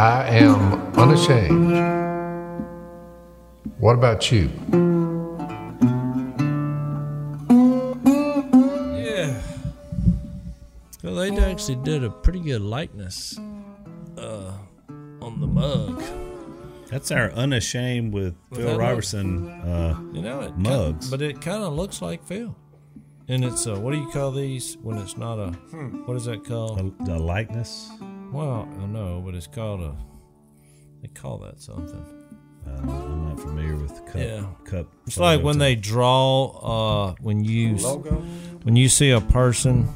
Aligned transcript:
I 0.00 0.28
am 0.30 0.72
unashamed. 0.96 1.76
What 3.78 3.96
about 3.96 4.32
you? 4.32 4.48
Yeah. 8.96 9.42
Well, 11.02 11.16
they 11.16 11.36
actually 11.38 11.76
did 11.82 12.02
a 12.02 12.08
pretty 12.08 12.40
good 12.40 12.62
likeness 12.62 13.38
uh, 14.16 14.52
on 15.20 15.38
the 15.38 15.46
mug. 15.46 16.02
That's 16.88 17.10
our 17.10 17.30
unashamed 17.32 18.14
with 18.14 18.34
Phil 18.54 18.68
that 18.68 18.78
Robertson. 18.78 19.50
Uh, 19.50 20.00
You 20.14 20.22
know, 20.22 20.40
it 20.40 20.56
Mugs. 20.56 21.10
Kinda, 21.10 21.18
but 21.18 21.20
it 21.20 21.42
kind 21.42 21.62
of 21.62 21.74
looks 21.74 22.00
like 22.00 22.24
Phil. 22.24 22.56
And 23.28 23.44
it's 23.44 23.66
uh, 23.66 23.78
what 23.78 23.92
do 23.92 23.98
you 23.98 24.08
call 24.10 24.30
these 24.32 24.78
when 24.80 24.96
it's 24.96 25.18
not 25.18 25.38
a 25.38 25.50
what 26.06 26.16
is 26.16 26.24
that 26.24 26.42
called? 26.46 26.80
a, 27.06 27.12
a 27.12 27.18
likeness. 27.18 27.90
Well, 28.32 28.68
I 28.80 28.86
know, 28.86 29.22
but 29.24 29.34
it's 29.34 29.46
called 29.46 29.80
a. 29.80 29.94
They 31.02 31.08
call 31.08 31.38
that 31.38 31.60
something. 31.60 32.04
Uh, 32.66 32.70
I'm 32.70 33.28
not 33.28 33.40
familiar 33.40 33.74
with 33.76 34.04
cup. 34.06 34.16
Yeah. 34.16 34.44
Cup. 34.64 34.86
It's 35.06 35.18
like 35.18 35.38
when 35.42 35.54
photos. 35.54 35.58
they 35.58 35.74
draw. 35.76 36.44
Uh, 37.10 37.14
when 37.20 37.42
you 37.42 37.76
Logo? 37.76 38.16
when 38.62 38.76
you 38.76 38.88
see 38.88 39.10
a 39.10 39.20
person 39.20 39.88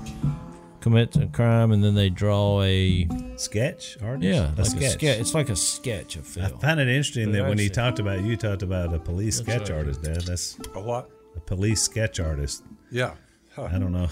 commit 0.80 1.15
a 1.16 1.27
crime 1.28 1.73
and 1.73 1.83
then 1.84 1.95
they 1.95 2.09
draw 2.11 2.62
a 2.62 3.06
sketch 3.37 3.97
artist. 4.02 4.25
yeah 4.34 4.53
a 4.55 4.56
like 4.56 4.66
sketch. 4.66 4.83
a 4.83 4.91
sketch. 4.91 5.19
It's 5.20 5.34
like 5.34 5.48
a 5.51 5.56
sketch 5.56 6.16
of 6.16 6.27
I 6.39 6.48
Phil. 6.48 6.59
find 6.59 6.80
it 6.80 6.89
interesting 6.89 7.27
But 7.27 7.33
that 7.33 7.48
when 7.48 7.59
he 7.59 7.66
actually- 7.66 7.75
talked 7.83 7.98
about 8.01 8.23
you 8.23 8.37
talked 8.37 8.62
about 8.62 8.92
a 8.95 8.98
police 8.98 9.39
Looks 9.39 9.51
sketch 9.51 9.69
like- 9.70 9.78
artist, 9.78 10.03
Dad. 10.03 10.20
That's 10.23 10.59
A 10.75 10.80
what? 10.80 11.11
a 11.37 11.41
police 11.41 11.83
sketch 11.83 12.19
artist. 12.20 12.64
Yeah. 12.91 13.14
Huh. 13.55 13.69
I 13.70 13.78
don't 13.78 13.92
know. 13.92 14.09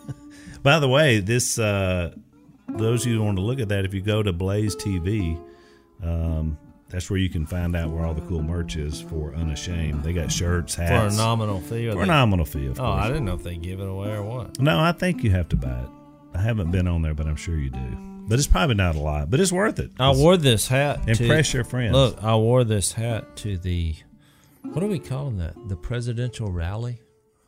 By 0.62 0.78
the 0.80 0.88
way, 0.88 1.20
this 1.20 1.58
uh, 1.58 2.14
those 2.76 3.04
of 3.06 3.12
you 3.12 3.18
who 3.18 3.24
want 3.24 3.36
to 3.38 3.42
look 3.42 3.60
at 3.60 3.68
that, 3.68 3.84
if 3.84 3.94
you 3.94 4.00
go 4.00 4.22
to 4.22 4.32
Blaze 4.32 4.74
TV, 4.76 5.40
um, 6.02 6.58
that's 6.88 7.08
where 7.10 7.18
you 7.18 7.28
can 7.30 7.46
find 7.46 7.74
out 7.76 7.90
where 7.90 8.04
all 8.04 8.14
the 8.14 8.20
cool 8.22 8.42
merch 8.42 8.76
is 8.76 9.00
for 9.00 9.34
Unashamed. 9.34 10.02
They 10.04 10.12
got 10.12 10.30
shirts, 10.30 10.74
hats. 10.74 11.14
for 11.16 11.22
a 11.22 11.24
nominal 11.24 11.60
fee. 11.60 11.88
or 11.88 11.92
for 11.92 12.02
a 12.02 12.06
nominal 12.06 12.44
fee, 12.44 12.66
of 12.66 12.78
Oh, 12.78 12.84
course. 12.84 13.02
I 13.04 13.08
didn't 13.08 13.24
know 13.24 13.34
if 13.34 13.42
they 13.42 13.56
give 13.56 13.80
it 13.80 13.88
away 13.88 14.10
or 14.12 14.22
what. 14.22 14.58
No, 14.60 14.78
I 14.78 14.92
think 14.92 15.22
you 15.24 15.30
have 15.30 15.48
to 15.50 15.56
buy 15.56 15.80
it. 15.80 15.88
I 16.34 16.40
haven't 16.42 16.70
been 16.70 16.86
on 16.88 17.02
there, 17.02 17.14
but 17.14 17.26
I'm 17.26 17.36
sure 17.36 17.56
you 17.56 17.70
do. 17.70 17.96
But 18.28 18.38
it's 18.38 18.46
probably 18.48 18.74
not 18.76 18.94
a 18.94 19.00
lot, 19.00 19.30
but 19.30 19.40
it's 19.40 19.52
worth 19.52 19.78
it. 19.78 19.90
I 19.98 20.12
wore 20.12 20.36
this 20.36 20.68
hat. 20.68 21.02
to- 21.06 21.10
Impress 21.10 21.52
your 21.52 21.64
friends. 21.64 21.92
Look, 21.92 22.22
I 22.22 22.36
wore 22.36 22.64
this 22.64 22.92
hat 22.92 23.36
to 23.38 23.58
the. 23.58 23.94
What 24.62 24.82
are 24.82 24.86
we 24.88 24.98
calling 24.98 25.38
that? 25.38 25.54
The 25.68 25.76
presidential 25.76 26.50
rally. 26.50 27.00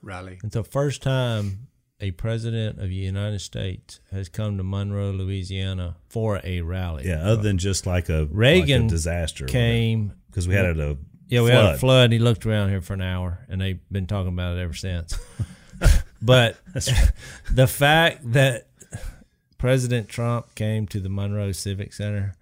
Rally. 0.03 0.39
It's 0.45 0.55
the 0.55 0.65
first 0.65 1.01
time 1.03 1.69
a 2.01 2.11
president 2.13 2.79
of 2.79 2.89
the 2.89 2.95
United 2.95 3.41
States 3.41 4.01
has 4.11 4.29
come 4.29 4.57
to 4.59 4.65
Monroe, 4.65 5.11
Louisiana, 5.11 5.97
for 6.09 6.41
a 6.45 6.61
rally. 6.61 7.07
yeah, 7.07 7.23
other 7.23 7.43
than 7.43 7.59
just 7.59 7.87
like 7.87 8.09
a 8.09 8.27
Reagan 8.27 8.83
like 8.83 8.91
a 8.91 8.95
disaster 8.95 9.47
came. 9.47 10.13
because 10.27 10.49
we 10.49 10.55
had 10.55 10.79
a 10.79 10.97
Yeah, 11.29 11.43
we 11.43 11.51
flood. 11.51 11.65
had 11.65 11.75
a 11.75 11.79
flood. 11.79 12.13
He 12.13 12.19
looked 12.19 12.45
around 12.47 12.71
here 12.71 12.81
for 12.81 12.95
an 12.95 13.03
hour, 13.03 13.45
and 13.49 13.61
they've 13.61 13.81
been 13.91 14.07
talking 14.07 14.33
about 14.33 14.57
it 14.57 14.61
ever 14.61 14.75
since. 14.75 15.19
but 16.23 16.57
the 17.51 17.67
fact 17.67 18.33
that 18.33 18.69
President 19.57 20.09
Trump 20.09 20.55
came 20.55 20.87
to 20.89 21.01
the 21.01 21.09
Monroe 21.09 21.53
Civic 21.53 21.93
Center, 21.93 22.35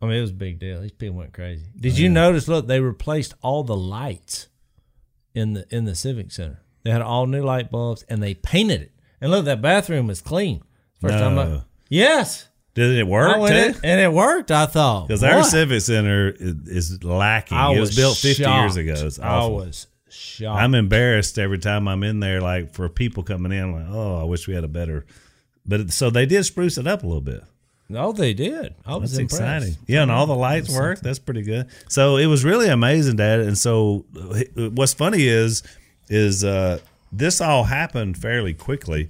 I 0.00 0.06
mean, 0.06 0.16
it 0.16 0.20
was 0.22 0.30
a 0.30 0.34
big 0.34 0.58
deal. 0.58 0.80
These 0.80 0.92
people 0.92 1.16
went 1.16 1.34
crazy. 1.34 1.66
Did 1.78 1.94
oh, 1.94 1.96
you 1.96 2.08
notice? 2.08 2.48
Look, 2.48 2.66
they 2.66 2.80
replaced 2.80 3.34
all 3.42 3.64
the 3.64 3.76
lights 3.76 4.48
in 5.34 5.52
the 5.52 5.66
in 5.74 5.84
the 5.84 5.94
Civic 5.94 6.30
Center. 6.32 6.62
They 6.82 6.90
had 6.90 7.02
all 7.02 7.26
new 7.26 7.42
light 7.42 7.70
bulbs, 7.70 8.04
and 8.08 8.22
they 8.22 8.34
painted 8.34 8.80
it. 8.82 8.92
And 9.20 9.30
look, 9.30 9.44
that 9.44 9.60
bathroom 9.60 10.06
was 10.06 10.20
clean. 10.20 10.62
First 11.00 11.14
time 11.14 11.38
I, 11.38 11.60
yes, 11.88 12.48
Did 12.74 12.96
it 12.98 13.06
work 13.06 13.36
too? 13.36 13.44
in, 13.46 13.74
and 13.84 14.00
it 14.00 14.12
worked. 14.12 14.50
I 14.50 14.66
thought 14.66 15.08
Because 15.08 15.22
our 15.24 15.42
civic 15.44 15.80
center 15.82 16.30
is, 16.30 16.54
is 16.92 17.04
lacking. 17.04 17.56
I 17.56 17.72
it 17.74 17.80
was, 17.80 17.94
built 17.96 18.16
50 18.16 18.42
years 18.42 18.74
shocked. 18.74 18.76
ago. 18.76 18.92
It's 19.06 19.18
I 19.18 19.46
was 19.46 19.86
shocked. 20.08 20.60
I'm 20.60 20.74
embarrassed 20.74 21.38
every 21.38 21.58
time 21.58 21.88
I'm 21.88 22.02
in 22.02 22.20
there, 22.20 22.40
like 22.40 22.72
for 22.74 22.88
people 22.88 23.22
coming 23.22 23.52
in, 23.52 23.72
like, 23.72 23.86
oh, 23.90 24.20
I 24.20 24.24
wish 24.24 24.46
we 24.48 24.54
had 24.54 24.64
a 24.64 24.68
better. 24.68 25.06
But 25.66 25.90
so 25.90 26.10
they 26.10 26.26
did 26.26 26.44
spruce 26.44 26.78
it 26.78 26.86
up 26.86 27.02
a 27.02 27.06
little 27.06 27.20
bit. 27.20 27.42
No, 27.88 28.12
they 28.12 28.34
did. 28.34 28.74
I 28.86 28.96
was 28.96 29.10
That's 29.12 29.18
impressed. 29.34 29.42
exciting. 29.66 29.76
Yeah, 29.88 30.02
and 30.02 30.10
all 30.12 30.26
the 30.26 30.34
lights 30.36 30.72
work. 30.72 31.00
That's 31.00 31.18
pretty 31.18 31.42
good. 31.42 31.66
So 31.88 32.16
it 32.18 32.26
was 32.26 32.44
really 32.44 32.68
amazing, 32.68 33.16
Dad. 33.16 33.40
And 33.40 33.58
so 33.58 34.04
what's 34.54 34.94
funny 34.94 35.26
is, 35.26 35.62
is 36.10 36.44
uh, 36.44 36.80
this 37.10 37.40
all 37.40 37.64
happened 37.64 38.18
fairly 38.18 38.52
quickly. 38.52 39.08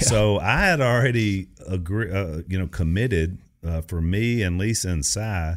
So 0.00 0.38
I 0.38 0.60
had 0.60 0.80
already 0.80 1.48
agree, 1.66 2.10
uh, 2.10 2.42
you 2.48 2.58
know, 2.58 2.66
committed 2.66 3.38
uh, 3.64 3.82
for 3.82 4.00
me 4.00 4.42
and 4.42 4.58
Lisa 4.58 4.88
and 4.88 5.04
Si 5.04 5.52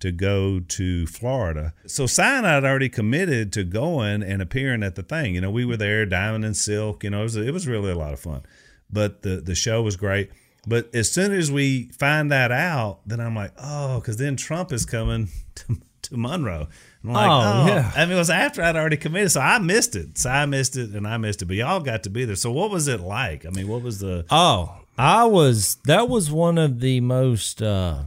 to 0.00 0.12
go 0.12 0.60
to 0.60 1.06
Florida. 1.06 1.72
So 1.86 2.06
Si 2.06 2.22
and 2.22 2.46
I 2.46 2.54
had 2.54 2.64
already 2.64 2.88
committed 2.88 3.52
to 3.54 3.64
going 3.64 4.22
and 4.22 4.42
appearing 4.42 4.82
at 4.82 4.94
the 4.96 5.02
thing. 5.02 5.34
You 5.34 5.40
know, 5.40 5.50
we 5.50 5.64
were 5.64 5.76
there, 5.76 6.04
Diamond 6.06 6.44
and 6.44 6.56
Silk. 6.56 7.02
You 7.02 7.10
know, 7.10 7.20
it 7.20 7.24
was, 7.24 7.36
it 7.36 7.52
was 7.52 7.66
really 7.66 7.90
a 7.90 7.96
lot 7.96 8.12
of 8.12 8.20
fun. 8.20 8.42
But 8.90 9.22
the 9.22 9.36
the 9.36 9.54
show 9.54 9.82
was 9.82 9.96
great. 9.96 10.30
But 10.66 10.94
as 10.94 11.10
soon 11.10 11.32
as 11.32 11.50
we 11.50 11.90
find 11.98 12.30
that 12.30 12.52
out, 12.52 13.00
then 13.06 13.20
I'm 13.20 13.34
like, 13.34 13.52
oh, 13.58 13.98
because 13.98 14.16
then 14.16 14.36
Trump 14.36 14.70
is 14.72 14.84
coming 14.84 15.28
to, 15.56 15.78
to 16.02 16.16
Monroe. 16.16 16.68
I'm 17.04 17.10
like, 17.12 17.30
Oh, 17.30 17.62
oh, 17.62 17.66
yeah. 17.66 17.92
I 17.96 18.04
mean, 18.04 18.14
it 18.14 18.18
was 18.18 18.30
after 18.30 18.62
I'd 18.62 18.76
already 18.76 18.96
committed, 18.96 19.32
so 19.32 19.40
I 19.40 19.58
missed 19.58 19.96
it. 19.96 20.18
So 20.18 20.30
I 20.30 20.46
missed 20.46 20.76
it, 20.76 20.90
and 20.90 21.06
I 21.06 21.16
missed 21.16 21.42
it. 21.42 21.46
But 21.46 21.56
y'all 21.56 21.80
got 21.80 22.04
to 22.04 22.10
be 22.10 22.24
there. 22.24 22.36
So 22.36 22.52
what 22.52 22.70
was 22.70 22.86
it 22.88 23.00
like? 23.00 23.44
I 23.44 23.50
mean, 23.50 23.66
what 23.68 23.82
was 23.82 23.98
the? 23.98 24.24
Oh, 24.30 24.76
I 24.96 25.24
was. 25.24 25.76
That 25.86 26.08
was 26.08 26.30
one 26.30 26.58
of 26.58 26.80
the 26.80 27.00
most. 27.00 27.60
uh 27.62 28.02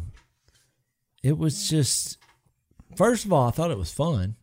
It 1.24 1.38
was 1.38 1.70
just. 1.70 2.18
First 2.96 3.26
of 3.26 3.34
all, 3.34 3.48
I 3.48 3.52
thought 3.52 3.72
it 3.72 3.78
was 3.78 3.92
fun, 3.92 4.36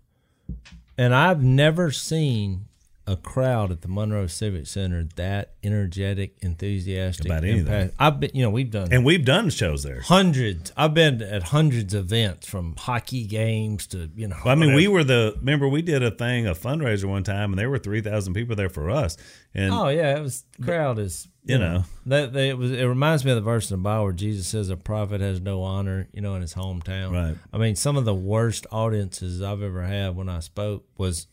and 0.98 1.14
I've 1.14 1.42
never 1.42 1.90
seen 1.90 2.66
a 3.06 3.16
crowd 3.16 3.72
at 3.72 3.80
the 3.82 3.88
Monroe 3.88 4.26
Civic 4.28 4.66
Center 4.66 5.08
that 5.16 5.54
energetic, 5.64 6.36
enthusiastic 6.40 7.26
About 7.26 7.42
anything. 7.44 7.60
impact- 7.66 7.94
I've 7.98 8.20
been, 8.20 8.30
you 8.34 8.42
know, 8.42 8.50
we've 8.50 8.70
done 8.70 8.88
And 8.92 9.04
we've 9.04 9.24
done 9.24 9.50
shows 9.50 9.82
there. 9.82 10.00
hundreds. 10.02 10.72
I've 10.76 10.94
been 10.94 11.20
at 11.20 11.42
hundreds 11.44 11.94
of 11.94 12.04
events 12.12 12.46
from 12.48 12.74
hockey 12.78 13.26
games 13.26 13.86
to 13.88 14.08
you 14.14 14.28
know. 14.28 14.36
Well, 14.44 14.52
I 14.52 14.54
mean, 14.56 14.74
we 14.74 14.86
were 14.88 15.02
the 15.04 15.34
remember 15.38 15.68
we 15.68 15.82
did 15.82 16.02
a 16.02 16.10
thing, 16.12 16.46
a 16.46 16.54
fundraiser 16.54 17.06
one 17.06 17.24
time, 17.24 17.50
and 17.52 17.58
there 17.58 17.68
were 17.70 17.78
three 17.78 18.00
thousand 18.00 18.34
people 18.34 18.54
there 18.56 18.68
for 18.68 18.90
us. 18.90 19.16
And 19.54 19.72
Oh 19.74 19.88
yeah, 19.88 20.16
it 20.16 20.20
was 20.22 20.44
crowd 20.62 20.98
is 20.98 21.28
You 21.44 21.58
know. 21.58 21.84
that 22.06 22.32
they, 22.32 22.50
it 22.50 22.56
was. 22.58 22.70
It 22.70 22.84
reminds 22.84 23.24
me 23.24 23.32
of 23.32 23.36
the 23.36 23.42
verse 23.42 23.70
in 23.70 23.78
the 23.78 23.82
Bible 23.82 24.04
where 24.04 24.12
Jesus 24.12 24.46
says 24.46 24.68
a 24.70 24.76
prophet 24.76 25.20
has 25.20 25.40
no 25.40 25.62
honor, 25.62 26.08
you 26.12 26.20
know, 26.20 26.34
in 26.36 26.42
his 26.42 26.54
hometown. 26.54 27.10
Right. 27.12 27.36
I 27.52 27.58
mean, 27.58 27.74
some 27.74 27.96
of 27.96 28.04
the 28.04 28.14
worst 28.14 28.66
audiences 28.70 29.42
I've 29.42 29.60
ever 29.62 29.82
had 29.82 30.14
when 30.14 30.28
I 30.28 30.38
spoke 30.40 30.84
was 30.96 31.26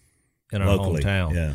in 0.51 0.61
our 0.61 0.75
locally, 0.75 1.03
hometown. 1.03 1.33
yeah. 1.33 1.53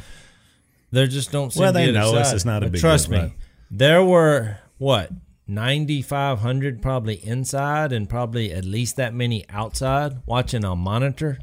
They 0.92 1.06
just 1.08 1.32
don't 1.32 1.52
seem 1.52 1.62
Well, 1.62 1.72
to 1.72 1.78
they 1.78 1.90
know 1.92 2.14
us. 2.14 2.32
It's 2.32 2.44
not 2.44 2.62
a 2.62 2.66
But 2.66 2.72
big 2.72 2.80
Trust 2.80 3.08
deal, 3.10 3.18
me, 3.18 3.24
right. 3.24 3.32
there 3.70 4.04
were 4.04 4.58
what 4.78 5.10
ninety 5.46 6.02
five 6.02 6.38
hundred 6.40 6.80
probably 6.80 7.14
inside, 7.26 7.92
and 7.92 8.08
probably 8.08 8.52
at 8.52 8.64
least 8.64 8.96
that 8.96 9.12
many 9.12 9.44
outside 9.48 10.18
watching 10.26 10.64
on 10.64 10.78
monitor. 10.78 11.38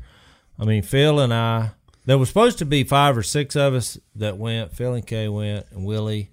I 0.57 0.65
mean, 0.65 0.83
Phil 0.83 1.19
and 1.19 1.33
I. 1.33 1.71
There 2.05 2.17
was 2.17 2.29
supposed 2.29 2.57
to 2.59 2.65
be 2.65 2.83
five 2.83 3.15
or 3.17 3.23
six 3.23 3.55
of 3.55 3.73
us 3.73 3.99
that 4.15 4.37
went. 4.37 4.73
Phil 4.73 4.93
and 4.93 5.05
Kay 5.05 5.27
went, 5.27 5.67
and 5.71 5.85
Willie, 5.85 6.31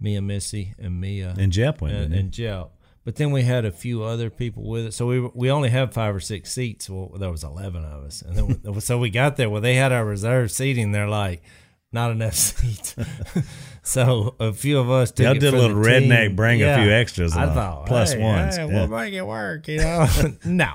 me 0.00 0.14
and 0.16 0.26
Missy, 0.26 0.74
and 0.78 1.00
Mia 1.00 1.34
And 1.38 1.52
Jep 1.52 1.80
went, 1.80 1.94
and, 1.94 2.14
and 2.14 2.32
Jep. 2.32 2.70
But 3.10 3.16
then 3.16 3.32
we 3.32 3.42
had 3.42 3.64
a 3.64 3.72
few 3.72 4.04
other 4.04 4.30
people 4.30 4.62
with 4.62 4.86
it, 4.86 4.94
so 4.94 5.04
we 5.04 5.18
we 5.18 5.50
only 5.50 5.68
had 5.68 5.92
five 5.92 6.14
or 6.14 6.20
six 6.20 6.52
seats. 6.52 6.88
Well, 6.88 7.10
there 7.18 7.32
was 7.32 7.42
eleven 7.42 7.84
of 7.84 8.04
us, 8.04 8.22
and 8.22 8.36
then 8.36 8.60
we, 8.72 8.80
so 8.80 8.98
we 8.98 9.10
got 9.10 9.36
there. 9.36 9.50
Well, 9.50 9.60
they 9.60 9.74
had 9.74 9.90
our 9.90 10.04
reserved 10.04 10.52
seating. 10.52 10.92
They're 10.92 11.08
like, 11.08 11.42
not 11.90 12.12
enough 12.12 12.34
seats. 12.36 12.94
so 13.82 14.36
a 14.38 14.52
few 14.52 14.78
of 14.78 14.92
us. 14.92 15.10
Took 15.10 15.24
Y'all 15.24 15.34
it 15.34 15.40
did 15.40 15.54
a 15.54 15.58
little 15.58 15.76
redneck, 15.76 16.28
team. 16.28 16.36
bring 16.36 16.62
a 16.62 16.76
few 16.80 16.88
extras 16.92 17.36
I 17.36 17.46
on, 17.46 17.54
thought 17.54 17.86
plus 17.86 18.12
hey, 18.12 18.22
ones, 18.22 18.56
hey, 18.56 18.68
yeah. 18.68 18.72
we'll 18.72 18.86
make 18.86 19.12
it 19.12 19.26
work. 19.26 19.66
You 19.66 19.78
know, 19.78 20.06
no, 20.44 20.74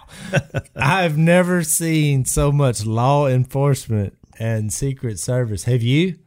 I've 0.76 1.18
never 1.18 1.64
seen 1.64 2.26
so 2.26 2.52
much 2.52 2.86
law 2.86 3.28
enforcement 3.28 4.18
and 4.38 4.74
Secret 4.74 5.20
Service. 5.20 5.64
Have 5.64 5.84
you? 5.84 6.20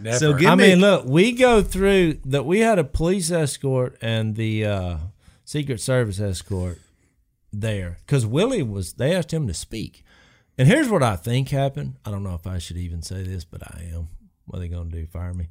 Never. 0.00 0.16
So 0.16 0.32
give 0.32 0.48
I 0.48 0.54
me- 0.54 0.68
mean, 0.68 0.80
look, 0.80 1.06
we 1.06 1.32
go 1.32 1.60
through 1.60 2.20
that. 2.26 2.46
We 2.46 2.60
had 2.60 2.78
a 2.78 2.84
police 2.84 3.32
escort 3.32 3.98
and 4.00 4.36
the 4.36 4.64
uh, 4.64 4.96
Secret 5.50 5.80
Service 5.80 6.20
escort 6.20 6.78
there 7.52 7.98
because 8.06 8.24
Willie 8.24 8.62
was. 8.62 8.92
They 8.92 9.12
asked 9.12 9.32
him 9.32 9.48
to 9.48 9.54
speak, 9.54 10.04
and 10.56 10.68
here's 10.68 10.88
what 10.88 11.02
I 11.02 11.16
think 11.16 11.48
happened. 11.48 11.96
I 12.04 12.12
don't 12.12 12.22
know 12.22 12.34
if 12.34 12.46
I 12.46 12.58
should 12.58 12.76
even 12.76 13.02
say 13.02 13.24
this, 13.24 13.44
but 13.44 13.62
I 13.64 13.90
am. 13.92 14.10
What 14.46 14.58
are 14.58 14.60
they 14.60 14.68
going 14.68 14.90
to 14.92 14.96
do? 14.96 15.06
Fire 15.06 15.34
me? 15.34 15.48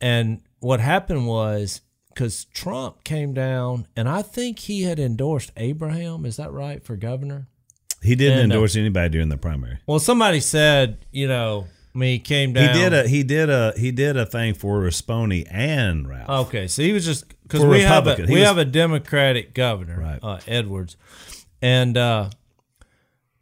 And 0.00 0.40
what 0.60 0.78
happened 0.78 1.26
was 1.26 1.80
because 2.14 2.44
Trump 2.44 3.02
came 3.02 3.34
down, 3.34 3.88
and 3.96 4.08
I 4.08 4.22
think 4.22 4.60
he 4.60 4.84
had 4.84 5.00
endorsed 5.00 5.50
Abraham. 5.56 6.24
Is 6.24 6.36
that 6.36 6.52
right 6.52 6.84
for 6.84 6.94
governor? 6.94 7.48
he 8.02 8.14
didn't 8.14 8.38
and, 8.38 8.52
uh, 8.52 8.54
endorse 8.54 8.76
anybody 8.76 9.08
during 9.08 9.30
the 9.30 9.36
primary. 9.36 9.78
Well, 9.86 9.98
somebody 9.98 10.38
said, 10.40 11.06
you 11.10 11.26
know, 11.26 11.66
I 11.94 11.98
mean, 11.98 12.12
he 12.12 12.18
came 12.18 12.52
down. 12.52 12.74
He 12.74 12.80
did 12.80 12.92
a 12.92 13.08
he 13.08 13.22
did 13.22 13.50
a 13.50 13.72
he 13.76 13.90
did 13.90 14.16
a 14.16 14.26
thing 14.26 14.54
for 14.54 14.80
Rispone 14.80 15.46
and 15.50 16.08
Ralph. 16.08 16.46
Okay, 16.46 16.66
so 16.66 16.82
he 16.82 16.92
was 16.92 17.04
just 17.04 17.24
because 17.52 17.66
we 17.66 17.80
have 17.82 18.06
a 18.06 18.16
we 18.28 18.34
was- 18.40 18.44
have 18.48 18.58
a 18.58 18.64
Democratic 18.64 19.54
governor, 19.54 19.98
Right. 20.00 20.18
uh, 20.22 20.38
Edwards, 20.46 20.96
and 21.60 21.96
uh, 21.96 22.30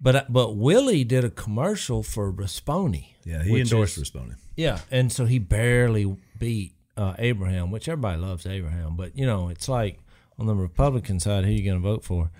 but 0.00 0.32
but 0.32 0.56
Willie 0.56 1.04
did 1.04 1.24
a 1.24 1.30
commercial 1.30 2.02
for 2.02 2.32
Rispone. 2.32 3.04
yeah, 3.24 3.42
he 3.42 3.60
endorsed 3.60 3.96
is- 3.98 4.10
Rispone. 4.10 4.36
Yeah, 4.56 4.80
and 4.90 5.10
so 5.12 5.24
he 5.26 5.38
barely 5.38 6.16
beat 6.38 6.74
uh, 6.96 7.14
Abraham, 7.18 7.70
which 7.70 7.88
everybody 7.88 8.20
loves 8.20 8.46
Abraham, 8.46 8.96
but 8.96 9.16
you 9.16 9.24
know 9.26 9.48
it's 9.48 9.68
like 9.68 9.98
on 10.38 10.46
the 10.46 10.54
Republican 10.54 11.20
side, 11.20 11.44
who 11.44 11.50
are 11.50 11.54
you 11.54 11.64
going 11.64 11.76
to 11.80 11.88
vote 11.88 12.04
for? 12.04 12.30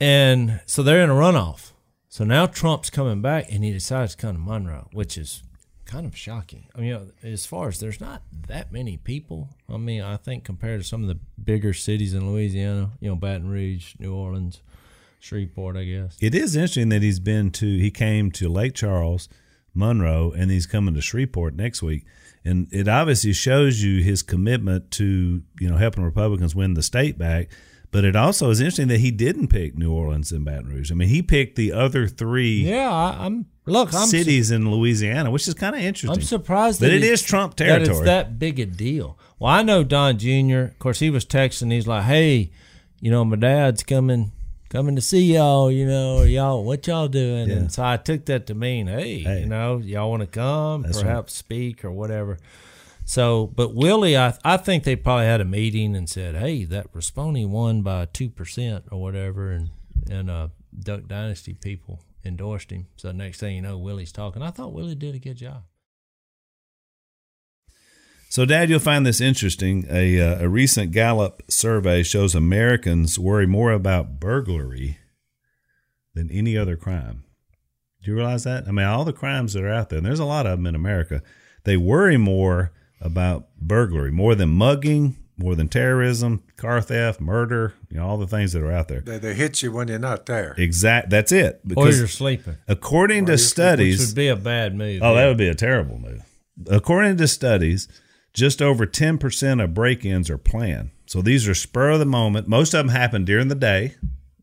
And 0.00 0.60
so 0.66 0.82
they're 0.82 1.02
in 1.02 1.10
a 1.10 1.14
runoff. 1.14 1.70
So 2.08 2.24
now 2.24 2.46
Trump's 2.46 2.90
coming 2.90 3.20
back, 3.22 3.46
and 3.50 3.64
he 3.64 3.72
decides 3.72 4.14
to 4.14 4.20
come 4.20 4.36
to 4.36 4.40
Monroe, 4.40 4.88
which 4.92 5.18
is 5.18 5.42
kind 5.84 6.06
of 6.06 6.16
shocking. 6.16 6.66
I 6.74 6.80
mean, 6.80 7.12
as 7.22 7.46
far 7.46 7.68
as 7.68 7.80
there's 7.80 8.00
not 8.00 8.22
that 8.48 8.72
many 8.72 8.96
people. 8.96 9.50
I 9.68 9.76
mean, 9.76 10.02
I 10.02 10.16
think 10.16 10.44
compared 10.44 10.80
to 10.80 10.86
some 10.86 11.02
of 11.02 11.08
the 11.08 11.18
bigger 11.42 11.72
cities 11.72 12.14
in 12.14 12.30
Louisiana, 12.30 12.92
you 13.00 13.08
know, 13.08 13.16
Baton 13.16 13.48
Rouge, 13.48 13.94
New 13.98 14.14
Orleans, 14.14 14.60
Shreveport, 15.20 15.76
I 15.76 15.84
guess. 15.84 16.16
It 16.20 16.34
is 16.34 16.54
interesting 16.54 16.90
that 16.90 17.02
he's 17.02 17.20
been 17.20 17.50
to 17.52 17.78
he 17.78 17.90
came 17.90 18.30
to 18.32 18.48
Lake 18.48 18.74
Charles, 18.74 19.28
Monroe, 19.74 20.32
and 20.36 20.50
he's 20.50 20.66
coming 20.66 20.94
to 20.94 21.00
Shreveport 21.00 21.54
next 21.54 21.82
week. 21.82 22.04
And 22.44 22.68
it 22.70 22.88
obviously 22.88 23.32
shows 23.32 23.82
you 23.82 24.02
his 24.02 24.22
commitment 24.22 24.90
to, 24.92 25.42
you 25.58 25.70
know, 25.70 25.78
helping 25.78 26.04
Republicans 26.04 26.54
win 26.54 26.74
the 26.74 26.82
state 26.82 27.16
back. 27.16 27.48
But 27.94 28.04
it 28.04 28.16
also 28.16 28.50
is 28.50 28.58
interesting 28.60 28.88
that 28.88 28.98
he 28.98 29.10
didn't 29.12 29.48
pick 29.48 29.78
New 29.78 29.92
Orleans 29.92 30.32
and 30.32 30.44
Baton 30.44 30.68
Rouge. 30.68 30.90
I 30.90 30.94
mean, 30.96 31.08
he 31.08 31.22
picked 31.22 31.54
the 31.54 31.72
other 31.72 32.08
three 32.08 32.68
Yeah, 32.68 32.90
I, 32.90 33.24
I'm 33.24 33.46
look. 33.66 33.94
I'm 33.94 34.08
su- 34.08 34.18
cities 34.18 34.50
in 34.50 34.68
Louisiana, 34.68 35.30
which 35.30 35.46
is 35.46 35.54
kind 35.54 35.76
of 35.76 35.80
interesting. 35.80 36.10
I'm 36.10 36.20
surprised 36.20 36.80
But 36.80 36.86
that 36.88 36.94
it 36.96 37.04
is 37.04 37.22
Trump 37.22 37.54
That 37.56 37.68
it's 37.82 37.86
territory. 37.88 38.06
that 38.06 38.38
big 38.40 38.58
a 38.58 38.66
deal. 38.66 39.16
Well, 39.38 39.52
I 39.52 39.62
know 39.62 39.84
Don 39.84 40.18
Jr. 40.18 40.58
Of 40.72 40.78
course, 40.80 40.98
he 40.98 41.08
was 41.08 41.24
texting. 41.24 41.70
He's 41.72 41.86
like, 41.86 42.02
"Hey, 42.04 42.50
you 43.00 43.12
know, 43.12 43.24
my 43.24 43.36
dad's 43.36 43.84
coming, 43.84 44.32
coming 44.70 44.96
to 44.96 45.00
see 45.00 45.32
y'all. 45.34 45.70
You 45.70 45.86
know, 45.86 46.22
y'all, 46.22 46.64
what 46.64 46.84
y'all 46.88 47.06
doing?" 47.06 47.48
Yeah. 47.48 47.54
And 47.56 47.72
so 47.72 47.84
I 47.84 47.96
took 47.96 48.24
that 48.26 48.48
to 48.48 48.54
mean, 48.54 48.88
"Hey, 48.88 49.20
Hey. 49.20 49.40
you 49.42 49.46
know, 49.46 49.78
y'all 49.78 50.10
want 50.10 50.22
to 50.22 50.26
come, 50.26 50.82
That's 50.82 50.96
right. 50.96 51.04
perhaps 51.04 51.34
speak 51.34 51.84
or 51.84 51.92
whatever." 51.92 52.38
So, 53.04 53.52
but 53.54 53.74
Willie, 53.74 54.16
I 54.16 54.34
I 54.44 54.56
think 54.56 54.84
they 54.84 54.96
probably 54.96 55.26
had 55.26 55.40
a 55.40 55.44
meeting 55.44 55.94
and 55.94 56.08
said, 56.08 56.34
"Hey, 56.34 56.64
that 56.64 56.92
Rispone 56.92 57.48
won 57.48 57.82
by 57.82 58.06
two 58.06 58.30
percent 58.30 58.84
or 58.90 59.00
whatever," 59.00 59.50
and 59.50 59.70
and 60.10 60.30
uh, 60.30 60.48
Duck 60.78 61.06
Dynasty 61.06 61.54
people 61.54 62.02
endorsed 62.24 62.70
him. 62.70 62.86
So 62.96 63.12
next 63.12 63.40
thing 63.40 63.56
you 63.56 63.62
know, 63.62 63.76
Willie's 63.78 64.12
talking. 64.12 64.42
I 64.42 64.50
thought 64.50 64.72
Willie 64.72 64.94
did 64.94 65.14
a 65.14 65.18
good 65.18 65.36
job. 65.36 65.64
So, 68.34 68.44
Dad, 68.44 68.68
you'll 68.68 68.80
find 68.80 69.06
this 69.06 69.20
interesting. 69.20 69.86
A, 69.88 70.20
uh, 70.20 70.44
a 70.46 70.48
recent 70.48 70.90
Gallup 70.90 71.42
survey 71.48 72.02
shows 72.02 72.34
Americans 72.34 73.16
worry 73.16 73.46
more 73.46 73.70
about 73.70 74.18
burglary 74.18 74.98
than 76.14 76.32
any 76.32 76.56
other 76.56 76.76
crime. 76.76 77.22
Do 78.02 78.10
you 78.10 78.16
realize 78.16 78.42
that? 78.42 78.66
I 78.66 78.72
mean, 78.72 78.86
all 78.86 79.04
the 79.04 79.12
crimes 79.12 79.52
that 79.52 79.62
are 79.62 79.72
out 79.72 79.88
there, 79.88 79.98
and 79.98 80.06
there's 80.06 80.18
a 80.18 80.24
lot 80.24 80.46
of 80.46 80.58
them 80.58 80.66
in 80.66 80.74
America, 80.74 81.22
they 81.62 81.76
worry 81.76 82.16
more 82.16 82.72
about 83.04 83.46
burglary, 83.60 84.10
more 84.10 84.34
than 84.34 84.48
mugging, 84.48 85.16
more 85.36 85.54
than 85.54 85.68
terrorism, 85.68 86.42
car 86.56 86.80
theft, 86.80 87.20
murder, 87.20 87.74
you 87.90 87.96
know, 87.98 88.06
all 88.06 88.16
the 88.16 88.26
things 88.26 88.52
that 88.52 88.62
are 88.62 88.72
out 88.72 88.88
there. 88.88 89.00
They, 89.00 89.18
they 89.18 89.34
hit 89.34 89.62
you 89.62 89.70
when 89.72 89.88
you're 89.88 89.98
not 89.98 90.26
there. 90.26 90.54
Exact. 90.56 91.10
That's 91.10 91.30
it. 91.32 91.56
Or 91.56 91.68
Because 91.68 91.98
you're 91.98 92.08
sleeping. 92.08 92.56
according 92.66 93.26
to 93.26 93.32
Which 93.32 93.40
studies, 93.42 94.06
would 94.08 94.16
be 94.16 94.28
a 94.28 94.36
bad 94.36 94.74
move. 94.74 95.02
Oh, 95.02 95.14
that 95.14 95.26
would 95.26 95.36
be 95.38 95.48
a 95.48 95.54
terrible 95.54 95.98
move. 95.98 96.22
According 96.68 97.16
to 97.18 97.28
studies, 97.28 97.88
just 98.32 98.62
over 98.62 98.86
10% 98.86 99.62
of 99.62 99.74
break 99.74 100.04
ins 100.04 100.30
are 100.30 100.38
planned. 100.38 100.90
So 101.06 101.20
these 101.20 101.46
are 101.48 101.54
spur 101.54 101.90
of 101.90 101.98
the 101.98 102.06
moment. 102.06 102.48
Most 102.48 102.72
of 102.72 102.78
them 102.78 102.88
happen 102.94 103.24
during 103.24 103.48
the 103.48 103.54
day. 103.54 103.94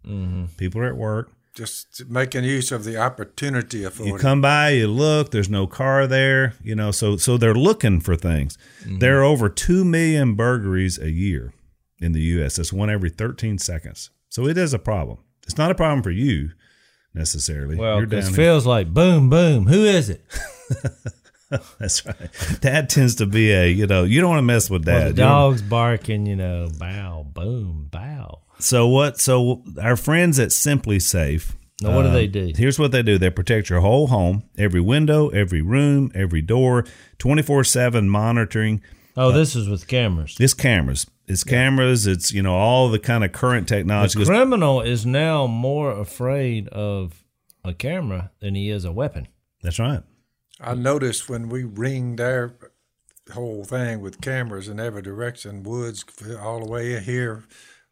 Mm-hmm. 0.05 0.45
People 0.57 0.81
are 0.81 0.87
at 0.87 0.97
work. 0.97 1.31
Just 1.53 2.09
making 2.09 2.45
use 2.45 2.71
of 2.71 2.85
the 2.85 2.95
opportunity 2.97 3.79
You 3.81 4.17
come 4.17 4.39
by, 4.41 4.69
you 4.69 4.87
look, 4.87 5.31
there's 5.31 5.49
no 5.49 5.67
car 5.67 6.07
there, 6.07 6.53
you 6.63 6.75
know, 6.75 6.91
so 6.91 7.17
so 7.17 7.37
they're 7.37 7.53
looking 7.53 7.99
for 7.99 8.15
things. 8.15 8.57
Mm-hmm. 8.83 8.99
There 8.99 9.19
are 9.19 9.23
over 9.23 9.49
2 9.49 9.83
million 9.83 10.35
burglaries 10.35 10.97
a 10.97 11.11
year 11.11 11.53
in 11.99 12.13
the 12.13 12.21
US. 12.21 12.55
That's 12.55 12.71
one 12.71 12.89
every 12.89 13.09
13 13.09 13.57
seconds. 13.57 14.11
So 14.29 14.47
it 14.47 14.57
is 14.57 14.73
a 14.73 14.79
problem. 14.79 15.17
It's 15.43 15.57
not 15.57 15.71
a 15.71 15.75
problem 15.75 16.03
for 16.03 16.11
you 16.11 16.51
necessarily. 17.13 17.75
Well, 17.75 17.97
You're 17.97 18.07
because 18.07 18.25
down 18.25 18.33
it 18.33 18.37
feels 18.37 18.65
like 18.65 18.93
boom, 18.93 19.29
boom. 19.29 19.67
Who 19.67 19.83
is 19.83 20.09
it? 20.09 20.23
That's 21.79 22.05
right. 22.05 22.61
Dad 22.61 22.89
tends 22.89 23.15
to 23.15 23.25
be 23.25 23.51
a, 23.51 23.67
you 23.67 23.85
know, 23.87 24.05
you 24.05 24.21
don't 24.21 24.29
want 24.29 24.39
to 24.39 24.43
mess 24.43 24.69
with 24.69 24.85
Well, 24.87 25.09
the 25.09 25.13
dog's 25.13 25.61
barking, 25.61 26.25
you 26.25 26.37
know, 26.37 26.69
bow, 26.79 27.25
boom, 27.33 27.89
bow. 27.91 28.39
So 28.63 28.87
what? 28.87 29.19
So 29.19 29.63
our 29.81 29.95
friends 29.95 30.39
at 30.39 30.49
SimpliSafe. 30.49 31.53
Now, 31.81 31.95
what 31.95 32.03
do 32.03 32.09
uh, 32.09 32.13
they 32.13 32.27
do? 32.27 32.51
Here's 32.55 32.77
what 32.77 32.91
they 32.91 33.01
do: 33.01 33.17
they 33.17 33.29
protect 33.31 33.69
your 33.69 33.81
whole 33.81 34.07
home, 34.07 34.43
every 34.57 34.81
window, 34.81 35.29
every 35.29 35.61
room, 35.61 36.11
every 36.13 36.41
door, 36.41 36.85
twenty 37.17 37.41
four 37.41 37.63
seven 37.63 38.07
monitoring. 38.09 38.81
Oh, 39.17 39.31
this 39.31 39.55
is 39.55 39.67
with 39.67 39.87
cameras. 39.87 40.37
It's 40.39 40.53
cameras. 40.53 41.07
It's 41.27 41.43
cameras. 41.43 42.07
It's 42.07 42.31
you 42.31 42.41
know 42.43 42.55
all 42.55 42.89
the 42.89 42.99
kind 42.99 43.23
of 43.23 43.31
current 43.31 43.67
technology. 43.67 44.13
The 44.13 44.19
'Cause- 44.19 44.27
criminal 44.27 44.81
is 44.81 45.05
now 45.05 45.47
more 45.47 45.91
afraid 45.91 46.67
of 46.69 47.23
a 47.63 47.73
camera 47.73 48.31
than 48.39 48.55
he 48.55 48.69
is 48.69 48.85
a 48.85 48.91
weapon. 48.91 49.27
That's 49.63 49.79
right. 49.79 50.03
I 50.59 50.75
noticed 50.75 51.29
when 51.29 51.49
we 51.49 51.63
ringed 51.63 52.21
our 52.21 52.53
whole 53.33 53.63
thing 53.63 54.01
with 54.01 54.21
cameras 54.21 54.67
in 54.67 54.79
every 54.79 55.01
direction, 55.01 55.63
woods 55.63 56.03
all 56.39 56.59
the 56.63 56.69
way 56.69 56.99
here, 56.99 57.43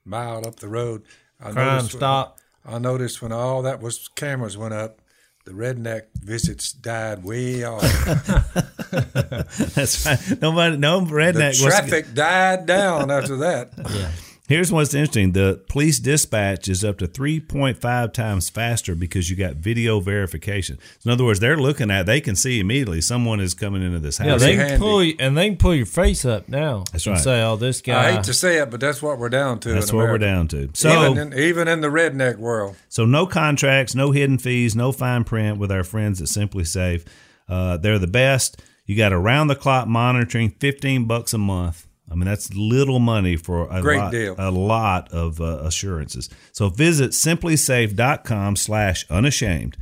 mile 0.05 0.45
up 0.47 0.57
the 0.57 0.67
road. 0.67 1.03
I 1.39 1.51
Crime 1.51 1.75
noticed- 1.77 1.91
stop. 1.97 2.37
I 2.65 2.77
noticed 2.77 3.21
when 3.21 3.31
all 3.31 3.61
that 3.63 3.81
was 3.81 4.09
cameras 4.09 4.57
went 4.57 4.73
up, 4.73 5.01
the 5.45 5.51
redneck 5.51 6.03
visits 6.21 6.71
died 6.71 7.23
way 7.23 7.63
off. 7.63 7.81
That's 8.91 10.05
right. 10.05 10.41
Nobody, 10.41 10.77
no 10.77 10.99
the 11.01 11.11
redneck. 11.13 11.57
to- 11.57 11.63
traffic 11.65 12.13
died 12.13 12.65
down 12.65 13.09
after 13.09 13.37
that. 13.37 13.71
Yeah. 13.91 14.11
Here's 14.49 14.71
what's 14.71 14.95
interesting: 14.95 15.33
the 15.33 15.61
police 15.69 15.99
dispatch 15.99 16.67
is 16.67 16.83
up 16.83 16.97
to 16.97 17.07
3.5 17.07 18.13
times 18.13 18.49
faster 18.49 18.95
because 18.95 19.29
you 19.29 19.35
got 19.35 19.57
video 19.57 19.99
verification. 19.99 20.79
In 21.05 21.11
other 21.11 21.23
words, 21.23 21.39
they're 21.39 21.55
looking 21.55 21.91
at, 21.91 22.07
they 22.07 22.19
can 22.19 22.35
see 22.35 22.59
immediately 22.59 22.99
someone 22.99 23.39
is 23.39 23.53
coming 23.53 23.83
into 23.83 23.99
this 23.99 24.17
house. 24.17 24.27
Yeah, 24.27 24.37
they 24.37 24.55
can 24.55 24.79
pull 24.79 25.03
you, 25.03 25.15
and 25.19 25.37
they 25.37 25.49
can 25.49 25.57
pull 25.57 25.75
your 25.75 25.85
face 25.85 26.25
up 26.25 26.49
now. 26.49 26.83
That's 26.91 27.05
and 27.05 27.13
right. 27.13 27.23
Say, 27.23 27.43
"Oh, 27.43 27.57
this 27.57 27.81
guy." 27.81 28.07
I 28.07 28.11
hate 28.13 28.23
to 28.23 28.33
say 28.33 28.57
it, 28.59 28.71
but 28.71 28.79
that's 28.79 29.03
what 29.03 29.19
we're 29.19 29.29
down 29.29 29.59
to. 29.59 29.69
That's 29.71 29.91
in 29.91 29.95
what 29.95 30.07
we're 30.07 30.17
down 30.17 30.47
to. 30.47 30.71
So, 30.73 31.11
even 31.11 31.31
in, 31.31 31.39
even 31.39 31.67
in 31.67 31.81
the 31.81 31.89
redneck 31.89 32.37
world. 32.37 32.75
So 32.89 33.05
no 33.05 33.27
contracts, 33.27 33.93
no 33.93 34.09
hidden 34.09 34.39
fees, 34.39 34.75
no 34.75 34.91
fine 34.91 35.25
print 35.25 35.59
with 35.59 35.71
our 35.71 35.83
friends 35.83 36.23
at 36.23 36.27
SimpliSafe. 36.27 37.05
Uh, 37.47 37.77
they're 37.77 37.99
the 37.99 38.07
best. 38.07 38.59
You 38.87 38.97
got 38.97 39.13
around 39.13 39.49
the 39.49 39.55
clock 39.55 39.87
monitoring, 39.87 40.49
fifteen 40.49 41.05
bucks 41.05 41.35
a 41.35 41.37
month. 41.37 41.85
I 42.11 42.15
mean 42.15 42.25
that's 42.25 42.53
little 42.53 42.99
money 42.99 43.35
for 43.35 43.67
a 43.69 43.81
Great 43.81 43.97
lot, 43.99 44.11
deal. 44.11 44.35
a 44.37 44.49
lot 44.51 45.11
of 45.11 45.39
uh, 45.39 45.59
assurances. 45.63 46.29
So 46.51 46.69
visit 46.69 47.11
simplisafe.com 47.11 48.55
slash 48.55 49.05
unashamed. 49.09 49.77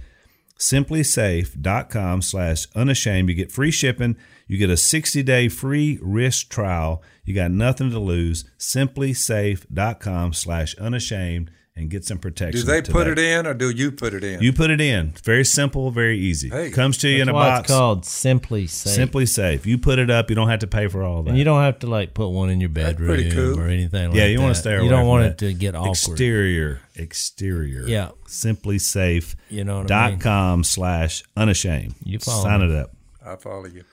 Simplisafe.com 0.59 2.21
slash 2.21 2.67
unashamed. 2.75 3.29
You 3.29 3.35
get 3.35 3.51
free 3.51 3.71
shipping. 3.71 4.17
You 4.47 4.57
get 4.57 4.69
a 4.69 4.77
60 4.77 5.23
day 5.23 5.47
free 5.49 5.99
risk 6.01 6.49
trial. 6.49 7.01
You 7.23 7.35
got 7.35 7.51
nothing 7.51 7.91
to 7.91 7.99
lose. 7.99 8.43
Simplisafe.com 8.57 10.33
slash 10.33 10.75
unashamed 10.77 11.51
and 11.77 11.89
get 11.91 12.03
some 12.03 12.17
protection. 12.17 12.59
Do 12.59 12.65
they 12.65 12.81
put 12.81 13.05
today. 13.05 13.33
it 13.35 13.39
in 13.39 13.45
or 13.47 13.53
do 13.53 13.69
you 13.69 13.91
put 13.91 14.13
it 14.13 14.23
in? 14.23 14.41
You 14.41 14.51
put 14.51 14.71
it 14.71 14.81
in. 14.81 15.09
It's 15.09 15.21
very 15.21 15.45
simple, 15.45 15.91
very 15.91 16.17
easy. 16.17 16.49
Hey, 16.49 16.71
Comes 16.71 16.97
to 16.99 17.07
you 17.07 17.21
in 17.21 17.29
a 17.29 17.33
box. 17.33 17.69
it's 17.69 17.77
called 17.77 18.03
SimpliSafe. 18.03 18.69
Simply 18.69 19.25
safe. 19.27 19.65
You 19.67 19.77
put 19.77 19.99
it 19.99 20.09
up. 20.09 20.29
You 20.29 20.35
don't 20.35 20.49
have 20.49 20.59
to 20.59 20.67
pay 20.67 20.87
for 20.87 21.03
all 21.03 21.21
that. 21.23 21.29
and 21.29 21.37
you 21.37 21.43
don't 21.43 21.61
have 21.61 21.79
to 21.79 21.87
like 21.87 22.13
put 22.15 22.29
one 22.29 22.49
in 22.49 22.59
your 22.59 22.69
bedroom 22.69 23.07
pretty 23.09 23.31
cool. 23.31 23.59
or 23.59 23.67
anything. 23.67 24.05
like 24.07 24.13
that. 24.13 24.17
yeah, 24.19 24.25
you 24.25 24.41
want 24.41 24.55
to 24.55 24.59
stay 24.61 24.73
away 24.75 24.83
You 24.85 24.89
don't 24.89 25.01
from 25.01 25.07
want 25.07 25.23
that. 25.37 25.45
it 25.45 25.53
to 25.53 25.53
get 25.53 25.75
awkward. 25.75 25.91
Exterior. 25.91 26.81
Exterior. 26.95 27.87
Yeah. 27.87 28.09
SimpliSafe. 28.27 29.35
You 29.49 29.63
know 29.63 29.77
what 29.77 29.85
I 29.85 29.87
dot 29.87 30.11
mean? 30.11 30.19
com 30.19 30.63
slash 30.63 31.23
unashamed. 31.35 31.93
You 32.03 32.19
follow 32.19 32.43
Sign 32.43 32.59
me. 32.61 32.73
it 32.73 32.75
up. 32.81 32.91
I 33.25 33.35
follow 33.35 33.65
you. 33.67 33.83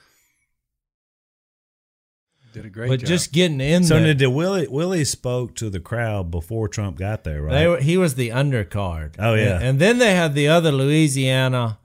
Did 2.55 2.65
a 2.65 2.69
great 2.69 2.87
But 2.87 3.01
job. 3.01 3.07
just 3.09 3.33
getting 3.33 3.59
in 3.59 3.81
there. 3.81 3.89
So 3.89 3.99
there, 4.01 4.13
did 4.13 4.27
Willie 4.27 4.65
Willie 4.67 5.03
spoke 5.03 5.55
to 5.55 5.69
the 5.69 5.81
crowd 5.81 6.31
before 6.31 6.69
Trump 6.69 6.97
got 6.97 7.25
there, 7.25 7.41
right? 7.41 7.51
they 7.53 7.67
were, 7.67 7.81
he 7.81 7.97
was 7.97 8.15
the 8.15 8.29
undercard. 8.29 9.15
Oh, 9.19 9.33
yeah. 9.33 9.55
and, 9.55 9.63
and 9.63 9.79
then 9.79 9.97
they 9.97 10.15
had 10.15 10.33
the 10.35 10.47
other 10.47 10.71
Louisiana 10.71 11.77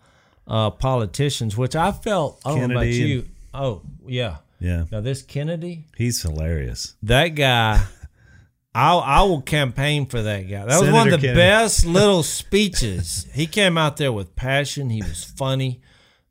uh, 0.47 0.71
politicians, 0.71 1.57
which 1.57 1.75
I 1.75 1.91
felt. 1.91 2.41
I 2.45 2.51
don't 2.55 2.71
about 2.71 2.83
Kennedy 2.85 2.97
you. 2.99 3.29
Oh 3.53 3.83
yeah. 4.07 4.37
yeah. 4.61 4.85
Now 4.93 5.01
this 5.01 5.23
Kennedy, 5.23 5.87
He's 5.97 6.23
hilarious. 6.23 6.95
that 7.03 7.31
guy. 7.31 7.85
I 8.75 8.95
I 8.95 9.23
will 9.23 9.43
campaign 9.43 10.07
for 10.07 10.23
that 10.23 10.43
guy. 10.43 10.67
That 10.67 10.81
was 10.81 10.89
one 10.93 11.09
of 11.09 11.21
the 11.21 11.27
Kennedy. 11.27 11.37
best 11.41 11.85
little 11.85 12.23
speeches. 12.23 13.27
he 13.35 13.49
came 13.49 13.77
out 13.77 13.97
there 13.97 14.13
with 14.13 14.37
passion. 14.37 14.91
He 14.91 15.03
was 15.03 15.25
funny. 15.25 15.81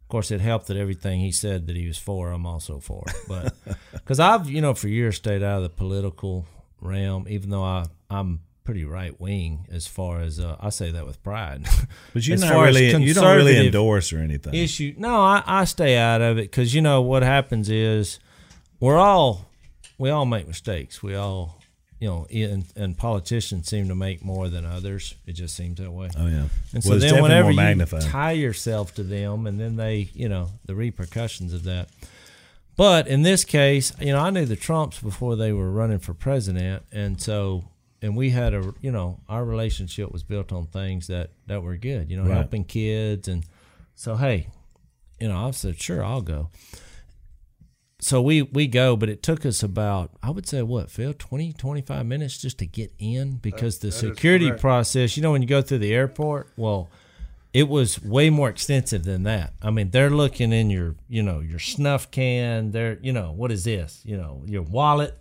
Course, 0.09 0.31
it 0.31 0.41
helped 0.41 0.67
that 0.67 0.77
everything 0.77 1.19
he 1.19 1.31
said 1.31 1.67
that 1.67 1.75
he 1.75 1.87
was 1.87 1.97
for, 1.97 2.31
I'm 2.31 2.45
also 2.45 2.79
for. 2.79 3.05
But 3.27 3.55
because 3.93 4.19
I've, 4.19 4.49
you 4.49 4.61
know, 4.61 4.73
for 4.73 4.87
years 4.87 5.15
stayed 5.15 5.43
out 5.43 5.57
of 5.57 5.63
the 5.63 5.69
political 5.69 6.45
realm, 6.81 7.27
even 7.29 7.49
though 7.49 7.63
I, 7.63 7.85
I'm 8.09 8.41
pretty 8.63 8.85
right 8.85 9.19
wing 9.19 9.65
as 9.71 9.87
far 9.87 10.21
as 10.21 10.39
uh, 10.39 10.55
I 10.59 10.69
say 10.69 10.91
that 10.91 11.05
with 11.05 11.23
pride. 11.23 11.65
But 12.13 12.27
you're 12.27 12.37
not 12.37 12.53
really 12.53 12.91
you 13.03 13.13
don't 13.13 13.35
really 13.35 13.65
endorse 13.65 14.11
or 14.11 14.19
anything. 14.19 14.53
issue. 14.53 14.93
No, 14.97 15.21
I, 15.21 15.43
I 15.45 15.65
stay 15.65 15.97
out 15.97 16.21
of 16.21 16.37
it 16.37 16.43
because 16.43 16.73
you 16.73 16.81
know 16.81 17.01
what 17.01 17.23
happens 17.23 17.69
is 17.69 18.19
we're 18.79 18.97
all 18.97 19.45
we 19.97 20.09
all 20.09 20.25
make 20.25 20.47
mistakes. 20.47 21.03
We 21.03 21.15
all 21.15 21.58
you 22.00 22.08
know, 22.08 22.25
and, 22.34 22.65
and 22.75 22.98
politicians 22.98 23.68
seem 23.68 23.88
to 23.89 23.96
make 23.96 24.24
more 24.24 24.48
than 24.50 24.65
others. 24.65 25.15
It 25.25 25.34
just 25.34 25.56
seems 25.56 25.79
that 25.79 25.91
way. 25.91 26.10
oh 26.18 26.27
yeah. 26.27 26.46
And 26.74 26.84
so 26.84 26.91
Well, 26.91 27.00
then 27.00 27.22
whenever 27.22 27.51
you 27.51 27.86
tie 28.10 28.32
yourself 28.32 28.94
to 28.96 29.03
them, 29.03 29.46
and 29.48 29.60
then 29.60 29.75
they, 29.75 30.10
you 30.13 30.29
know, 30.29 30.50
the 30.65 30.75
repercussions 30.75 31.53
of 31.53 31.63
that. 31.63 31.89
But 32.77 33.08
in 33.08 33.24
this 33.24 33.44
case, 33.44 33.91
you 34.00 34.13
know, 34.13 34.20
I 34.20 34.29
knew 34.29 34.46
the 34.46 34.56
Trumps 34.56 35.00
before 35.01 35.36
they 35.36 35.51
were 35.51 35.70
running 35.70 36.00
for 36.00 36.13
president, 36.13 36.84
and 36.94 37.20
so 37.22 37.65
and 38.01 38.15
we 38.15 38.29
had 38.29 38.53
a, 38.53 38.74
you 38.79 38.91
know, 38.91 39.20
our 39.27 39.44
relationship 39.44 40.10
was 40.13 40.24
built 40.24 40.53
on 40.53 40.68
things 40.68 41.08
that 41.08 41.32
that 41.48 41.62
were 41.62 41.75
good, 41.75 42.10
you 42.10 42.15
know, 42.15 42.24
Right. 42.29 42.36
helping 42.38 42.63
kids, 42.63 43.27
and 43.27 43.44
so 43.96 44.15
hey, 44.15 44.48
you 45.20 45.27
know, 45.27 45.48
I 45.48 45.51
said 45.51 45.82
sure, 45.82 46.01
I'll 46.06 46.22
go. 46.22 46.50
So 48.01 48.22
we 48.22 48.41
we 48.44 48.68
go, 48.68 48.96
but 48.96 49.10
it 49.10 49.22
took 49.22 49.46
us 49.46 49.62
about 49.62 50.12
I 50.24 50.29
would 50.29 50.48
say 50.48 50.62
what 50.62 50.89
Phil 50.89 51.13
20 51.13 51.53
25 51.53 52.06
minutes 52.06 52.38
just 52.38 52.58
to 52.60 52.65
get 52.65 52.94
in 52.98 53.38
because 53.38 53.79
the 53.79 53.88
that 53.88 53.94
security 53.94 54.51
process, 54.51 55.18
you 55.18 55.24
know, 55.24 55.32
when 55.32 55.41
you 55.41 55.48
go 55.48 55.62
through 55.62 55.79
the 55.79 55.94
airport, 55.94 56.50
well, 56.56 56.89
it 57.53 57.68
was 57.68 58.01
way 58.01 58.29
more 58.29 58.50
extensive 58.50 59.03
than 59.03 59.24
that. 59.24 59.53
I 59.62 59.72
mean, 59.72 59.89
they're 59.89 60.10
looking 60.10 60.53
in 60.53 60.70
your, 60.70 60.96
you 61.08 61.24
know, 61.24 61.39
your 61.39 61.60
snuff 61.60 62.12
can. 62.12 62.72
They're, 62.72 63.00
you 63.01 63.12
know, 63.12 63.32
what 63.32 63.51
is 63.51 63.63
this? 63.63 64.01
You 64.06 64.18
know, 64.18 64.44
your 64.46 64.62
wallet. 64.62 65.18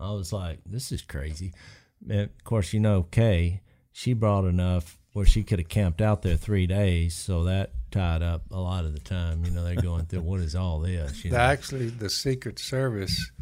I 0.00 0.12
was 0.12 0.32
like, 0.32 0.60
this 0.64 0.92
is 0.92 1.02
crazy. 1.02 1.52
And 2.08 2.20
of 2.22 2.44
course, 2.44 2.72
you 2.72 2.80
know, 2.80 3.02
Kay, 3.10 3.62
she 3.92 4.12
brought 4.12 4.44
enough 4.44 4.98
where 5.18 5.26
she 5.26 5.42
could 5.42 5.58
have 5.58 5.68
camped 5.68 6.00
out 6.00 6.22
there 6.22 6.36
three 6.36 6.68
days, 6.68 7.12
so 7.12 7.42
that 7.42 7.72
tied 7.90 8.22
up 8.22 8.42
a 8.52 8.60
lot 8.60 8.84
of 8.84 8.94
the 8.94 9.00
time. 9.00 9.44
You 9.44 9.50
know, 9.50 9.64
they're 9.64 9.74
going 9.74 10.06
through 10.06 10.20
what 10.20 10.38
is 10.38 10.54
all 10.54 10.78
this? 10.78 11.24
You 11.24 11.32
know? 11.32 11.38
Actually, 11.38 11.88
the 11.88 12.08
Secret 12.08 12.60
Service 12.60 13.32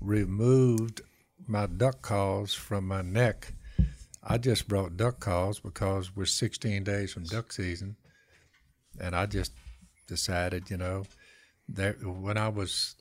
removed 0.00 1.02
my 1.46 1.66
duck 1.66 2.02
calls 2.02 2.52
from 2.52 2.88
my 2.88 3.02
neck. 3.02 3.52
I 4.24 4.38
just 4.38 4.66
brought 4.66 4.96
duck 4.96 5.20
calls 5.20 5.60
because 5.60 6.16
we're 6.16 6.24
16 6.24 6.82
days 6.82 7.12
from 7.12 7.22
duck 7.22 7.52
season, 7.52 7.94
and 9.00 9.14
I 9.14 9.26
just 9.26 9.52
decided, 10.08 10.68
you 10.68 10.78
know, 10.78 11.04
that 11.68 12.04
when 12.04 12.38
I 12.38 12.48
was 12.48 12.96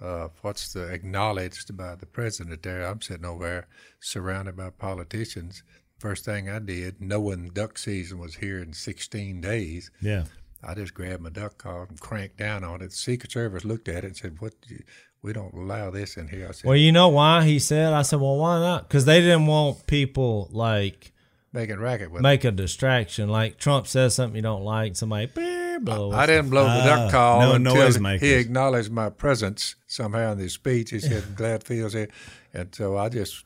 uh, 0.00 0.28
what's 0.42 0.72
the 0.72 0.92
acknowledged 0.92 1.76
by 1.76 1.94
the 1.94 2.06
president 2.06 2.64
there, 2.64 2.84
I'm 2.84 3.00
sitting 3.00 3.24
over 3.24 3.44
there 3.44 3.66
surrounded 4.00 4.56
by 4.56 4.70
politicians. 4.70 5.62
First 5.98 6.24
thing 6.24 6.48
I 6.48 6.58
did, 6.60 7.00
knowing 7.00 7.48
duck 7.48 7.76
season 7.76 8.18
was 8.18 8.36
here 8.36 8.58
in 8.58 8.72
16 8.72 9.40
days, 9.40 9.90
Yeah. 10.00 10.24
I 10.62 10.74
just 10.74 10.92
grabbed 10.94 11.22
my 11.22 11.30
duck 11.30 11.58
call 11.58 11.86
and 11.88 12.00
cranked 12.00 12.36
down 12.36 12.64
on 12.64 12.82
it. 12.82 12.90
The 12.90 12.96
Secret 12.96 13.30
Service 13.30 13.64
looked 13.64 13.88
at 13.88 13.98
it 13.98 14.04
and 14.04 14.16
said, 14.16 14.40
"What? 14.40 14.54
you- 14.66 14.82
We 15.22 15.32
don't 15.32 15.52
allow 15.54 15.90
this 15.90 16.16
in 16.16 16.28
here." 16.28 16.46
I 16.48 16.52
said, 16.52 16.68
Well, 16.68 16.76
you 16.76 16.92
know 16.92 17.08
why 17.08 17.44
he 17.44 17.58
said? 17.58 17.92
I 17.92 18.02
said, 18.02 18.20
well, 18.20 18.36
why 18.36 18.60
not? 18.60 18.88
Because 18.88 19.04
they 19.04 19.20
didn't 19.20 19.46
want 19.46 19.86
people 19.88 20.48
like 20.52 21.12
"Making 21.52 21.78
racket 21.80 22.10
with." 22.12 22.20
it." 22.20 22.22
make 22.22 22.44
a 22.44 22.52
distraction. 22.52 23.28
Like 23.28 23.58
Trump 23.58 23.86
says 23.88 24.14
something 24.14 24.36
you 24.36 24.42
don't 24.42 24.62
like, 24.62 24.94
somebody 24.94 25.26
blow. 25.80 26.12
I 26.12 26.26
didn't 26.26 26.50
blow 26.50 26.64
the 26.64 26.84
duck 26.84 27.10
call 27.10 27.40
no 27.40 27.52
until 27.54 28.18
he 28.18 28.32
acknowledged 28.34 28.90
my 28.92 29.10
presence 29.10 29.74
somehow 29.86 30.32
in 30.32 30.38
his 30.38 30.52
speech. 30.54 30.90
He 30.90 31.00
said, 31.00 31.36
"Glad 31.36 31.64
Phil's 31.64 31.92
here," 31.94 32.08
and 32.54 32.72
so 32.74 32.96
I 32.96 33.08
just. 33.08 33.44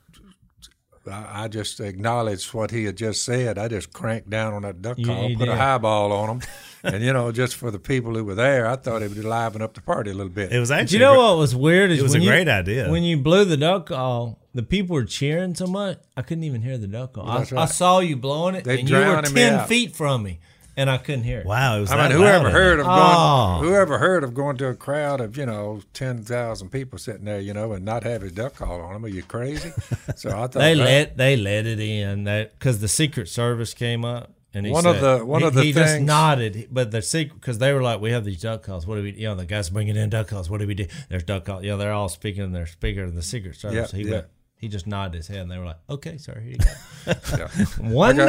I 1.07 1.43
I 1.43 1.47
just 1.47 1.79
acknowledged 1.79 2.53
what 2.53 2.71
he 2.71 2.85
had 2.85 2.95
just 2.97 3.23
said. 3.23 3.57
I 3.57 3.67
just 3.67 3.91
cranked 3.93 4.29
down 4.29 4.53
on 4.53 4.61
that 4.63 4.81
duck 4.81 4.97
You- 4.97 5.05
call, 5.05 5.29
you 5.29 5.37
put 5.37 5.49
a 5.49 5.55
highball 5.55 6.11
on 6.11 6.29
him, 6.29 6.41
and 6.83 7.03
you 7.03 7.11
know, 7.13 7.31
just 7.31 7.55
for 7.55 7.71
the 7.71 7.79
people 7.79 8.13
who 8.15 8.23
were 8.23 8.35
there, 8.35 8.67
I 8.67 8.75
thought 8.75 9.01
it 9.01 9.09
would 9.09 9.23
liven 9.23 9.61
up 9.61 9.73
the 9.73 9.81
party 9.81 10.11
a 10.11 10.13
little 10.13 10.31
bit. 10.31 10.51
It 10.51 10.59
was 10.59 10.69
Do 10.69 10.75
actually 10.75 10.99
you 10.99 11.03
know 11.05 11.17
what 11.17 11.37
was 11.37 11.55
weird? 11.55 11.91
Is 11.91 11.99
It 11.99 12.03
was 12.03 12.13
when 12.13 12.21
a 12.21 12.25
you- 12.25 12.29
great 12.31 12.47
idea. 12.47 12.89
When 12.89 13.03
you 13.03 13.17
blew 13.17 13.45
the 13.45 13.57
duck 13.57 13.87
call, 13.87 14.39
the 14.53 14.63
people 14.63 14.93
were 14.95 15.05
cheering 15.05 15.55
so 15.55 15.67
much, 15.67 15.97
I 16.15 16.21
couldn't 16.21 16.43
even 16.43 16.61
hear 16.61 16.77
the 16.77 16.87
duck 16.87 17.13
call. 17.13 17.27
I, 17.27 17.39
That's 17.39 17.53
I 17.53 17.65
saw 17.65 17.99
you 17.99 18.15
blowing 18.15 18.55
it, 18.55 18.63
They 18.63 18.79
and 18.79 18.89
you 18.89 18.95
were 18.95 19.21
ten 19.23 19.67
feet 19.67 19.95
from 19.95 20.23
me, 20.23 20.39
and 20.75 20.89
I 20.89 20.97
couldn't 20.97 21.23
hear 21.23 21.39
it. 21.39 21.45
Wow, 21.45 21.77
it 21.77 21.81
was 21.81 21.91
I 21.91 22.07
mean, 22.09 22.17
whoever 22.17 22.49
heard 22.49 22.79
of 22.79 22.85
going, 22.85 22.99
Oh. 22.99 23.59
whoever 23.61 23.97
heard 23.99 24.23
of 24.23 24.33
going 24.33 24.57
to 24.57 24.67
a 24.67 24.75
crowd 24.75 25.21
of 25.21 25.37
you 25.37 25.45
know 25.45 25.81
ten 25.93 26.23
thousand 26.23 26.69
people 26.69 26.97
sitting 26.99 27.25
there, 27.25 27.39
you 27.39 27.53
know, 27.53 27.73
and 27.73 27.83
not 27.85 28.03
have 28.03 28.21
his 28.21 28.31
duck 28.31 28.55
call 28.55 28.81
on 28.81 28.93
them? 28.93 29.05
Are 29.05 29.09
you 29.09 29.23
crazy? 29.23 29.71
So 30.15 30.29
I 30.29 30.33
thought 30.47 30.53
They 30.53 30.73
that- 30.75 30.83
let 30.83 31.17
they 31.17 31.35
let 31.37 31.65
it 31.65 31.79
in 31.79 32.23
because 32.25 32.79
the 32.81 32.87
Secret 32.87 33.27
Service 33.29 33.73
came 33.73 34.03
up. 34.05 34.31
And 34.55 34.67
he 34.67 34.71
One 34.71 34.85
of 34.85 35.01
the- 35.01 35.25
one 35.25 35.41
he, 35.41 35.47
of 35.47 35.53
the 35.55 35.63
he 35.63 35.71
just 35.73 35.99
nodded, 36.01 36.67
but 36.71 36.91
the 36.91 37.01
secret 37.01 37.39
because 37.41 37.57
they 37.57 37.73
were 37.73 37.81
like, 37.81 37.99
"We 38.01 38.11
have 38.11 38.23
these 38.23 38.39
duck 38.39 38.61
calls. 38.61 38.85
What 38.85 38.97
do 38.97 39.01
we? 39.01 39.11
You 39.13 39.29
know, 39.29 39.35
the 39.35 39.47
guys 39.47 39.71
bringing 39.71 39.95
in 39.95 40.11
duck 40.11 40.27
calls. 40.27 40.47
What 40.47 40.59
do 40.59 40.67
we 40.67 40.75
do? 40.75 40.85
There's 41.09 41.23
duck 41.23 41.45
calls. 41.45 41.63
You 41.63 41.71
know, 41.71 41.77
they're 41.77 41.91
all 41.91 42.07
speaking 42.07 42.43
in 42.43 42.51
their 42.51 42.67
speaker 42.67 43.03
of 43.03 43.15
the 43.15 43.23
Secret 43.23 43.55
Service. 43.55 43.91
Yeah, 43.91 43.97
he 43.99 44.05
yeah. 44.05 44.11
went, 44.11 44.25
he 44.59 44.67
just 44.67 44.85
nodded 44.85 45.15
his 45.15 45.27
head, 45.27 45.39
and 45.39 45.49
they 45.49 45.57
were 45.57 45.65
like, 45.65 45.79
"Okay, 45.89 46.17
sir, 46.19 46.39
here 46.39 46.51
you 46.51 46.57
go." 46.57 47.13
Yeah. 47.35 47.47
One 47.91 48.19
I 48.19 48.25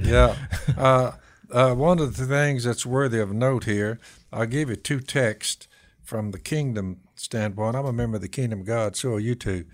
nod. 0.00 0.06
yeah. 0.06 0.34
Uh, 0.76 1.12
uh, 1.50 1.74
one 1.74 1.98
of 1.98 2.16
the 2.16 2.26
things 2.26 2.64
that's 2.64 2.84
worthy 2.86 3.20
of 3.20 3.32
note 3.32 3.64
here, 3.64 3.98
I'll 4.32 4.46
give 4.46 4.68
you 4.68 4.76
two 4.76 5.00
texts 5.00 5.66
from 6.02 6.30
the 6.30 6.38
kingdom 6.38 7.00
standpoint. 7.14 7.76
I'm 7.76 7.86
a 7.86 7.92
member 7.92 8.16
of 8.16 8.22
the 8.22 8.28
kingdom 8.28 8.60
of 8.60 8.66
God, 8.66 8.96
so 8.96 9.14
are 9.14 9.20
you 9.20 9.34
two. 9.34 9.64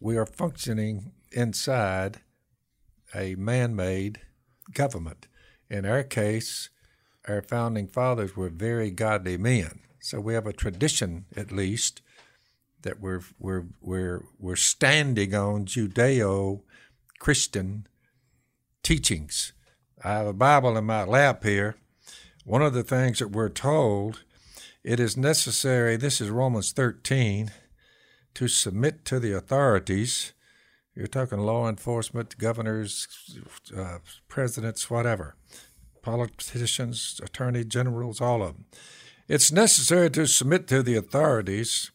We 0.00 0.16
are 0.16 0.26
functioning 0.26 1.12
inside 1.32 2.20
a 3.14 3.34
man 3.36 3.74
made 3.74 4.20
government. 4.72 5.26
In 5.70 5.86
our 5.86 6.02
case, 6.02 6.68
our 7.26 7.40
founding 7.40 7.86
fathers 7.86 8.36
were 8.36 8.50
very 8.50 8.90
godly 8.90 9.38
men. 9.38 9.80
So 10.00 10.20
we 10.20 10.34
have 10.34 10.46
a 10.46 10.52
tradition, 10.52 11.24
at 11.34 11.50
least, 11.50 12.02
that 12.82 13.00
we're, 13.00 13.22
we're, 13.38 13.64
we're, 13.80 14.24
we're 14.38 14.56
standing 14.56 15.34
on 15.34 15.64
Judeo 15.64 16.60
Christian 17.18 17.86
teachings. 18.82 19.53
I 20.06 20.12
have 20.12 20.26
a 20.26 20.34
Bible 20.34 20.76
in 20.76 20.84
my 20.84 21.04
lap 21.04 21.44
here. 21.44 21.76
One 22.44 22.60
of 22.60 22.74
the 22.74 22.82
things 22.82 23.20
that 23.20 23.30
we're 23.30 23.48
told, 23.48 24.22
it 24.82 25.00
is 25.00 25.16
necessary, 25.16 25.96
this 25.96 26.20
is 26.20 26.28
Romans 26.28 26.72
13, 26.72 27.50
to 28.34 28.46
submit 28.46 29.06
to 29.06 29.18
the 29.18 29.32
authorities. 29.32 30.34
You're 30.94 31.06
talking 31.06 31.38
law 31.38 31.70
enforcement, 31.70 32.36
governors, 32.36 33.08
uh, 33.74 33.98
presidents, 34.28 34.90
whatever, 34.90 35.36
politicians, 36.02 37.18
attorney 37.24 37.64
generals, 37.64 38.20
all 38.20 38.42
of 38.42 38.56
them. 38.56 38.66
It's 39.26 39.50
necessary 39.50 40.10
to 40.10 40.26
submit 40.26 40.68
to 40.68 40.82
the 40.82 40.96
authorities, 40.96 41.92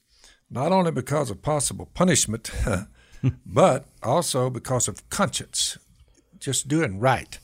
not 0.50 0.72
only 0.72 0.90
because 0.90 1.30
of 1.30 1.44
possible 1.44 1.88
punishment, 1.94 2.50
but 3.46 3.86
also 4.02 4.50
because 4.50 4.88
of 4.88 5.08
conscience, 5.12 5.78
just 6.40 6.68
doing 6.68 7.00
right. 7.00 7.38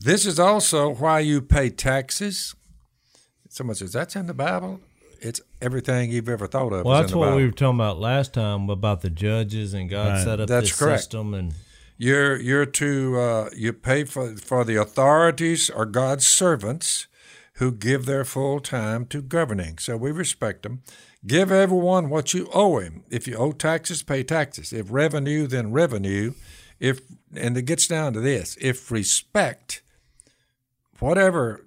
This 0.00 0.26
is 0.26 0.38
also 0.38 0.94
why 0.94 1.20
you 1.20 1.40
pay 1.40 1.70
taxes. 1.70 2.54
Someone 3.48 3.76
says, 3.76 3.92
That's 3.92 4.16
in 4.16 4.26
the 4.26 4.34
Bible. 4.34 4.80
It's 5.20 5.40
everything 5.60 6.12
you've 6.12 6.28
ever 6.28 6.46
thought 6.46 6.72
of. 6.72 6.84
Well, 6.84 6.94
is 6.96 7.00
that's 7.02 7.12
in 7.12 7.14
the 7.14 7.18
what 7.18 7.26
Bible. 7.26 7.36
we 7.38 7.44
were 7.46 7.50
talking 7.50 7.76
about 7.80 7.98
last 7.98 8.34
time 8.34 8.70
about 8.70 9.00
the 9.00 9.10
judges 9.10 9.74
and 9.74 9.90
God 9.90 10.08
Right. 10.12 10.24
set 10.24 10.40
up 10.40 10.48
That's 10.48 10.70
this 10.70 10.78
correct. 10.78 11.00
system 11.02 11.34
and 11.34 11.54
You're 11.96 12.38
you're 12.40 12.66
to 12.66 13.18
uh, 13.18 13.50
you 13.56 13.72
pay 13.72 14.04
for 14.04 14.36
for 14.36 14.64
the 14.64 14.76
authorities 14.76 15.68
are 15.70 15.84
God's 15.86 16.24
servants 16.26 17.08
who 17.54 17.72
give 17.72 18.06
their 18.06 18.24
full 18.24 18.60
time 18.60 19.04
to 19.06 19.20
governing. 19.20 19.78
So 19.78 19.96
we 19.96 20.12
respect 20.12 20.62
them. 20.62 20.82
Give 21.26 21.50
everyone 21.50 22.08
what 22.08 22.32
you 22.32 22.48
owe 22.54 22.78
him. 22.78 23.02
If 23.10 23.26
you 23.26 23.34
owe 23.36 23.50
taxes, 23.50 24.04
pay 24.04 24.22
taxes. 24.22 24.72
If 24.72 24.86
revenue, 24.92 25.48
then 25.48 25.72
revenue. 25.72 26.34
If 26.80 27.00
and 27.34 27.56
it 27.56 27.62
gets 27.62 27.86
down 27.86 28.12
to 28.14 28.20
this: 28.20 28.56
if 28.60 28.90
respect, 28.90 29.82
whatever 30.98 31.64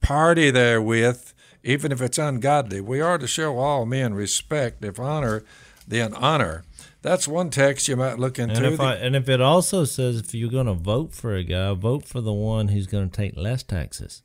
party 0.00 0.50
they're 0.50 0.82
with, 0.82 1.34
even 1.62 1.92
if 1.92 2.00
it's 2.00 2.18
ungodly, 2.18 2.80
we 2.80 3.00
are 3.00 3.18
to 3.18 3.26
show 3.26 3.58
all 3.58 3.86
men 3.86 4.14
respect. 4.14 4.84
If 4.84 4.98
honor, 4.98 5.44
then 5.86 6.14
honor. 6.14 6.64
That's 7.02 7.28
one 7.28 7.50
text 7.50 7.86
you 7.86 7.96
might 7.96 8.18
look 8.18 8.38
into. 8.38 8.56
and 8.56 8.66
if 8.66 8.80
I, 8.80 8.94
and 8.94 9.14
if 9.14 9.28
it 9.28 9.40
also 9.40 9.84
says 9.84 10.18
if 10.18 10.34
you're 10.34 10.50
going 10.50 10.66
to 10.66 10.74
vote 10.74 11.14
for 11.14 11.34
a 11.36 11.44
guy, 11.44 11.72
vote 11.74 12.04
for 12.04 12.20
the 12.20 12.32
one 12.32 12.68
who's 12.68 12.86
going 12.88 13.08
to 13.08 13.16
take 13.16 13.36
less 13.36 13.62
taxes. 13.62 14.22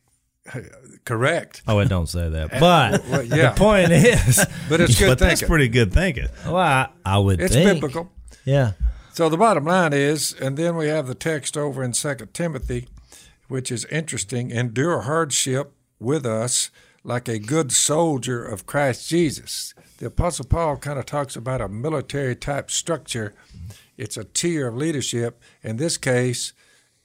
correct. 1.05 1.61
Oh, 1.67 1.77
it 1.79 1.89
don't 1.89 2.07
say 2.09 2.27
that, 2.29 2.51
but 2.59 3.05
well, 3.07 3.23
yeah. 3.23 3.51
the 3.51 3.59
point 3.59 3.91
is, 3.91 4.43
But 4.67 4.81
it's 4.81 4.97
good 4.99 5.09
But 5.09 5.19
that's 5.19 5.43
pretty 5.43 5.67
good 5.67 5.93
thinking. 5.93 6.27
well, 6.45 6.57
I, 6.57 6.89
I 7.05 7.19
would 7.19 7.39
it's 7.39 7.53
think, 7.53 7.69
biblical. 7.69 8.11
yeah. 8.45 8.71
So 9.13 9.27
the 9.27 9.35
bottom 9.35 9.65
line 9.65 9.91
is, 9.91 10.33
and 10.33 10.55
then 10.55 10.77
we 10.77 10.87
have 10.87 11.05
the 11.05 11.15
text 11.15 11.57
over 11.57 11.83
in 11.83 11.93
Second 11.93 12.33
Timothy, 12.33 12.87
which 13.49 13.69
is 13.69 13.83
interesting. 13.85 14.51
Endure 14.51 15.01
hardship 15.01 15.73
with 15.99 16.25
us, 16.25 16.71
like 17.03 17.27
a 17.27 17.37
good 17.37 17.73
soldier 17.73 18.41
of 18.41 18.65
Christ 18.65 19.09
Jesus. 19.09 19.73
The 19.97 20.05
Apostle 20.05 20.45
Paul 20.45 20.77
kind 20.77 20.97
of 20.97 21.05
talks 21.05 21.35
about 21.35 21.59
a 21.59 21.67
military 21.67 22.37
type 22.37 22.71
structure. 22.71 23.33
It's 23.97 24.15
a 24.15 24.23
tier 24.23 24.69
of 24.69 24.77
leadership. 24.77 25.41
In 25.61 25.75
this 25.75 25.97
case, 25.97 26.53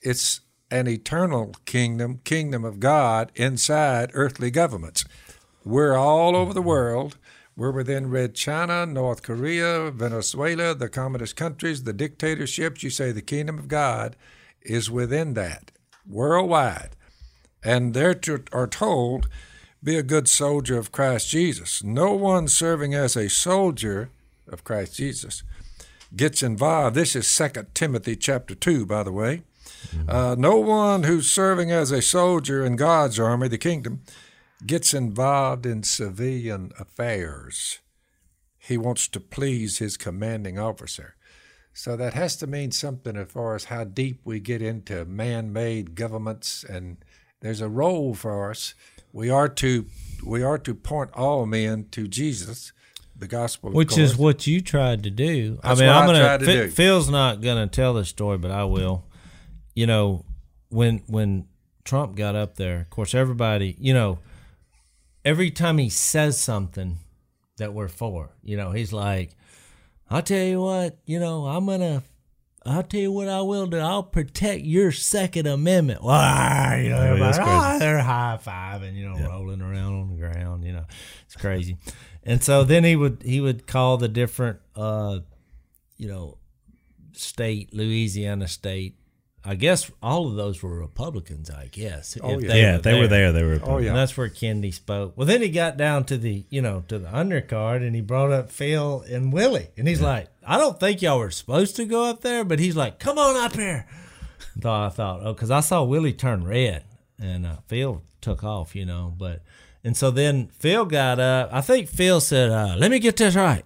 it's 0.01 0.39
an 0.71 0.87
eternal 0.87 1.55
kingdom, 1.65 2.21
kingdom 2.23 2.63
of 2.63 2.79
God 2.79 3.33
inside 3.35 4.11
earthly 4.13 4.49
governments. 4.49 5.03
We're 5.65 5.97
all 5.97 6.37
over 6.37 6.53
the 6.53 6.61
world. 6.61 7.17
We're 7.57 7.71
within 7.71 8.11
Red 8.11 8.35
China, 8.35 8.85
North 8.85 9.23
Korea, 9.23 9.89
Venezuela, 9.89 10.75
the 10.75 10.89
communist 10.89 11.35
countries, 11.35 11.81
the 11.83 11.91
dictatorships. 11.91 12.83
You 12.83 12.91
say 12.91 13.11
the 13.11 13.23
kingdom 13.23 13.57
of 13.57 13.67
God 13.67 14.15
is 14.61 14.91
within 14.91 15.33
that 15.33 15.71
worldwide. 16.07 16.91
And 17.63 17.95
they 17.95 18.13
are 18.53 18.67
told, 18.67 19.27
be 19.83 19.95
a 19.95 20.03
good 20.03 20.29
soldier 20.29 20.77
of 20.77 20.91
Christ 20.91 21.29
Jesus. 21.29 21.83
No 21.83 22.13
one 22.13 22.47
serving 22.47 22.93
as 22.93 23.15
a 23.15 23.27
soldier 23.27 24.11
of 24.47 24.63
Christ 24.63 24.95
Jesus 24.95 25.41
gets 26.15 26.43
involved. 26.43 26.95
This 26.95 27.15
is 27.15 27.35
2 27.35 27.65
Timothy 27.73 28.15
chapter 28.15 28.53
2, 28.53 28.85
by 28.85 29.01
the 29.01 29.11
way. 29.11 29.41
Uh, 30.07 30.35
no 30.37 30.57
one 30.57 31.03
who's 31.03 31.29
serving 31.29 31.71
as 31.71 31.89
a 31.89 32.03
soldier 32.03 32.63
in 32.63 32.75
God's 32.75 33.19
army, 33.19 33.47
the 33.47 33.57
kingdom, 33.57 34.01
gets 34.65 34.93
involved 34.93 35.65
in 35.65 35.83
civilian 35.83 36.71
affairs. 36.79 37.79
He 38.57 38.77
wants 38.77 39.07
to 39.09 39.19
please 39.19 39.77
his 39.77 39.97
commanding 39.97 40.57
officer. 40.59 41.15
So 41.73 41.95
that 41.95 42.15
has 42.15 42.35
to 42.37 42.47
mean 42.47 42.71
something 42.71 43.15
as 43.15 43.29
far 43.31 43.55
as 43.55 43.65
how 43.65 43.83
deep 43.83 44.21
we 44.25 44.39
get 44.39 44.61
into 44.61 45.05
man 45.05 45.53
made 45.53 45.93
governments 45.95 46.63
and 46.67 46.97
there's 47.39 47.61
a 47.61 47.69
role 47.69 48.15
for 48.15 48.49
us. 48.49 48.73
We 49.13 49.29
are 49.29 49.47
to 49.49 49.85
we 50.25 50.41
are 50.41 50.57
to 50.57 50.73
point 50.73 51.11
all 51.13 51.45
men 51.45 51.85
to 51.91 52.07
Jesus, 52.07 52.73
the 53.15 53.27
gospel, 53.27 53.69
of 53.69 53.75
Which 53.75 53.89
course. 53.89 53.99
is 53.99 54.17
what 54.17 54.47
you 54.47 54.59
tried 54.59 55.03
to 55.03 55.11
do. 55.11 55.59
That's 55.61 55.79
I 55.79 55.83
mean, 55.85 55.93
I'm 55.93 56.03
I 56.03 56.05
gonna. 56.07 56.19
tried 56.19 56.39
to 56.39 56.45
Phil- 56.47 56.65
do. 56.65 56.71
Phil's 56.71 57.09
not 57.09 57.41
gonna 57.41 57.67
tell 57.67 57.93
the 57.93 58.05
story, 58.05 58.39
but 58.39 58.49
I 58.49 58.63
will. 58.63 59.05
You 59.75 59.85
know, 59.85 60.25
when 60.69 61.03
when 61.05 61.47
Trump 61.83 62.15
got 62.15 62.35
up 62.35 62.55
there, 62.55 62.81
of 62.81 62.89
course, 62.89 63.13
everybody, 63.13 63.75
you 63.79 63.93
know, 63.93 64.17
every 65.27 65.51
time 65.51 65.77
he 65.77 65.89
says 65.89 66.39
something 66.39 66.97
that 67.57 67.73
we're 67.73 67.89
for, 67.89 68.29
you 68.43 68.55
know, 68.55 68.71
he's 68.71 68.93
like, 68.93 69.35
"I'll 70.09 70.21
tell 70.21 70.45
you 70.45 70.61
what, 70.61 70.97
you 71.05 71.19
know, 71.19 71.45
I'm 71.47 71.65
gonna." 71.65 72.03
I'll 72.65 72.83
tell 72.83 72.99
you 72.99 73.13
what 73.13 73.29
I 73.29 73.39
will 73.41 73.67
do. 73.67 73.77
I'll 73.77 74.03
protect 74.03 74.65
your 74.65 74.91
Second 74.91 75.47
Amendment. 75.47 76.01
Wow, 76.03 76.75
you 76.75 76.89
know, 76.89 76.99
everybody. 76.99 77.37
"Ah," 77.39 77.77
they're 77.79 77.99
high 77.99 78.37
fiving, 78.45 78.93
you 78.95 79.07
know, 79.07 79.17
rolling 79.29 79.61
around 79.61 79.93
on 80.01 80.09
the 80.09 80.15
ground. 80.17 80.65
You 80.65 80.73
know, 80.73 80.85
it's 81.25 81.35
crazy. 81.37 81.77
And 82.23 82.43
so 82.43 82.65
then 82.65 82.83
he 82.83 82.97
would 82.97 83.23
he 83.23 83.39
would 83.39 83.67
call 83.67 83.95
the 83.97 84.09
different, 84.09 84.59
uh, 84.75 85.19
you 85.95 86.09
know, 86.09 86.39
state 87.13 87.73
Louisiana 87.73 88.49
state. 88.49 88.95
I 89.47 89.55
guess 89.55 89.89
all 90.03 90.27
of 90.27 90.35
those 90.35 90.61
were 90.61 90.77
Republicans. 90.77 91.49
I 91.49 91.67
guess. 91.71 92.17
Oh, 92.21 92.37
if 92.37 92.43
yeah. 92.43 92.55
yeah, 92.55 92.77
they 92.79 92.99
were 92.99 93.07
there. 93.07 93.31
They 93.31 93.43
were. 93.43 93.61
Oh, 93.63 93.77
yeah. 93.77 93.89
and 93.89 93.97
that's 93.97 94.17
where 94.17 94.27
Kennedy 94.27 94.71
spoke. 94.71 95.13
Well, 95.15 95.25
then 95.25 95.41
he 95.41 95.47
got 95.47 95.77
down 95.77 96.03
to 96.05 96.17
the, 96.17 96.43
you 96.49 96.61
know, 96.61 96.83
to 96.89 96.99
the 96.99 97.07
undercard, 97.07 97.77
and 97.77 97.95
he 97.95 98.01
brought 98.01 98.33
up 98.33 98.51
Phil 98.51 99.05
and 99.09 99.31
Willie, 99.31 99.69
and 99.77 99.87
he's 99.87 100.01
like, 100.01 100.27
"I 100.45 100.57
don't 100.57 100.77
think 100.77 101.01
y'all 101.01 101.19
were 101.19 101.31
supposed 101.31 101.77
to 101.77 101.85
go 101.85 102.03
up 102.03 102.21
there," 102.21 102.43
but 102.43 102.59
he's 102.59 102.75
like, 102.75 102.99
"Come 102.99 103.17
on 103.17 103.37
up 103.37 103.55
here." 103.55 103.87
Thought 104.59 104.85
I 104.85 104.89
thought, 104.89 105.19
oh, 105.23 105.33
because 105.33 105.51
I 105.51 105.61
saw 105.61 105.83
Willie 105.83 106.13
turn 106.13 106.43
red, 106.43 106.83
and 107.17 107.45
uh, 107.45 107.57
Phil 107.67 108.01
took 108.19 108.43
off, 108.43 108.75
you 108.75 108.85
know, 108.85 109.13
but 109.17 109.43
and 109.83 109.95
so 109.95 110.11
then 110.11 110.47
Phil 110.47 110.83
got 110.83 111.19
up. 111.19 111.49
I 111.53 111.61
think 111.61 111.87
Phil 111.87 112.19
said, 112.19 112.49
uh, 112.49 112.75
"Let 112.77 112.91
me 112.91 112.99
get 112.99 113.15
this 113.15 113.35
right. 113.35 113.63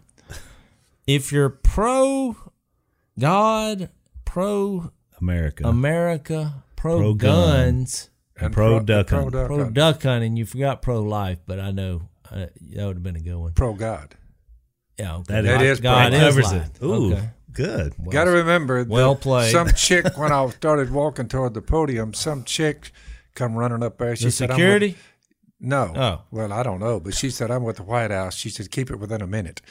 If 1.07 1.31
you're 1.31 1.50
pro 1.50 2.35
God, 3.17 3.89
pro 4.25 4.91
America. 5.22 5.68
America, 5.68 6.63
pro, 6.75 6.98
Pro 6.98 7.14
gun. 7.14 7.29
guns." 7.75 8.10
and 8.38 8.51
pro 8.53 8.77
pro, 8.77 8.79
duck 8.79 9.07
pro 9.07 9.20
hunt. 9.22 9.31
duck 9.34 9.48
pro 9.48 9.70
duck 9.70 10.03
hunting. 10.03 10.36
You 10.36 10.46
forgot 10.46 10.81
pro 10.81 11.01
life, 11.01 11.38
but 11.46 11.60
I 11.60 11.72
know 11.72 12.10
uh, 12.31 12.48
that 12.74 12.86
would 12.88 12.96
have 12.98 13.03
been 13.03 13.16
a 13.16 13.22
good 13.22 13.36
one. 13.36 13.53
pro 13.53 13.74
God. 13.74 14.16
Yeah, 14.98 15.18
okay. 15.18 15.34
That 15.36 15.42
That 15.44 15.62
is- 15.62 15.77
is 15.77 15.81
God 15.81 16.12
covers 16.12 16.51
life. 16.51 16.70
it. 16.81 16.84
Ooh, 16.86 17.14
Okay. 17.14 17.29
good. 17.51 17.94
Well, 18.00 18.12
Got 18.12 18.25
to 18.25 18.31
remember, 18.31 18.84
well 18.88 19.16
played. 19.16 19.51
Some 19.51 19.70
chick 19.75 20.18
when 20.18 20.31
I 20.31 20.48
started 20.50 20.92
walking 20.92 21.27
toward 21.27 21.53
the 21.53 21.62
podium, 21.62 22.14
some 22.14 22.44
chick 22.44 22.92
come 23.36 23.55
running 23.55 23.84
up 23.84 23.98
there. 23.98 24.16
She 24.16 24.25
the 24.25 24.31
said, 24.31 24.51
I'm 24.51 24.55
security. 24.55 24.88
with- 24.90 24.98
no. 25.64 25.94
Oh. 25.96 26.22
Well, 26.31 26.51
I 26.51 26.64
don't 26.64 26.79
know, 26.79 27.00
but 27.00 27.14
she 27.14 27.29
said 27.29 27.51
I'm 27.51 27.64
with 27.64 27.75
the 27.77 27.84
White 27.84 28.10
House. 28.10 28.36
She 28.36 28.50
said 28.50 28.72
keep 28.72 28.90
it 28.90 28.96
within 28.96 29.22
a 29.22 29.27
minute. 29.27 29.62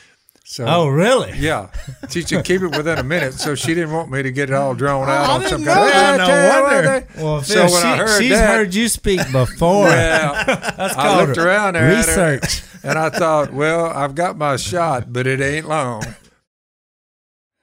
So 0.53 0.67
Oh, 0.67 0.89
really? 0.89 1.33
yeah, 1.39 1.69
she 2.09 2.23
said 2.23 2.45
keep 2.45 2.61
it 2.63 2.77
within 2.77 2.99
a 2.99 3.05
minute. 3.05 3.35
So 3.35 3.55
she 3.55 3.73
didn't 3.73 3.93
want 3.93 4.11
me 4.11 4.21
to 4.25 4.33
get 4.33 4.51
it 4.51 4.55
all 4.57 4.75
drawn 4.75 5.09
out 5.09 5.31
I 5.31 5.35
on 5.35 5.41
didn't 5.43 5.51
some 5.53 5.65
know 5.65 5.75
kind 5.75 5.87
of. 5.87 5.93
that. 5.93 6.11
"Ah, 6.11 6.17
No 6.17 6.27
tell 6.27 6.43
you 6.43 6.63
what, 6.65 6.73
wonder. 6.75 7.07
Well, 7.25 7.43
so 7.45 7.55
Phil, 7.55 7.65
when 7.73 7.87
I 7.87 7.93
she- 7.95 7.99
heard 8.01 8.21
she's 8.23 8.31
that, 8.33 8.57
heard 8.57 8.75
you 8.75 8.89
speak 8.89 9.21
before. 9.31 9.87
yeah, 9.91 10.45
That's 10.77 10.97
I 10.97 11.03
called 11.03 11.29
looked 11.29 11.39
around 11.39 11.75
there 11.75 11.85
at 11.85 12.05
her, 12.07 12.33
research. 12.33 12.63
and 12.83 12.99
I 12.99 13.11
thought, 13.11 13.53
well, 13.53 13.87
I've 13.87 14.17
got 14.17 14.37
my 14.37 14.57
shot, 14.57 15.13
but 15.13 15.29
it 15.29 15.41
ain't 15.41 15.69
long. 15.69 16.03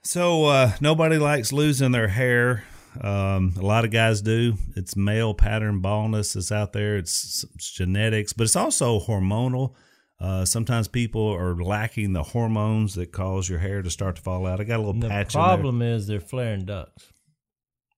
So 0.04 0.46
uh, 0.46 0.72
nobody 0.80 1.18
likes 1.18 1.52
losing 1.52 1.92
their 1.92 2.08
hair. 2.08 2.64
Um, 3.02 3.54
a 3.60 3.62
lot 3.64 3.84
of 3.84 3.92
guys 3.92 4.22
do. 4.22 4.54
It's 4.78 4.96
male 4.96 5.34
pattern 5.34 5.82
baldness 5.82 6.34
that's 6.34 6.52
out 6.54 6.72
there. 6.74 6.96
It's, 6.96 7.46
it's 7.54 7.70
genetics, 7.70 8.32
but 8.34 8.46
it's 8.46 8.56
also 8.56 9.00
hormonal. 9.00 9.74
Uh, 10.20 10.44
sometimes 10.46 10.88
people 10.88 11.28
are 11.32 11.56
lacking 11.56 12.14
the 12.14 12.24
hormones 12.24 12.96
that 12.96 13.12
cause 13.12 13.48
your 13.48 13.60
hair 13.60 13.82
to 13.84 13.90
start 13.92 14.16
to 14.16 14.22
fall 14.22 14.48
out. 14.48 14.60
I 14.60 14.64
got 14.64 14.78
a 14.78 14.80
little 14.80 14.94
And 14.94 15.04
the 15.04 15.10
patch 15.10 15.34
problem 15.34 15.82
is 15.82 16.08
they're 16.08 16.20
flaring 16.20 16.66
ducks. 16.66 17.12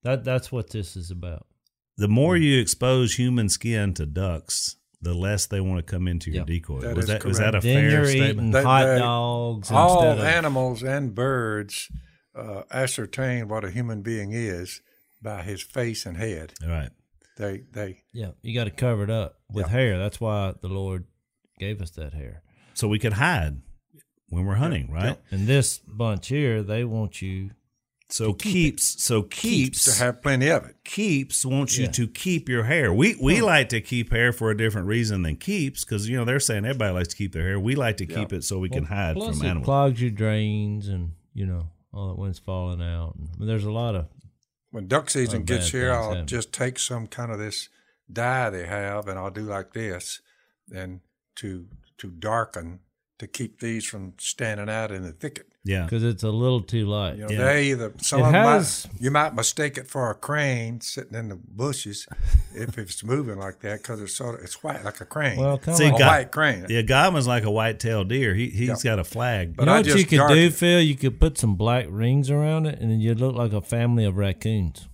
That 0.03 0.23
that's 0.23 0.51
what 0.51 0.69
this 0.71 0.95
is 0.95 1.12
about. 1.12 1.45
The 1.97 2.08
more 2.08 2.36
you 2.38 2.60
expose 2.60 3.13
human 3.15 3.49
skin 3.49 3.93
to 3.95 4.05
ducks, 4.05 4.75
the 5.01 5.13
less 5.13 5.45
they 5.47 5.62
want 5.62 5.86
to 5.86 5.89
come 5.91 6.08
into 6.08 6.29
your 6.29 6.39
Yep. 6.39 6.47
decoy. 6.47 6.79
That 6.82 6.95
was 6.95 7.05
is 7.05 7.10
that 7.10 7.23
was 7.25 7.38
that 7.38 7.55
a 7.55 7.60
then 7.62 7.62
fair 7.62 7.89
you're 7.91 8.05
statement? 8.05 8.49
eating 8.49 8.63
hot 8.65 8.86
they- 8.86 8.99
dogs 8.99 9.71
all 9.71 10.03
of 10.03 10.19
animals 10.19 10.84
and 10.84 11.15
birds 11.15 11.89
uh, 12.36 12.63
ascertain 12.71 13.47
what 13.47 13.63
a 13.65 13.71
human 13.71 14.01
being 14.01 14.32
is 14.34 14.82
by 15.21 15.41
his 15.41 15.62
face 15.62 16.05
and 16.05 16.15
head. 16.17 16.53
All 16.63 16.69
right. 16.69 16.89
They 17.38 17.63
they 17.71 18.03
yeah. 18.13 18.32
You 18.41 18.53
got 18.53 18.65
to 18.65 18.71
cover 18.71 19.03
it 19.03 19.10
up 19.10 19.38
with 19.51 19.67
Yeah. 19.67 19.71
hair. 19.71 19.97
That's 19.97 20.19
why 20.21 20.53
the 20.62 20.67
Lord 20.69 21.05
gave 21.60 21.82
us 21.82 21.91
that 21.91 22.13
hair. 22.13 22.41
So 22.74 22.88
we 22.88 22.98
could 22.98 23.13
hide 23.13 23.62
when 24.30 24.45
we're 24.45 24.56
hunting, 24.56 24.91
right? 24.91 25.17
And 25.32 25.48
this 25.48 25.78
bunch 25.80 26.28
here, 26.28 26.63
they 26.63 26.84
want 26.84 27.22
you. 27.22 27.52
So 28.12 28.34
keeps 28.34 29.04
so 29.04 29.22
keeps 29.22 29.86
to 29.86 30.04
have 30.04 30.24
plenty 30.24 30.50
of 30.50 30.65
it. 30.65 30.78
keeps 30.84 31.45
wants 31.45 31.78
you 31.78 31.86
to 31.89 32.08
keep 32.08 32.50
your 32.50 32.63
hair. 32.63 32.91
We 32.91 33.15
we 33.22 33.39
like 33.41 33.69
to 33.69 33.82
keep 33.82 34.12
hair 34.12 34.34
for 34.34 34.50
a 34.50 34.58
different 34.58 34.88
reason 34.88 35.22
than 35.22 35.36
keeps 35.36 35.86
because 35.86 36.10
you 36.10 36.17
know 36.17 36.26
they're 36.26 36.39
saying 36.39 36.65
everybody 36.65 36.91
likes 36.91 37.10
to 37.10 37.15
keep 37.15 37.34
their 37.34 37.43
hair. 37.43 37.60
We 37.60 37.76
like 37.76 37.98
to 37.98 38.08
keep 38.08 38.34
it 38.34 38.43
so 38.43 38.58
we 38.58 38.69
can 38.69 38.86
hide 38.86 39.15
Plus, 39.15 39.38
from 39.38 39.45
it 39.45 39.50
animals. 39.50 39.65
clogs 39.65 40.02
your 40.02 40.10
drains, 40.10 40.88
and 40.88 41.12
you 41.36 41.45
know 41.45 41.67
all 41.93 42.08
that 42.08 42.17
wind's 42.19 42.39
falling 42.39 42.82
out. 42.82 43.13
I 43.15 43.38
mean, 43.38 43.48
there's 43.48 43.65
a 43.65 43.72
lot 43.72 43.93
of 43.93 44.08
When 44.72 44.88
duck 44.88 45.12
season 45.12 45.43
gets 45.43 45.69
here, 45.69 45.93
I'll 45.93 46.10
happen. 46.10 46.26
just 46.26 46.52
take 46.52 46.80
some 46.80 47.06
kind 47.06 47.32
of 47.32 47.38
this 47.38 47.69
dye 48.12 48.50
they 48.50 48.65
have, 48.65 49.08
and 49.08 49.19
I'll 49.19 49.30
do 49.30 49.43
like 49.43 49.74
this, 49.74 50.19
and 50.74 51.02
to 51.39 51.65
to 51.97 52.08
darken 52.10 52.80
to 53.19 53.28
keep 53.28 53.60
these 53.60 53.84
from 53.86 54.13
standing 54.17 54.69
out 54.69 54.91
in 54.91 55.04
the 55.04 55.12
thicket. 55.12 55.45
yeah, 55.65 55.84
because 55.84 56.06
it's 56.06 56.23
a 56.23 56.30
little 56.30 56.62
too 56.62 56.86
light. 56.86 57.17
You 57.17 57.23
know, 57.23 57.30
Yeah. 57.32 57.43
they 57.43 57.63
either 57.71 57.93
some 58.02 58.21
It 58.21 58.28
of 58.28 58.32
them 58.32 58.43
has- 58.45 58.88
might, 58.93 59.02
you 59.02 59.12
might 59.12 59.36
mistake 59.36 59.78
it 59.78 59.88
for 59.88 60.10
a 60.10 60.15
crane 60.15 60.80
sitting 60.80 61.15
in 61.15 61.28
the 61.28 61.36
bushes 61.36 62.08
if 62.56 62.78
it's 62.78 63.04
moving 63.04 63.38
like 63.38 63.60
that 63.60 63.80
because 63.82 64.02
it's 64.02 64.15
sort 64.15 64.36
of 64.39 64.45
it's 64.45 64.63
white 64.63 64.86
like 64.86 65.02
a 65.02 65.06
crane. 65.06 65.38
Well, 65.38 65.58
kind 65.58 65.78
See, 65.78 65.88
of 65.89 65.95
a 65.95 65.99
God- 65.99 66.08
white 66.08 66.32
crane. 66.32 66.65
yeah. 66.69 66.82
Godwin's 66.82 67.28
like 67.28 67.43
a 67.43 67.52
white-tailed 67.52 68.08
deer. 68.08 68.34
He 68.36 68.49
he's 68.49 68.82
got 68.84 68.99
a 68.99 69.04
flag. 69.04 69.56
But 69.58 69.63
you 69.63 69.65
know 69.65 69.73
I 69.73 69.78
what 69.80 69.88
you 69.88 70.06
could 70.06 70.28
do, 70.30 70.34
it. 70.47 70.54
Phil? 70.54 70.82
You 70.82 70.95
could 70.95 71.19
put 71.19 71.38
some 71.38 71.56
black 71.56 71.86
rings 71.89 72.32
around 72.32 72.65
it, 72.67 72.80
and 72.80 72.89
then 72.89 72.99
you'd 73.02 73.19
look 73.19 73.36
like 73.36 73.52
a 73.54 73.62
family 73.62 74.06
of 74.06 74.15
raccoons. 74.17 74.88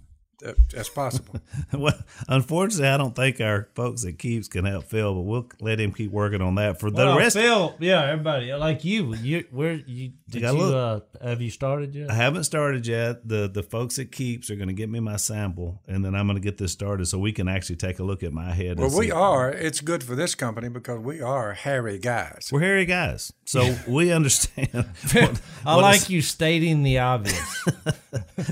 That- 0.45 0.69
that's 0.69 0.89
possible. 0.89 1.39
well, 1.73 1.97
unfortunately, 2.27 2.87
I 2.87 2.97
don't 2.97 3.15
think 3.15 3.41
our 3.41 3.67
folks 3.75 4.05
at 4.05 4.19
Keeps 4.19 4.47
can 4.47 4.65
help 4.65 4.85
Phil, 4.85 5.13
but 5.15 5.21
we'll 5.21 5.49
let 5.59 5.79
him 5.79 5.91
keep 5.91 6.11
working 6.11 6.41
on 6.41 6.55
that. 6.55 6.79
For 6.79 6.91
the 6.91 7.15
rest, 7.17 7.35
Phil, 7.35 7.75
yeah, 7.79 8.03
everybody 8.03 8.53
like 8.53 8.85
you. 8.85 9.15
You 9.15 9.45
where 9.51 9.73
you 9.73 10.11
did 10.29 10.41
gotta 10.43 10.57
you 10.57 10.63
uh, 10.63 10.99
have 11.21 11.41
you 11.41 11.49
started 11.49 11.95
yet? 11.95 12.11
I 12.11 12.13
haven't 12.13 12.43
started 12.43 12.85
yet. 12.85 13.27
The 13.27 13.47
the 13.47 13.63
folks 13.63 13.97
at 13.99 14.11
Keeps 14.11 14.49
are 14.51 14.55
going 14.55 14.67
to 14.67 14.73
get 14.73 14.89
me 14.89 14.99
my 14.99 15.15
sample, 15.15 15.81
and 15.87 16.05
then 16.05 16.13
I'm 16.13 16.27
going 16.27 16.35
to 16.37 16.41
get 16.43 16.57
this 16.57 16.71
started 16.71 17.07
so 17.07 17.17
we 17.17 17.31
can 17.31 17.47
actually 17.47 17.77
take 17.77 17.99
a 17.99 18.03
look 18.03 18.21
at 18.21 18.31
my 18.33 18.51
head. 18.53 18.77
well, 18.77 18.95
we 18.95 19.07
see. 19.07 19.11
are. 19.11 19.49
It's 19.51 19.81
good 19.81 20.03
for 20.03 20.15
this 20.15 20.35
company 20.35 20.69
because 20.69 20.99
we 20.99 21.21
are 21.21 21.53
hairy 21.53 21.97
guys. 21.97 22.49
We're 22.51 22.59
hairy 22.61 22.85
guys, 22.85 23.33
so 23.45 23.75
we 23.87 24.11
understand. 24.11 24.69
what- 25.11 25.41
I 25.65 25.75
what 25.75 25.81
like 25.81 26.01
is- 26.01 26.09
you 26.11 26.21
stating 26.21 26.83
the 26.83 26.99
obvious. 26.99 27.65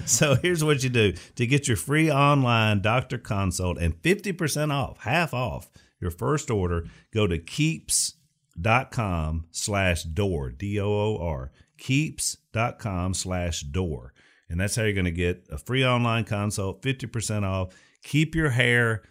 So 0.05 0.35
here's 0.35 0.63
what 0.63 0.83
you 0.83 0.89
do 0.89 1.13
to 1.35 1.45
get 1.47 1.67
your 1.67 1.77
free 1.83 2.11
online 2.11 2.81
doctor 2.81 3.17
consult 3.17 3.77
and 3.77 4.01
50% 4.01 4.71
off, 4.71 4.99
half 5.01 5.33
off 5.33 5.69
your 5.99 6.11
first 6.11 6.51
order, 6.51 6.85
go 7.13 7.27
to 7.27 7.37
keeps.com 7.37 9.45
slash 9.51 10.03
door, 10.03 10.51
D 10.51 10.79
O 10.79 10.87
O 10.87 11.17
R, 11.17 11.51
keeps.com 11.77 13.13
slash 13.13 13.61
door. 13.61 14.13
And 14.49 14.59
that's 14.59 14.75
how 14.75 14.83
you're 14.83 14.93
going 14.93 15.05
to 15.05 15.11
get 15.11 15.45
a 15.49 15.57
free 15.57 15.85
online 15.85 16.25
consult, 16.25 16.81
50% 16.81 17.43
off. 17.43 17.73
Keep 18.03 18.35
your 18.35 18.51
hair. 18.51 19.01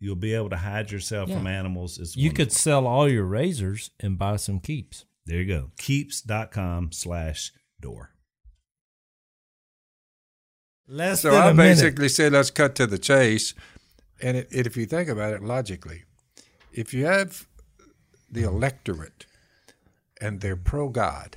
You'll 0.00 0.16
be 0.16 0.34
able 0.34 0.50
to 0.50 0.56
hide 0.56 0.90
yourself 0.90 1.30
from 1.30 1.46
animals. 1.46 1.98
It's 1.98 2.16
You 2.16 2.32
could 2.32 2.52
sell 2.52 2.86
all 2.86 3.08
your 3.08 3.24
razors 3.24 3.90
and 4.00 4.18
buy 4.18 4.36
some 4.36 4.60
keeps. 4.60 5.04
There 5.26 5.38
you 5.38 5.46
go. 5.46 5.70
Keeps.com 5.76 6.92
slash 6.92 7.52
door. 7.80 8.12
Less 10.88 11.22
So 11.22 11.30
than 11.30 11.42
I 11.42 11.50
a 11.50 11.54
minute. 11.54 11.76
basically 11.76 12.08
said, 12.08 12.32
let's 12.32 12.50
cut 12.50 12.74
to 12.76 12.86
the 12.86 12.98
chase. 12.98 13.54
And 14.20 14.36
it, 14.36 14.48
it, 14.50 14.66
if 14.66 14.76
you 14.76 14.86
think 14.86 15.08
about 15.08 15.34
it 15.34 15.42
logically, 15.42 16.04
if 16.72 16.92
you 16.92 17.04
have 17.06 17.46
the 18.30 18.42
electorate 18.42 19.26
and 20.20 20.40
they're 20.40 20.56
pro 20.56 20.88
God 20.88 21.36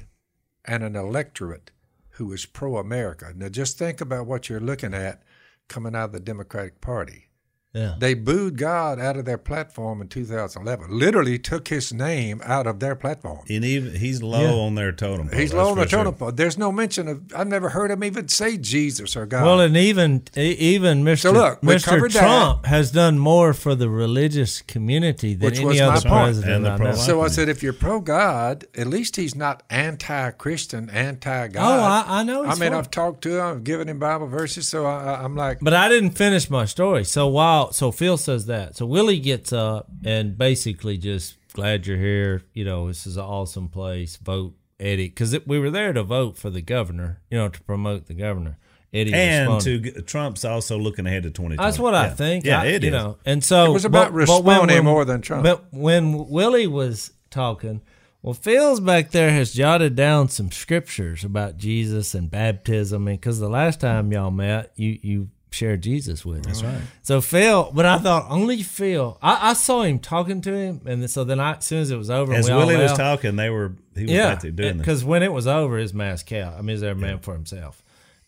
and 0.66 0.84
an 0.84 0.96
electorate 0.96 1.72
who 2.12 2.32
is 2.34 2.46
pro 2.46 2.78
America, 2.78 3.34
now 3.36 3.50
just 3.50 3.78
think 3.78 4.02
about 4.02 4.26
what 4.26 4.50
you're 4.50 4.60
looking 4.60 4.94
at 4.94 5.22
coming 5.68 5.96
out 5.96 6.06
of 6.06 6.12
the 6.14 6.20
Democratic 6.20 6.82
Party. 6.82 7.28
Yeah. 7.74 7.96
They 8.00 8.16
booed 8.16 8.58
God 8.58 9.00
out 9.00 9.16
of 9.16 9.24
their 9.24 9.38
platform 9.38 10.02
in 10.02 10.10
2011. 10.10 10.88
Literally 10.90 11.40
took 11.40 11.70
his 11.70 11.94
name 11.94 12.42
out 12.44 12.68
of 12.68 12.82
their 12.82 12.96
platform. 12.96 13.40
And 13.50 13.64
even 13.64 13.96
he's 13.96 14.22
low 14.22 14.42
Yeah. 14.42 14.52
on 14.66 14.76
their 14.76 14.92
totem 14.92 15.30
pole. 15.30 15.40
He's 15.40 15.54
low 15.54 15.70
on 15.70 15.78
the 15.78 15.88
sure. 15.88 16.00
totem 16.00 16.16
pole. 16.16 16.32
There's 16.34 16.58
no 16.58 16.72
mention 16.74 17.08
of. 17.08 17.22
I've 17.34 17.48
never 17.48 17.70
heard 17.70 17.90
him 17.90 18.04
even 18.04 18.28
say 18.28 18.58
Jesus 18.58 19.16
or 19.16 19.26
God. 19.26 19.46
Well, 19.46 19.62
and 19.62 19.78
even 19.78 20.24
even 20.36 21.04
Mr. 21.06 21.20
So 21.20 21.32
look, 21.32 21.62
Mr. 21.62 21.86
covered 21.86 22.12
that. 22.12 22.20
Trump 22.20 22.66
has 22.66 22.92
done 22.92 23.18
more 23.18 23.54
for 23.54 23.74
the 23.74 23.90
religious 23.90 24.62
community 24.62 25.34
than 25.34 25.46
Which 25.52 25.60
was 25.62 25.80
any 25.80 25.88
my 25.90 25.96
other 25.96 26.10
point. 26.10 26.24
president 26.26 26.54
And 26.56 26.66
the 26.66 26.72
I 26.72 26.78
pro-life. 26.78 26.98
So 26.98 27.22
I 27.22 27.28
said, 27.30 27.48
if 27.48 27.64
you're 27.64 27.72
pro 27.74 28.02
God, 28.02 28.66
at 28.76 28.88
least 28.88 29.16
he's 29.16 29.34
not 29.36 29.64
anti-Christian, 29.70 30.90
anti-God. 30.90 31.62
Oh, 31.64 31.84
I- 31.84 32.20
I 32.20 32.24
know 32.24 32.44
I 32.46 32.56
mean, 32.56 32.72
for- 32.72 32.76
I've 32.76 32.92
talked 32.92 33.22
to 33.24 33.38
him, 33.40 33.46
I've 33.46 33.64
given 33.64 33.88
him 33.88 34.00
Bible 34.00 34.28
verses, 34.28 34.68
so 34.68 34.86
I, 34.86 35.04
I- 35.14 35.24
I'm 35.24 35.36
like, 35.36 35.60
But 35.62 35.74
I 35.74 35.88
didn't 35.90 36.12
finish 36.12 36.50
my 36.50 36.66
story. 36.66 37.04
So 37.04 37.28
while 37.28 37.61
so 37.70 37.92
Phil 37.92 38.18
says 38.18 38.48
that, 38.48 38.76
so 38.76 38.86
Willie 38.86 39.20
gets 39.20 39.54
up 39.54 39.88
and 40.04 40.38
basically 40.38 40.98
just 40.98 41.38
glad 41.54 41.86
you're 41.86 41.98
here. 41.98 42.42
You 42.54 42.66
know, 42.66 42.88
this 42.88 43.06
is 43.06 43.18
an 43.18 43.24
awesome 43.24 43.70
place. 43.70 44.16
Vote 44.18 44.56
Eddie 44.80 45.10
because 45.10 45.38
we 45.46 45.60
were 45.60 45.70
there 45.70 45.94
to 45.94 46.02
vote 46.04 46.38
for 46.38 46.50
the 46.50 46.62
governor. 46.62 47.22
You 47.30 47.38
know, 47.38 47.50
to 47.50 47.62
promote 47.64 48.08
the 48.08 48.14
governor. 48.16 48.58
Eddie 48.94 49.14
And 49.14 49.62
to 49.62 49.80
get- 49.80 50.06
Trump's 50.08 50.44
also 50.44 50.78
looking 50.78 51.06
ahead 51.06 51.24
to 51.24 51.30
2020. 51.30 51.56
That's 51.56 51.80
what 51.80 51.96
I 51.96 52.10
think. 52.10 52.44
Yeah, 52.44 52.62
I, 52.62 52.66
it 52.66 52.84
you 52.84 52.90
is. 52.90 52.94
know, 52.94 53.18
and 53.26 53.42
so 53.42 53.66
It 53.66 53.74
was 53.74 53.86
about 53.86 54.14
but- 54.14 54.26
but 54.28 54.44
when 54.44 54.58
responding 54.58 54.84
more 54.84 55.06
than 55.06 55.22
Trump. 55.22 55.44
But 55.44 55.66
when 55.72 56.28
Willie 56.28 56.68
was 56.68 57.12
talking, 57.30 57.82
well, 58.22 58.34
Phil's 58.34 58.82
back 58.82 59.12
there 59.12 59.32
has 59.32 59.54
jotted 59.54 59.96
down 59.96 60.28
some 60.28 60.52
scriptures 60.52 61.24
about 61.24 61.58
Jesus 61.58 62.14
and 62.14 62.30
baptism, 62.30 63.08
and 63.08 63.18
because 63.20 63.40
the 63.40 63.48
last 63.50 63.80
time 63.80 64.12
y'all 64.12 64.30
met, 64.30 64.74
you 64.76 65.00
you 65.02 65.30
shared 65.52 65.82
Jesus 65.84 66.26
with. 66.26 66.44
That's 66.44 66.64
right. 66.64 66.82
So 67.04 67.20
Phil, 67.22 67.72
but 67.74 67.86
I 67.86 67.98
thought 68.00 68.26
only 68.30 68.64
Phil. 68.64 69.18
I, 69.22 69.52
I 69.52 69.54
saw 69.54 69.84
him 69.84 70.00
talking 70.00 70.42
to 70.42 70.54
him, 70.54 70.82
and 70.86 71.10
so 71.10 71.24
then 71.24 71.40
I, 71.40 71.56
as 71.58 71.66
soon 71.66 71.82
as 71.82 71.92
it 71.92 71.98
was 71.98 72.10
over, 72.10 72.34
As 72.34 72.46
we 72.48 72.52
all 72.54 72.60
Willie 72.60 72.76
was 72.78 72.92
left- 72.92 72.98
talking, 72.98 73.36
they 73.36 73.50
were 73.50 73.74
he 73.96 74.04
was 74.04 74.12
yeah, 74.12 74.36
doing 74.36 74.56
this. 74.56 74.78
because 74.78 75.04
when 75.04 75.24
it 75.24 75.32
was 75.34 75.48
over, 75.48 75.78
his 75.78 75.94
mask 75.94 76.32
out. 76.32 76.54
I 76.54 76.58
mean, 76.58 76.70
he's 76.70 76.82
there 76.82 76.94
a 76.94 76.96
man 76.96 77.20
for 77.20 77.34
himself, 77.34 77.84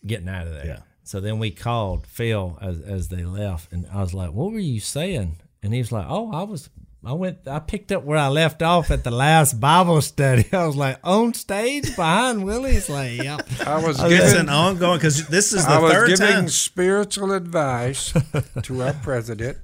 getting 0.06 0.28
out 0.28 0.46
of 0.46 0.52
there. 0.52 0.66
Yeah. 0.66 0.78
So 1.02 1.20
then 1.20 1.38
we 1.38 1.50
called 1.50 2.06
Phil 2.06 2.58
as 2.60 2.80
as 2.80 3.08
they 3.08 3.24
left, 3.24 3.72
and 3.72 3.86
I 3.92 4.00
was 4.02 4.14
like, 4.14 4.32
"What 4.32 4.52
were 4.52 4.58
you 4.58 4.80
saying?" 4.80 5.36
And 5.62 5.72
he 5.72 5.78
was 5.80 5.92
like, 5.92 6.06
"Oh, 6.08 6.30
I 6.32 6.42
was." 6.42 6.68
I 7.06 7.12
went. 7.12 7.46
I 7.46 7.58
picked 7.58 7.92
up 7.92 8.04
where 8.04 8.18
I 8.18 8.28
left 8.28 8.62
off 8.62 8.90
at 8.90 9.04
the 9.04 9.10
last 9.10 9.60
Bible 9.60 10.00
study. 10.00 10.46
I 10.52 10.66
was 10.66 10.76
like 10.76 10.98
on 11.04 11.34
stage 11.34 11.94
behind 11.96 12.44
Willie's. 12.44 12.88
Like, 12.88 13.22
yep. 13.22 13.46
I 13.66 13.82
was 13.84 14.00
It's 14.00 14.08
giving, 14.08 14.40
an 14.40 14.48
ongoing 14.48 14.98
because 14.98 15.26
this 15.28 15.52
is 15.52 15.66
the 15.66 15.72
I 15.72 15.78
was 15.80 15.92
third 15.92 16.08
giving 16.08 16.26
time. 16.26 16.48
spiritual 16.48 17.32
advice 17.32 18.12
to 18.62 18.82
our 18.82 18.94
president, 18.94 19.58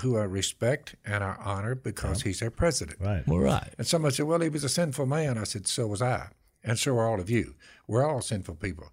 who 0.00 0.16
I 0.16 0.24
respect 0.24 0.96
and 1.04 1.22
I 1.22 1.36
honor 1.38 1.74
because 1.74 2.22
he's 2.22 2.42
our 2.42 2.50
president. 2.50 2.98
Right. 3.00 3.26
Well, 3.26 3.38
right. 3.38 3.72
And 3.78 3.86
somebody 3.86 4.14
said, 4.14 4.26
well, 4.26 4.40
he 4.40 4.48
was 4.48 4.64
a 4.64 4.68
sinful 4.68 5.06
man. 5.06 5.38
I 5.38 5.44
said, 5.44 5.66
so 5.66 5.86
was 5.86 6.02
I. 6.02 6.28
And 6.64 6.78
so 6.78 6.94
are 6.96 7.08
all 7.08 7.20
of 7.20 7.28
you. 7.30 7.54
We're 7.86 8.08
all 8.08 8.20
sinful 8.22 8.54
people. 8.56 8.92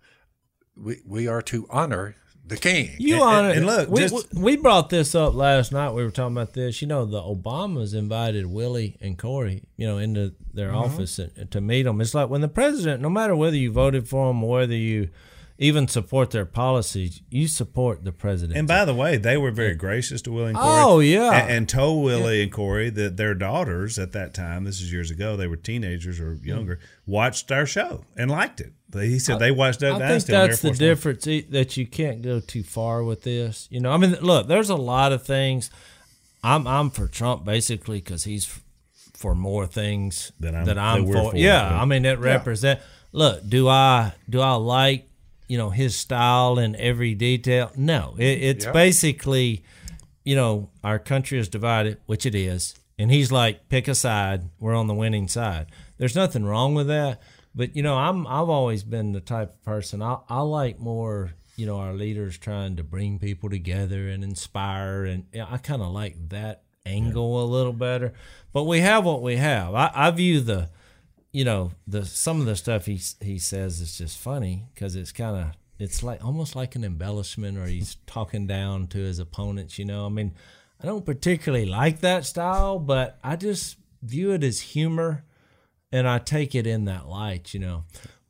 We, 0.75 1.01
we 1.05 1.27
are 1.27 1.41
to 1.43 1.67
honor 1.69 2.15
the 2.49 2.57
king. 2.57 2.91
You 2.97 3.15
And- 3.15 3.23
honor. 3.23 3.49
and 3.49 3.65
look, 3.65 3.89
we, 3.89 4.01
just- 4.01 4.33
we 4.33 4.57
brought 4.57 4.89
this 4.89 5.15
up 5.15 5.33
last 5.33 5.71
night. 5.71 5.91
We 5.91 6.03
were 6.03 6.11
talking 6.11 6.35
about 6.35 6.53
this. 6.53 6.81
You 6.81 6.87
know, 6.87 7.05
the 7.05 7.21
Obamas 7.21 7.95
invited 7.95 8.47
Willie 8.47 8.97
and 8.99 9.17
Corey, 9.17 9.63
you 9.77 9.87
know, 9.87 9.97
into 9.97 10.33
their 10.53 10.69
mm-hmm. 10.69 10.77
office 10.77 11.19
and, 11.19 11.51
to 11.51 11.61
meet 11.61 11.83
them. 11.83 12.01
It's 12.01 12.13
like 12.13 12.29
when 12.29 12.41
the 12.41 12.47
president, 12.47 13.01
no 13.01 13.09
matter 13.09 13.35
whether 13.35 13.57
you 13.57 13.71
voted 13.71 14.07
for 14.07 14.29
him 14.29 14.43
or 14.43 14.59
whether 14.59 14.75
you 14.75 15.09
even 15.61 15.89
support 15.89 16.31
their 16.31 16.45
policies, 16.45 17.21
you 17.29 17.47
support 17.47 18.05
the 18.05 18.13
president. 18.13 18.57
And 18.57 18.67
by 18.67 18.85
the 18.85 18.95
way, 18.95 19.17
they 19.17 19.37
were 19.37 19.51
very 19.51 19.75
gracious 19.75 20.21
to 20.23 20.31
Willie 20.31 20.51
and 20.51 20.57
Corey. 20.57 20.81
Oh, 20.81 20.99
yeah. 20.99 21.41
and, 21.41 21.51
and 21.51 21.69
told 21.69 22.03
Willie 22.05 22.41
and 22.41 22.51
Corey 22.51 22.89
that 22.89 23.17
their 23.17 23.35
daughters 23.35 23.99
at 23.99 24.13
that 24.13 24.33
time, 24.33 24.63
this 24.63 24.81
is 24.81 24.91
years 24.91 25.11
ago, 25.11 25.35
they 25.35 25.47
were 25.47 25.57
teenagers 25.57 26.19
or 26.19 26.35
mm. 26.35 26.45
younger, 26.45 26.79
watched 27.05 27.51
our 27.51 27.65
show 27.65 28.05
and 28.15 28.31
liked 28.31 28.61
it. 28.61 28.71
They- 28.91 29.07
He 29.09 29.19
said 29.19 29.39
they 29.39 29.51
watched 29.51 29.81
Duck 29.81 29.95
I 29.95 29.97
think 29.99 30.07
Dynasty 30.09 30.33
on 30.35 30.47
that's 30.47 30.61
the 30.61 30.67
Force 30.69 30.79
One. 30.79 30.87
difference 30.87 31.27
e- 31.27 31.45
that 31.49 31.77
you 31.77 31.85
can't 31.85 32.21
go 32.21 32.39
too 32.39 32.63
far 32.63 33.03
with 33.03 33.23
this. 33.23 33.67
You 33.69 33.79
know, 33.81 33.91
I 33.91 33.97
mean, 33.97 34.15
look, 34.21 34.47
there's 34.47 34.69
a 34.69 34.75
lot 34.75 35.11
of 35.11 35.23
things. 35.23 35.69
I'm 36.43 36.65
I'm 36.67 36.89
for 36.89 37.07
Trump 37.07 37.45
basically 37.45 37.99
because 37.99 38.23
he's 38.23 38.45
f- 38.45 38.63
for 39.13 39.35
more 39.35 39.67
things 39.67 40.31
That 40.39 40.55
I'm- 40.55 40.65
that 40.65 40.77
I'm 40.77 41.05
that 41.05 41.13
for. 41.13 41.31
for, 41.31 41.37
Yeah, 41.37 41.69
yeah. 41.71 41.81
I 41.81 41.85
mean, 41.85 42.05
it 42.05 42.17
represent. 42.19 42.79
Look, 43.11 43.47
do 43.47 43.67
I 43.67 44.13
do 44.29 44.39
I 44.41 44.53
like 44.53 45.07
you 45.47 45.57
know 45.57 45.69
his 45.71 45.95
style 45.95 46.57
in 46.57 46.75
every 46.77 47.13
detail? 47.15 47.71
No, 47.75 48.15
it, 48.17 48.23
it's 48.41 48.65
Yeah. 48.65 48.71
basically 48.71 49.63
you 50.25 50.35
know, 50.35 50.69
our 50.83 50.99
country 50.99 51.39
is 51.39 51.47
divided, 51.47 51.97
which 52.05 52.23
it 52.25 52.35
is, 52.35 52.75
and 52.99 53.09
he's 53.09 53.31
like, 53.31 53.67
pick 53.69 53.87
a 53.87 53.95
side. 53.95 54.43
We're 54.59 54.75
on 54.75 54.85
the 54.87 54.93
winning 54.93 55.27
side. 55.27 55.67
There's 55.97 56.15
nothing 56.15 56.45
wrong 56.45 56.75
with 56.75 56.87
that, 56.87 57.19
but 57.59 57.75
you 57.75 57.83
know, 57.83 57.97
I'm 57.97 58.25
I've 58.25 58.47
always 58.47 58.85
been 58.85 59.11
the 59.11 59.19
type 59.19 59.49
of 59.49 59.63
person 59.63 60.01
I 60.01 60.19
I 60.29 60.39
like 60.39 60.79
more. 60.79 61.33
You 61.57 61.65
know, 61.65 61.75
our 61.75 61.93
leaders 61.93 62.37
trying 62.37 62.77
to 62.77 62.85
bring 62.85 63.19
people 63.19 63.49
together 63.49 64.07
and 64.07 64.23
inspire, 64.23 65.03
and 65.03 65.25
yeah, 65.33 65.45
I 65.49 65.57
kind 65.57 65.81
of 65.81 65.89
like 65.89 66.29
that 66.29 66.63
angle 66.85 67.43
a 67.43 67.45
little 67.45 67.73
better. 67.73 68.13
But 68.53 68.63
we 68.63 68.79
have 68.79 69.03
what 69.03 69.21
we 69.21 69.35
have. 69.35 69.75
I, 69.75 69.91
I 69.93 70.11
view 70.11 70.39
the, 70.39 70.69
you 71.33 71.43
know, 71.43 71.71
the 71.85 72.05
some 72.05 72.39
of 72.39 72.45
the 72.45 72.55
stuff 72.55 72.85
he 72.85 72.97
he 73.19 73.37
says 73.37 73.81
is 73.81 73.97
just 73.97 74.17
funny 74.17 74.67
because 74.73 74.95
it's 74.95 75.11
kind 75.11 75.35
of 75.35 75.47
it's 75.79 76.01
like 76.01 76.23
almost 76.23 76.55
like 76.55 76.77
an 76.77 76.85
embellishment 76.85 77.57
or 77.57 77.65
he's 77.65 77.95
talking 78.07 78.47
down 78.47 78.87
to 78.87 78.99
his 78.99 79.19
opponents. 79.19 79.77
You 79.77 79.83
know, 79.83 80.05
I 80.05 80.09
mean, 80.09 80.33
I 80.81 80.85
don't 80.85 81.05
particularly 81.05 81.65
like 81.65 81.99
that 81.99 82.23
style, 82.23 82.79
but 82.79 83.19
I 83.21 83.35
just 83.35 83.75
view 84.01 84.31
it 84.31 84.45
as 84.45 84.61
humor, 84.61 85.25
and 85.91 86.07
I 86.07 86.19
take 86.19 86.55
it 86.55 86.67
in 86.67 86.85
that 86.85 87.07
light. 87.07 87.53
You 87.53 87.59
know, 87.59 87.83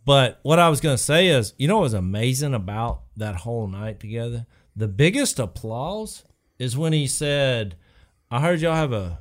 but 0.06 0.40
what 0.44 0.60
I 0.60 0.70
was 0.70 0.82
gonna 0.82 0.98
say 0.98 1.28
is, 1.28 1.54
you 1.58 1.68
know, 1.68 1.78
what 1.78 1.84
was 1.84 1.94
amazing 1.94 2.54
about 2.54 3.04
that 3.18 3.36
whole 3.36 3.68
night 3.68 4.00
together. 4.00 4.46
The 4.76 4.88
biggest 4.88 5.40
applause 5.40 6.24
is 6.58 6.78
when 6.78 6.94
he 6.94 7.08
said, 7.08 7.76
"I 8.32 8.42
heard 8.42 8.62
y'all 8.62 8.76
have 8.76 8.94
a 8.94 9.20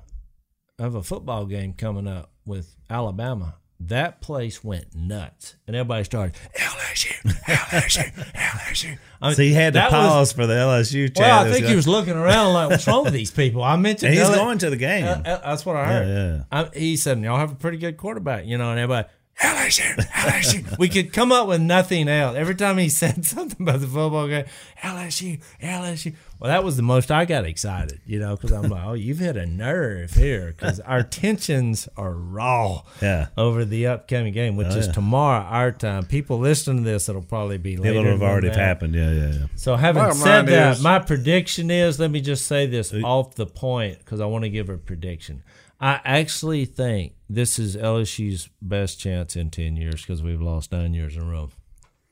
have 0.78 0.94
a 0.94 1.02
football 1.02 1.46
game 1.46 1.72
coming 1.72 2.06
up 2.06 2.32
with 2.46 2.76
Alabama." 2.88 3.56
That 3.80 4.20
place 4.20 4.64
went 4.64 4.92
nuts, 4.94 5.54
and 5.68 5.76
everybody 5.76 6.02
started 6.02 6.34
LSU, 6.58 7.12
LSU, 7.46 8.12
LSU. 8.34 8.98
I 9.22 9.26
mean, 9.28 9.34
So 9.36 9.42
he 9.42 9.52
had 9.52 9.74
to 9.74 9.78
that 9.78 9.92
was- 9.92 10.08
pause 10.10 10.32
for 10.32 10.46
the 10.48 10.54
LSU 10.54 11.06
chat. 11.14 11.18
well, 11.18 11.46
I 11.46 11.52
think 11.52 11.66
he 11.66 11.76
was 11.76 11.86
looking 11.86 12.14
around 12.14 12.54
like, 12.54 12.70
"What's 12.70 12.86
wrong 12.88 13.04
with 13.04 13.12
these 13.12 13.30
people?" 13.30 13.62
I 13.62 13.76
mentioned 13.76 14.10
And 14.10 14.18
he's 14.18 14.28
L- 14.28 14.34
going 14.34 14.58
to 14.58 14.70
the 14.70 14.76
game. 14.76 15.04
uh, 15.04 15.10
uh, 15.10 15.22
that's 15.50 15.64
what 15.64 15.76
I 15.76 15.84
heard. 15.86 16.08
yeah. 16.08 16.44
I, 16.50 16.76
he 16.76 16.96
said, 16.96 17.20
"Y'all 17.20 17.38
have 17.38 17.52
a 17.52 17.54
pretty 17.56 17.78
good 17.78 17.96
quarterback," 17.96 18.46
you 18.46 18.58
know, 18.58 18.70
and 18.70 18.80
everybody. 18.80 19.08
LSU, 19.40 19.94
LSU. 20.10 20.78
we 20.80 20.88
could 20.88 21.12
come 21.12 21.30
up 21.30 21.46
with 21.46 21.60
nothing 21.60 22.08
else. 22.08 22.36
Every 22.36 22.56
time 22.56 22.76
he 22.78 22.88
said 22.88 23.24
something 23.24 23.62
about 23.68 23.78
the 23.78 23.86
football 23.86 24.26
game, 24.26 24.46
LSU, 24.82 25.40
LSU. 25.62 26.16
Well, 26.40 26.50
that 26.50 26.62
was 26.62 26.76
the 26.76 26.82
most 26.84 27.10
I 27.10 27.24
got 27.24 27.44
excited, 27.44 28.00
you 28.06 28.20
know, 28.20 28.36
because 28.36 28.52
I'm 28.52 28.70
like, 28.70 28.84
oh, 28.84 28.92
you've 28.92 29.18
hit 29.18 29.36
a 29.36 29.44
nerve 29.44 30.12
here, 30.12 30.54
because 30.56 30.78
our 30.80 31.02
tensions 31.02 31.88
are 31.96 32.12
raw 32.12 32.82
Yeah. 33.02 33.26
over 33.36 33.64
the 33.64 33.88
upcoming 33.88 34.32
game, 34.32 34.56
which 34.56 34.68
oh, 34.70 34.76
is 34.76 34.86
yeah. 34.86 34.92
tomorrow 34.92 35.42
our 35.44 35.72
time. 35.72 36.04
People 36.06 36.38
listening 36.38 36.84
to 36.84 36.90
this, 36.90 37.08
it'll 37.08 37.22
probably 37.22 37.58
be 37.58 37.76
later. 37.76 37.94
It 37.94 37.98
would 37.98 38.06
have 38.06 38.22
already 38.22 38.48
that. 38.48 38.56
happened. 38.56 38.94
Yeah, 38.94 39.10
yeah, 39.10 39.32
yeah. 39.32 39.46
So 39.56 39.74
having 39.74 40.02
Bottom 40.02 40.16
said 40.18 40.36
line 40.36 40.46
that, 40.46 40.76
is- 40.76 40.82
my 40.82 41.00
prediction 41.00 41.70
is 41.72 41.98
let 41.98 42.10
me 42.12 42.20
just 42.20 42.46
say 42.46 42.66
this 42.66 42.94
uh, 42.94 42.98
off 42.98 43.34
the 43.34 43.46
point 43.46 43.98
because 43.98 44.20
I 44.20 44.26
want 44.26 44.44
to 44.44 44.50
give 44.50 44.68
a 44.68 44.78
prediction. 44.78 45.42
I 45.80 46.00
actually 46.04 46.64
think 46.66 47.14
this 47.28 47.58
is 47.58 47.76
LSU's 47.76 48.48
best 48.62 49.00
chance 49.00 49.34
in 49.36 49.50
ten 49.50 49.76
years 49.76 50.02
because 50.02 50.22
we've 50.22 50.40
lost 50.42 50.70
nine 50.72 50.94
years 50.94 51.16
in 51.16 51.22
a 51.22 51.26
row 51.26 51.50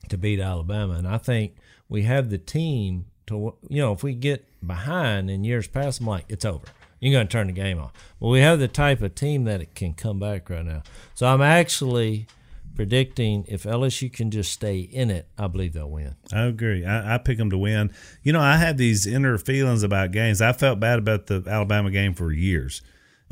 to 0.09 0.17
beat 0.17 0.39
Alabama, 0.39 0.93
and 0.93 1.07
I 1.07 1.17
think 1.17 1.55
we 1.89 2.03
have 2.03 2.29
the 2.29 2.37
team 2.37 3.05
to 3.27 3.53
you 3.69 3.81
know 3.81 3.93
if 3.93 4.03
we 4.03 4.13
get 4.13 4.45
behind 4.65 5.29
in 5.29 5.43
years 5.43 5.67
past, 5.67 5.99
I'm 6.01 6.07
like 6.07 6.25
it's 6.29 6.45
over. 6.45 6.65
you're 6.99 7.13
going 7.13 7.27
to 7.27 7.31
turn 7.31 7.47
the 7.47 7.53
game 7.53 7.79
off. 7.79 7.93
But 8.19 8.29
we 8.29 8.39
have 8.39 8.59
the 8.59 8.67
type 8.67 9.01
of 9.01 9.13
team 9.15 9.43
that 9.45 9.61
it 9.61 9.75
can 9.75 9.93
come 9.93 10.19
back 10.19 10.49
right 10.49 10.65
now. 10.65 10.81
So 11.13 11.27
I'm 11.27 11.41
actually 11.41 12.27
predicting 12.75 13.43
if 13.47 13.63
LSU 13.63 14.11
can 14.11 14.29
just 14.31 14.51
stay 14.51 14.79
in 14.79 15.09
it, 15.09 15.27
I 15.37 15.47
believe 15.47 15.73
they'll 15.73 15.89
win. 15.89 16.15
I 16.31 16.43
agree. 16.45 16.85
I, 16.85 17.15
I 17.15 17.17
pick 17.17 17.37
them 17.37 17.49
to 17.49 17.57
win. 17.57 17.91
You 18.23 18.33
know, 18.33 18.39
I 18.39 18.57
have 18.57 18.77
these 18.77 19.07
inner 19.07 19.37
feelings 19.37 19.83
about 19.83 20.11
games. 20.11 20.41
I 20.41 20.53
felt 20.53 20.79
bad 20.79 20.99
about 20.99 21.25
the 21.27 21.43
Alabama 21.47 21.89
game 21.91 22.13
for 22.13 22.31
years. 22.31 22.81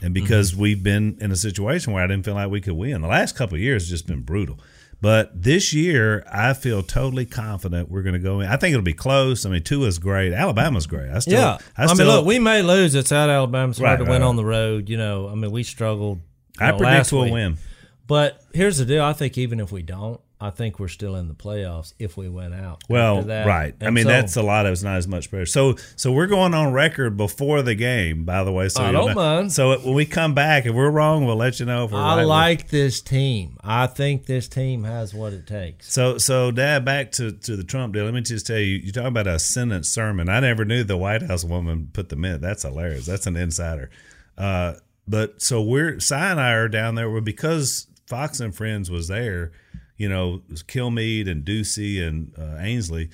And 0.01 0.13
because 0.13 0.51
Mm-hmm. 0.51 0.62
we've 0.62 0.84
been 0.84 1.17
in 1.21 1.31
a 1.31 1.36
situation 1.36 1.93
where 1.93 2.03
I 2.03 2.08
didn't 2.08 2.25
feel 2.25 2.34
like 2.34 2.49
we 2.49 2.60
could 2.60 2.73
win. 2.73 3.01
The 3.01 3.08
last 3.08 3.36
couple 3.36 3.55
of 3.55 3.62
years 3.62 3.84
has 3.84 3.89
just 3.89 4.08
been 4.08 4.21
brutal. 4.21 4.60
But 5.01 5.43
this 5.43 5.73
year, 5.73 6.25
I 6.31 6.53
feel 6.53 6.81
totally 6.81 7.25
confident 7.25 7.91
we're 7.91 8.01
going 8.01 8.13
to 8.13 8.19
go 8.19 8.39
in. 8.39 8.47
I 8.47 8.58
think 8.58 8.73
it'll 8.73 8.84
be 8.84 8.93
close. 8.93 9.45
I 9.45 9.49
mean, 9.49 9.62
Tua's 9.62 9.99
great. 9.99 10.34
Alabama's 10.34 10.88
great. 10.88 11.10
I 11.12 11.19
still, 11.19 11.34
yeah. 11.39 11.58
I, 11.77 11.84
I, 11.84 11.86
still, 11.88 12.05
mean, 12.05 12.15
look, 12.15 12.25
we 12.25 12.39
may 12.39 12.62
lose. 12.63 12.95
It's 12.95 13.12
at 13.12 13.29
Alabama. 13.29 13.69
It's 13.69 13.79
hard 13.79 13.99
Right, 13.99 14.05
to 14.05 14.10
win 14.10 14.21
right, 14.21 14.27
on 14.27 14.36
the 14.36 14.45
road. 14.45 14.89
You 14.89 14.97
know, 14.97 15.29
I 15.29 15.36
mean, 15.36 15.51
we 15.51 15.63
struggled. 15.63 16.21
I 16.60 16.71
know, 16.71 16.77
predict 16.77 17.12
we'll 17.12 17.23
week. 17.25 17.34
win. 17.34 17.58
But 18.07 18.41
here's 18.53 18.77
the 18.77 18.85
deal. 18.85 19.03
I 19.03 19.13
think 19.13 19.37
even 19.37 19.59
if 19.59 19.71
we 19.71 19.81
don't, 19.81 20.21
I 20.39 20.49
think 20.49 20.79
we're 20.79 20.89
still 20.89 21.15
in 21.15 21.29
the 21.29 21.33
playoffs 21.33 21.93
if 21.97 22.17
we 22.17 22.27
went 22.27 22.53
out. 22.53 22.83
Well, 22.89 23.17
after 23.19 23.27
that. 23.29 23.47
right. 23.47 23.73
I 23.81 23.89
mean, 23.89 24.03
so- 24.03 24.09
that's 24.09 24.35
a 24.35 24.43
lot 24.43 24.65
of 24.65 24.73
it's 24.73 24.83
not 24.83 24.97
as 24.97 25.07
much 25.07 25.29
pressure. 25.29 25.45
So, 25.45 25.75
so 25.95 26.11
we're 26.11 26.27
going 26.27 26.53
on 26.53 26.73
record 26.73 27.15
before 27.15 27.61
the 27.61 27.73
game, 27.73 28.25
by 28.25 28.43
the 28.43 28.51
way. 28.51 28.67
So 28.67 28.83
I 28.83 28.91
don't 28.91 29.07
know. 29.09 29.15
mind. 29.15 29.53
So 29.53 29.79
when 29.79 29.95
we 29.95 30.05
come 30.05 30.33
back, 30.33 30.65
if 30.65 30.75
we're 30.75 30.91
wrong, 30.91 31.25
we'll 31.25 31.37
let 31.37 31.59
you 31.59 31.65
know. 31.65 31.85
If 31.85 31.91
we're 31.91 31.99
I 31.99 32.17
right. 32.17 32.23
like 32.25 32.67
this 32.67 33.01
team. 33.01 33.57
I 33.63 33.87
think 33.87 34.25
this 34.25 34.47
team 34.49 34.83
has 34.83 35.13
what 35.13 35.31
it 35.33 35.47
takes. 35.47 35.91
So, 35.91 36.17
so 36.17 36.51
Dad, 36.51 36.83
back 36.83 37.13
to, 37.13 37.31
to 37.31 37.55
the 37.55 37.63
Trump 37.63 37.93
deal. 37.93 38.03
Let 38.03 38.13
me 38.13 38.21
just 38.21 38.45
tell 38.45 38.59
you, 38.59 38.77
you're 38.77 38.91
talking 38.91 39.07
about 39.07 39.27
a 39.27 39.39
sentence 39.39 39.89
sermon. 39.89 40.27
I 40.29 40.41
never 40.41 40.65
knew 40.65 40.83
the 40.83 40.97
White 40.97 41.23
House 41.23 41.45
woman 41.45 41.89
put 41.93 42.09
them 42.09 42.25
in. 42.25 42.41
That's 42.41 42.63
hilarious. 42.63 43.05
That's 43.05 43.25
an 43.25 43.37
insider. 43.37 43.89
Uh, 44.37 44.73
but 45.07 45.41
so 45.41 45.61
we're 45.61 45.99
Si 45.99 46.13
and 46.13 46.41
I 46.41 46.51
are 46.53 46.67
down 46.67 46.95
there. 46.95 47.09
Well, 47.09 47.21
because 47.21 47.87
Fox 48.07 48.39
and 48.39 48.55
Friends 48.55 48.91
was 48.91 49.07
there, 49.07 49.51
you 49.97 50.09
know, 50.09 50.41
Kilmeade 50.49 51.29
and 51.29 51.43
Doocy 51.43 52.05
and 52.05 52.33
uh, 52.37 52.57
Ainsley. 52.59 53.09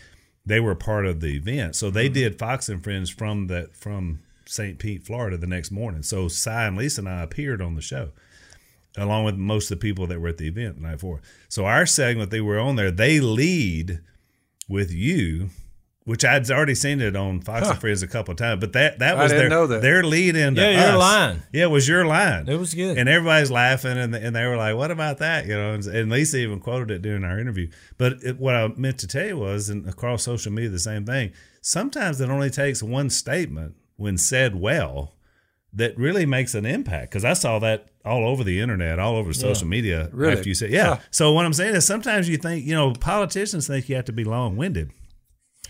They 0.45 0.60
were 0.60 0.75
part 0.75 1.06
of 1.06 1.19
the 1.21 1.36
event, 1.36 1.75
so 1.75 1.89
they 1.89 2.10
did 2.10 2.39
Fox 2.39 2.67
and 2.67 2.84
Friends 2.84 3.10
from 3.10 3.47
that 3.47 3.75
from 3.75 4.19
St. 4.45 4.80
Pete, 4.80 5.04
Florida, 5.04 5.38
the 5.38 5.47
next 5.47 5.71
morning. 5.71 6.04
So 6.04 6.27
Si 6.27 6.49
and 6.49 6.77
Lisa 6.77 7.01
and 7.01 7.10
I 7.10 7.21
appeared 7.21 7.62
on 7.62 7.75
the 7.75 7.82
show 7.82 8.10
along 8.97 9.23
with 9.23 9.36
most 9.36 9.71
of 9.71 9.80
the 9.80 9.82
people 9.82 10.08
that 10.08 10.19
were 10.19 10.30
at 10.30 10.38
the 10.38 10.47
event 10.47 10.75
the 10.75 10.82
night 10.82 10.95
before. 10.95 11.21
So 11.47 11.65
our 11.65 11.86
segment 11.86 12.32
they 12.32 12.41
were 12.41 12.60
on 12.60 12.75
there, 12.75 12.91
they 12.91 13.19
lead 13.19 14.01
with 14.67 14.91
you, 14.91 15.49
which 16.04 16.26
I'd 16.26 16.50
already 16.50 16.74
seen 16.74 17.00
it 17.00 17.16
on 17.16 17.42
Fox 17.42 17.68
and 17.70 17.80
Friends 17.80 18.02
a 18.02 18.08
couple 18.08 18.32
of 18.32 18.38
times, 18.38 18.60
but 18.60 18.74
that 18.74 19.00
that 19.00 19.18
was 19.18 19.32
their 19.32 19.50
that. 19.68 19.82
their 19.82 20.04
lead 20.04 20.36
into 20.36 20.62
Yeah, 20.62 20.72
your 20.88 20.96
us. 20.96 21.00
line. 21.00 21.44
Yeah, 21.54 21.64
it 21.66 21.70
was 21.72 21.88
your 21.88 22.06
line. 22.06 22.48
It 22.50 22.58
was 22.58 22.74
good. 22.74 22.98
and 22.98 23.08
everybody's 23.08 23.52
laughing, 23.52 23.98
and 23.98 24.16
and 24.16 24.36
they 24.36 24.46
were 24.46 24.58
like, 24.58 24.76
"What 24.76 24.90
about 24.92 25.20
that?" 25.20 25.46
You 25.46 25.56
know, 25.56 25.74
and, 25.74 25.86
and 25.86 26.12
Lisa 26.12 26.38
even 26.38 26.60
quoted 26.60 26.90
it 26.92 27.02
during 27.02 27.24
our 27.24 27.40
interview. 27.40 27.70
But 27.98 28.14
it, 28.24 28.40
what 28.40 28.56
I 28.56 28.68
meant 28.70 28.98
to 29.00 29.08
tell 29.08 29.28
you 29.28 29.38
was, 29.38 29.70
and 29.70 29.88
across 29.88 30.24
social 30.24 30.52
media, 30.52 30.70
the 30.70 30.80
same 30.80 31.06
thing. 31.06 31.32
Sometimes 31.62 32.20
it 32.20 32.30
only 32.30 32.50
takes 32.50 32.82
one 32.82 33.10
statement 33.12 33.76
when 33.96 34.18
said 34.18 34.56
well 34.56 35.14
that 35.74 35.96
really 35.98 36.26
makes 36.26 36.56
an 36.56 36.66
impact. 36.66 37.12
Because 37.12 37.24
I 37.24 37.34
saw 37.34 37.60
that 37.60 37.90
all 38.04 38.28
over 38.28 38.44
the 38.44 38.60
internet, 38.60 38.98
all 39.00 39.16
over 39.16 39.32
social 39.32 39.68
media 39.68 40.10
Really? 40.12 40.34
after 40.34 40.50
you 40.50 40.56
said, 40.56 40.72
yeah. 40.72 40.96
Huh. 40.96 40.98
So 41.12 41.32
what 41.32 41.46
I'm 41.46 41.54
saying 41.54 41.76
is 41.76 41.86
sometimes 41.86 42.28
you 42.28 42.36
think, 42.38 42.66
you 42.66 42.74
know, 42.74 42.92
politicians 42.94 43.68
think 43.68 43.88
you 43.88 43.96
have 43.96 44.06
to 44.06 44.12
be 44.12 44.24
long 44.24 44.58
winded, 44.58 44.92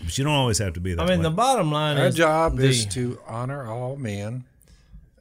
but 0.02 0.16
you 0.18 0.24
don't 0.24 0.32
always 0.34 0.58
have 0.58 0.74
to 0.74 0.80
be 0.80 0.94
that 0.94 1.02
I 1.02 1.06
mean, 1.08 1.18
way. 1.18 1.22
the 1.24 1.30
bottom 1.30 1.70
line 1.72 1.98
Our 1.98 2.06
is 2.06 2.14
job 2.14 2.56
the, 2.56 2.66
is 2.68 2.86
to 2.86 3.18
honor 3.26 3.66
all 3.66 3.96
men. 3.96 4.44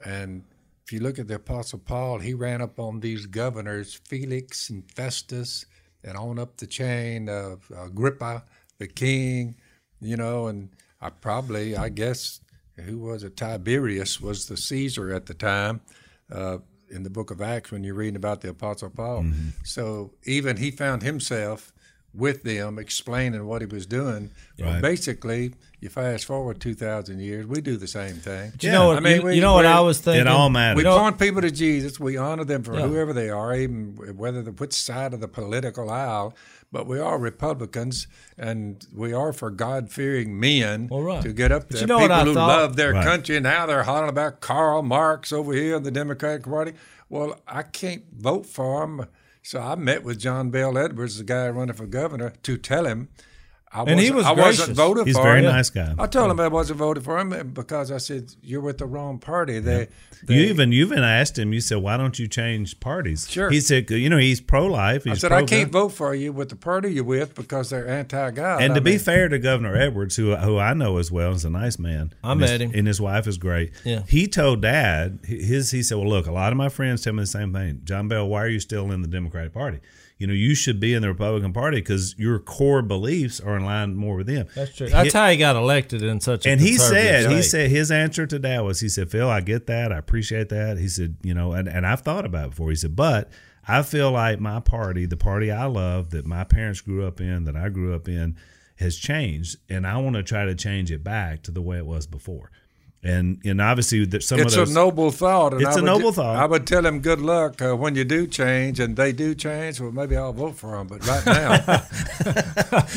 And 0.06 0.44
if 0.84 0.92
you 0.92 1.00
look 1.00 1.20
at 1.20 1.28
the 1.28 1.36
Apostle 1.36 1.80
Paul, 1.80 2.20
he 2.20 2.34
ran 2.34 2.62
up 2.62 2.80
on 2.80 3.00
these 3.00 3.26
governors, 3.26 3.94
Felix 4.08 4.70
and 4.70 4.90
Festus, 4.92 5.66
and 6.04 6.18
on 6.18 6.40
up 6.40 6.58
the 6.58 6.68
chain 6.68 7.30
of 7.30 7.72
Agrippa, 7.76 8.44
the 8.80 8.88
king, 8.88 9.56
you 10.02 10.18
know, 10.18 10.48
and 10.48 10.70
I 11.00 11.10
probably, 11.12 11.76
I 11.76 11.90
guess, 11.90 12.40
who 12.78 12.98
was 12.98 13.24
it? 13.24 13.38
Tiberius 13.38 14.20
was 14.20 14.48
the 14.48 14.58
Caesar 14.58 15.14
at 15.14 15.28
the 15.28 15.34
time. 15.36 15.82
Uh, 16.32 16.58
in 16.90 17.04
the 17.04 17.10
book 17.10 17.32
of 17.32 17.42
Acts, 17.42 17.72
when 17.72 17.84
you're 17.86 17.94
reading 17.94 18.16
about 18.18 18.42
the 18.42 18.50
Apostle 18.50 18.90
Paul, 18.90 19.22
Mm-hmm. 19.24 19.50
so 19.64 20.12
even 20.26 20.58
he 20.58 20.72
found 20.72 21.04
himself 21.04 21.72
with 22.14 22.44
them, 22.44 22.78
explaining 22.78 23.46
what 23.46 23.62
he 23.62 23.66
was 23.68 23.86
doing. 23.86 24.32
Well, 24.60 24.74
Right. 24.74 24.82
basically, 24.82 25.54
you 25.80 25.88
fast 25.90 26.26
forward 26.26 26.60
two 26.60 26.74
thousand 26.76 27.20
years, 27.22 27.46
we 27.48 27.62
do 27.62 27.78
the 27.78 27.88
same 27.88 28.16
thing. 28.16 28.52
you 28.60 28.70
know 28.72 28.88
what? 28.88 28.98
I 28.98 29.00
mean, 29.00 29.22
you, 29.22 29.26
we- 29.28 29.36
you 29.36 29.42
know 29.42 29.54
what 29.54 29.66
I 29.66 29.80
was 29.80 30.00
thinking. 30.00 30.22
it 30.22 30.28
all 30.28 30.50
matters. 30.50 30.76
We 30.76 30.84
You 30.84 30.90
know- 30.90 31.00
point 31.00 31.18
people 31.20 31.42
to 31.42 31.52
Jesus. 31.52 32.00
We 32.00 32.18
honor 32.18 32.44
them 32.44 32.64
for 32.64 32.76
Yeah. 32.78 32.88
whoever 32.88 33.14
they 33.14 33.30
are, 33.30 33.56
even 33.56 33.96
whether 34.18 34.42
the 34.42 34.52
which 34.52 34.74
side 34.74 35.14
of 35.14 35.22
the 35.22 35.28
political 35.30 35.90
aisle. 35.90 36.36
But 36.74 36.88
we 36.88 37.00
are 37.00 37.18
Republicans, 37.18 38.08
and 38.38 38.86
we 38.96 39.12
are 39.14 39.34
for 39.34 39.50
God-fearing 39.50 40.40
men 40.40 40.88
Well, 40.90 41.02
right. 41.02 41.22
to 41.22 41.34
get 41.34 41.52
up 41.52 41.64
But 41.64 41.72
there. 41.72 41.82
you 41.82 41.88
know 41.88 41.98
what 42.00 42.10
people 42.12 42.26
who 42.26 42.34
thought? 42.34 42.48
love 42.48 42.76
their 42.78 42.94
Right. 42.94 43.04
country, 43.06 43.36
and 43.36 43.44
now 43.44 43.66
they're 43.66 43.84
hollering 43.84 44.10
about 44.10 44.40
Karl 44.40 44.82
Marx 44.82 45.34
over 45.34 45.52
here 45.54 45.76
in 45.76 45.84
the 45.84 45.92
Democratic 45.92 46.44
Party. 46.44 46.74
Well, 47.10 47.42
I 47.46 47.64
can't 47.64 48.04
vote 48.18 48.46
for 48.46 48.84
him, 48.86 49.06
so 49.42 49.60
I 49.60 49.76
met 49.76 50.04
with 50.04 50.20
John 50.20 50.50
Bell 50.50 50.78
Edwards, 50.78 51.18
the 51.18 51.24
guy 51.24 51.50
running 51.50 51.76
for 51.76 51.86
governor, 51.86 52.34
to 52.44 52.58
tell 52.58 52.86
him. 52.86 53.10
I 53.74 53.84
And 53.84 54.00
he 54.02 54.12
wasn't- 54.12 54.16
was 54.18 54.26
I 54.26 54.34
gracious. 54.36 54.60
wasn't 54.60 54.78
voting 54.78 55.06
He's 55.06 55.16
a 55.16 55.20
for 55.20 55.24
very 55.24 55.40
him. 55.40 55.46
nice 55.46 55.70
guy. 55.70 55.96
I 55.98 56.06
told 56.08 56.30
him 56.30 56.40
I 56.42 56.50
wasn't 56.50 56.80
voting 56.80 57.04
for 57.04 57.18
him 57.18 57.52
because 57.54 57.90
I 57.90 58.00
said 58.00 58.34
you're 58.44 58.60
with 58.60 58.80
the 58.80 58.86
wrong 58.86 59.18
party. 59.18 59.60
They, 59.60 59.88
they 60.28 60.34
you 60.36 60.42
even 60.48 60.74
you 60.74 60.84
even 60.86 61.00
asked 61.00 61.40
him. 61.40 61.54
You 61.54 61.62
said, 61.62 61.78
"Why 61.78 61.96
don't 61.96 62.20
you 62.20 62.28
change 62.28 62.82
parties?" 62.82 63.30
Sure. 63.30 63.50
He 63.50 63.62
said, 63.62 63.90
"You 63.90 64.10
know, 64.10 64.18
he's 64.18 64.42
pro 64.42 64.66
life." 64.68 65.08
I 65.08 65.14
said 65.14 65.32
I 65.32 65.44
can't 65.44 65.72
vote 65.72 65.90
for 65.94 66.14
you 66.14 66.34
with 66.34 66.50
the 66.50 66.58
party 66.58 66.92
you're 66.94 67.06
with 67.06 67.34
because 67.34 67.70
they're 67.70 67.88
anti-God. 67.88 68.62
And 68.62 68.74
I 68.74 68.76
to 68.76 68.82
be 68.82 68.98
fair 68.98 69.30
to 69.30 69.40
Governor 69.40 69.76
Edwards, 69.76 70.18
who 70.18 70.36
who 70.36 70.58
I 70.60 70.74
know 70.74 70.98
as 70.98 71.10
well, 71.10 71.32
is 71.32 71.46
a 71.46 71.50
nice 71.50 71.80
man. 71.80 72.12
I 72.24 72.34
And 72.34 72.42
his- 72.42 72.52
met 72.52 72.62
him. 72.62 72.72
and 72.76 72.88
his 72.88 73.00
wife 73.00 73.26
is 73.26 73.38
great. 73.38 73.72
Yeah. 73.86 74.02
He 74.08 74.28
told 74.28 74.62
Dad 74.62 75.20
his. 75.26 75.72
He 75.72 75.82
said, 75.82 75.98
"Well, 75.98 76.10
look, 76.10 76.28
a 76.28 76.32
lot 76.34 76.52
of 76.52 76.58
my 76.58 76.68
friends 76.68 77.04
tell 77.04 77.14
me 77.14 77.24
the 77.24 77.28
same 77.28 77.54
thing. 77.54 77.82
John 77.86 78.10
Bell, 78.10 78.28
why 78.28 78.44
are 78.44 78.50
you 78.50 78.60
still 78.60 78.92
in 78.92 79.02
the 79.02 79.08
Democratic 79.08 79.54
Party? 79.54 79.80
You 80.18 80.28
know, 80.28 80.34
you 80.34 80.54
should 80.54 80.80
be 80.80 80.94
in 80.94 81.02
the 81.02 81.08
Republican 81.08 81.52
Party 81.52 81.78
because 81.78 82.14
your 82.16 82.38
core 82.38 82.84
beliefs 82.84 83.40
are 83.40 83.60
in 83.62 83.66
line 83.66 83.96
more 83.96 84.16
with 84.18 84.28
them." 84.28 84.48
That's 84.56 84.76
true. 84.76 84.90
That's 84.90 85.14
how 85.14 85.30
he 85.30 85.38
got 85.38 85.56
elected 85.56 86.04
in 86.04 86.20
such 86.20 86.46
a 86.46 86.50
and 86.50 86.60
he 86.60 86.76
conservative 86.76 87.24
said 87.24 87.32
he 87.32 87.42
said 87.42 87.70
his 87.72 87.92
answer 87.92 88.28
to 88.28 88.40
that 88.40 88.64
was 88.64 88.80
he 88.80 88.90
said 88.90 89.10
phil 89.10 89.30
i 89.30 89.42
get 89.42 89.68
that. 89.68 89.92
I 89.92 89.98
appreciate 89.98 90.50
that. 90.50 90.78
He 90.78 90.88
said 90.88 91.18
you 91.24 91.34
know 91.34 91.54
and, 91.54 91.68
and 91.68 91.86
i've 91.86 92.02
thought 92.02 92.26
about 92.26 92.46
it 92.46 92.50
before. 92.52 92.70
He 92.70 92.76
said 92.76 92.96
but 92.96 93.30
i 93.68 93.82
feel 93.84 94.12
like 94.12 94.40
my 94.40 94.60
party 94.60 95.06
the 95.06 95.18
party 95.18 95.52
i 95.52 95.66
love 95.66 96.10
that 96.10 96.26
my 96.26 96.44
parents 96.44 96.82
grew 96.82 97.06
up 97.06 97.22
in 97.22 97.44
that 97.44 97.56
i 97.56 97.70
grew 97.70 97.94
up 97.94 98.08
in 98.08 98.36
has 98.78 98.98
changed 98.98 99.58
and 99.70 99.86
i 99.86 99.98
want 99.98 100.16
to 100.16 100.24
try 100.24 100.46
to 100.46 100.56
change 100.56 100.92
it 100.92 101.04
back 101.04 101.44
to 101.44 101.52
the 101.52 101.62
way 101.62 101.78
it 101.78 101.86
was 101.86 102.08
before 102.08 102.52
and 103.04 103.40
and 103.44 103.60
obviously 103.62 104.06
that 104.06 104.22
some 104.24 104.40
it's 104.40 104.54
of 104.54 104.60
those 104.60 104.72
a 104.72 104.74
noble 104.74 105.10
thought. 105.12 105.54
And 105.54 105.62
It's 105.64 105.70
I 105.70 105.74
a 105.74 105.76
would 105.78 105.86
noble 105.86 106.12
ju- 106.12 106.16
thought. 106.18 106.36
I 106.36 106.46
would 106.46 106.68
tell 106.68 106.86
him 106.86 107.00
good 107.00 107.20
luck 107.20 107.62
uh, 107.62 107.76
when 107.76 107.96
you 107.96 108.04
do 108.04 108.28
change, 108.28 108.80
and 108.80 108.96
they 108.96 109.12
do 109.12 109.34
change. 109.34 109.80
Well, 109.80 109.92
maybe 109.92 110.16
I'll 110.16 110.34
vote 110.34 110.56
for 110.56 110.78
them. 110.78 110.88
But 110.88 111.08
right 111.08 111.26
now, 111.26 111.84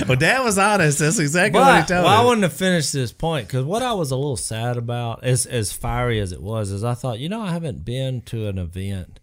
but 0.06 0.18
dad 0.20 0.40
was 0.44 0.58
honest 0.58 0.98
that's 0.98 1.18
exactly 1.18 1.58
what 1.60 1.74
he 1.74 1.80
But 1.82 1.88
told 1.88 2.04
well, 2.04 2.14
I 2.16 2.20
me. 2.20 2.26
wanted 2.26 2.40
to 2.42 2.50
finish 2.50 2.90
this 2.90 3.12
point 3.12 3.46
because 3.48 3.64
what 3.64 3.82
I 3.82 3.92
was 3.92 4.10
a 4.10 4.16
little 4.16 4.36
sad 4.36 4.76
about, 4.76 5.24
as 5.24 5.46
as 5.46 5.72
fiery 5.72 6.20
as 6.20 6.32
it 6.32 6.42
was, 6.42 6.70
is 6.70 6.84
I 6.84 6.94
thought, 6.94 7.18
you 7.18 7.28
know, 7.28 7.40
I 7.40 7.50
haven't 7.52 7.84
been 7.84 8.20
to 8.22 8.46
an 8.48 8.58
event 8.58 9.20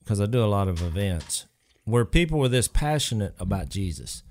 because 0.00 0.20
I 0.20 0.26
do 0.26 0.44
a 0.44 0.46
lot 0.46 0.68
of 0.68 0.82
events 0.82 1.46
where 1.84 2.04
people 2.04 2.38
were 2.38 2.48
this 2.48 2.68
passionate 2.68 3.34
about 3.38 3.68
Jesus, 3.68 4.22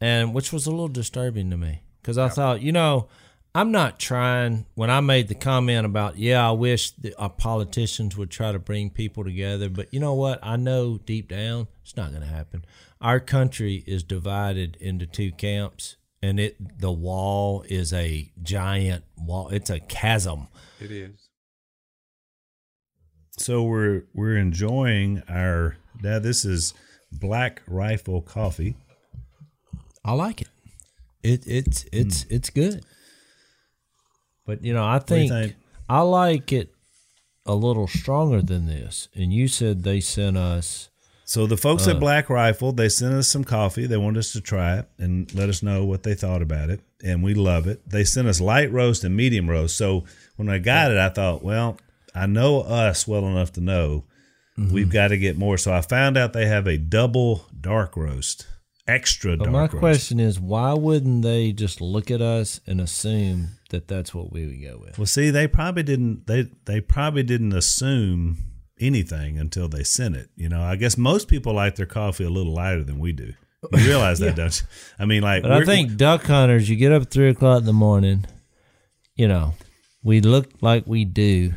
and 0.00 0.34
which 0.34 0.52
was 0.52 0.66
a 0.66 0.70
little 0.70 0.88
disturbing 0.88 1.50
to 1.50 1.56
me 1.56 1.80
because 2.02 2.18
I 2.18 2.28
thought, 2.28 2.60
you 2.62 2.72
know, 2.72 3.08
I'm 3.54 3.70
not 3.70 3.98
trying. 3.98 4.66
When 4.74 4.90
I 4.90 5.00
made 5.00 5.28
the 5.28 5.34
comment 5.34 5.86
about, 5.86 6.18
yeah, 6.18 6.48
I 6.48 6.52
wish 6.52 6.90
the, 6.92 7.14
our 7.16 7.30
politicians 7.30 8.16
would 8.16 8.30
try 8.30 8.50
to 8.50 8.58
bring 8.58 8.90
people 8.90 9.22
together, 9.22 9.68
but 9.68 9.94
you 9.94 10.00
know 10.00 10.14
what? 10.14 10.40
I 10.42 10.56
know 10.56 10.98
deep 10.98 11.28
down 11.28 11.68
it's 11.82 11.96
not 11.96 12.10
going 12.10 12.22
to 12.22 12.28
happen. 12.28 12.64
Our 13.00 13.20
country 13.20 13.84
is 13.86 14.02
divided 14.02 14.76
into 14.80 15.06
two 15.06 15.30
camps, 15.32 15.96
and 16.22 16.40
it 16.40 16.80
the 16.80 16.90
wall 16.90 17.64
is 17.68 17.92
a 17.92 18.32
giant 18.42 19.04
wall. 19.18 19.50
It's 19.50 19.68
a 19.68 19.80
chasm. 19.80 20.48
it 20.80 20.90
is. 20.90 21.28
so 23.36 23.62
we're 23.62 24.04
we're 24.14 24.38
enjoying 24.38 25.22
our 25.28 25.76
now. 26.02 26.18
this 26.18 26.46
is 26.46 26.72
black 27.12 27.62
rifle 27.68 28.22
coffee 28.22 28.74
I 30.04 30.12
like 30.12 30.42
it. 30.42 30.48
It 31.22 31.46
it's 31.46 31.86
it's 31.92 32.24
mm. 32.24 32.32
it's 32.32 32.50
good. 32.50 32.84
But 34.46 34.64
you 34.64 34.72
know, 34.72 34.84
I 34.84 34.98
think, 34.98 35.30
think? 35.30 35.54
I 35.88 36.00
like 36.00 36.52
it 36.52 36.74
a 37.46 37.54
little 37.54 37.86
stronger 37.86 38.42
than 38.42 38.66
this. 38.66 39.08
And 39.14 39.32
you 39.32 39.48
said 39.48 39.82
they 39.82 40.00
sent 40.00 40.36
us 40.36 40.88
So 41.24 41.46
the 41.46 41.56
folks 41.56 41.86
at 41.86 41.96
uh, 41.96 41.98
Black 42.00 42.30
Rifle, 42.30 42.72
they 42.72 42.88
sent 42.88 43.14
us 43.14 43.28
some 43.28 43.44
coffee. 43.44 43.86
They 43.86 43.96
wanted 43.96 44.20
us 44.20 44.32
to 44.32 44.40
try 44.40 44.78
it 44.78 44.88
and 44.98 45.32
let 45.34 45.48
us 45.48 45.62
know 45.62 45.84
what 45.84 46.02
they 46.02 46.14
thought 46.14 46.42
about 46.42 46.70
it, 46.70 46.80
and 47.02 47.22
we 47.22 47.34
love 47.34 47.66
it. 47.66 47.88
They 47.88 48.04
sent 48.04 48.28
us 48.28 48.40
light 48.40 48.70
roast 48.72 49.04
and 49.04 49.16
medium 49.16 49.48
roast. 49.48 49.76
So 49.76 50.04
when 50.36 50.48
I 50.48 50.58
got 50.58 50.90
it, 50.90 50.98
I 50.98 51.08
thought, 51.08 51.42
well, 51.42 51.78
I 52.14 52.26
know 52.26 52.60
us 52.60 53.08
well 53.08 53.26
enough 53.26 53.52
to 53.54 53.60
know 53.60 54.04
mm-hmm. 54.58 54.72
we've 54.72 54.90
got 54.90 55.08
to 55.08 55.18
get 55.18 55.36
more. 55.36 55.58
So 55.58 55.72
I 55.72 55.80
found 55.80 56.16
out 56.16 56.32
they 56.32 56.46
have 56.46 56.66
a 56.66 56.78
double 56.78 57.46
dark 57.58 57.96
roast, 57.96 58.46
extra 58.86 59.36
But 59.36 59.44
dark 59.44 59.52
my 59.52 59.60
roast. 59.60 59.76
question 59.78 60.20
is, 60.20 60.38
why 60.40 60.72
wouldn't 60.74 61.22
they 61.22 61.52
just 61.52 61.80
look 61.80 62.10
at 62.10 62.20
us 62.20 62.60
and 62.66 62.80
assume 62.80 63.48
that 63.70 63.88
that's 63.88 64.14
what 64.14 64.32
we 64.32 64.46
would 64.46 64.62
go 64.62 64.78
with? 64.78 64.98
Well, 64.98 65.06
see, 65.06 65.30
they 65.30 65.46
probably 65.48 65.82
didn't. 65.82 66.26
They 66.26 66.48
they 66.64 66.80
probably 66.80 67.22
didn't 67.22 67.52
assume 67.52 68.38
anything 68.80 69.38
until 69.38 69.68
they 69.68 69.84
sent 69.84 70.16
it. 70.16 70.30
You 70.36 70.48
know, 70.48 70.62
I 70.62 70.76
guess 70.76 70.98
most 70.98 71.28
people 71.28 71.54
like 71.54 71.76
their 71.76 71.86
coffee 71.86 72.24
a 72.24 72.30
little 72.30 72.52
lighter 72.54 72.84
than 72.84 72.98
we 72.98 73.12
do. 73.12 73.32
You 73.72 73.78
realize 73.86 74.18
that, 74.18 74.36
don't 74.36 74.60
you? 74.60 74.66
I 74.98 75.06
mean, 75.06 75.22
like, 75.22 75.42
But 75.42 75.52
I 75.52 75.64
think 75.64 75.96
duck 75.96 76.24
hunters, 76.24 76.68
you 76.68 76.76
get 76.76 76.92
up 76.92 77.02
at 77.02 77.10
three 77.10 77.30
o'clock 77.30 77.60
in 77.60 77.64
the 77.66 77.72
morning, 77.72 78.26
you 79.16 79.26
know, 79.28 79.54
we 80.02 80.20
look 80.20 80.50
like 80.60 80.86
we 80.86 81.04
do. 81.04 81.54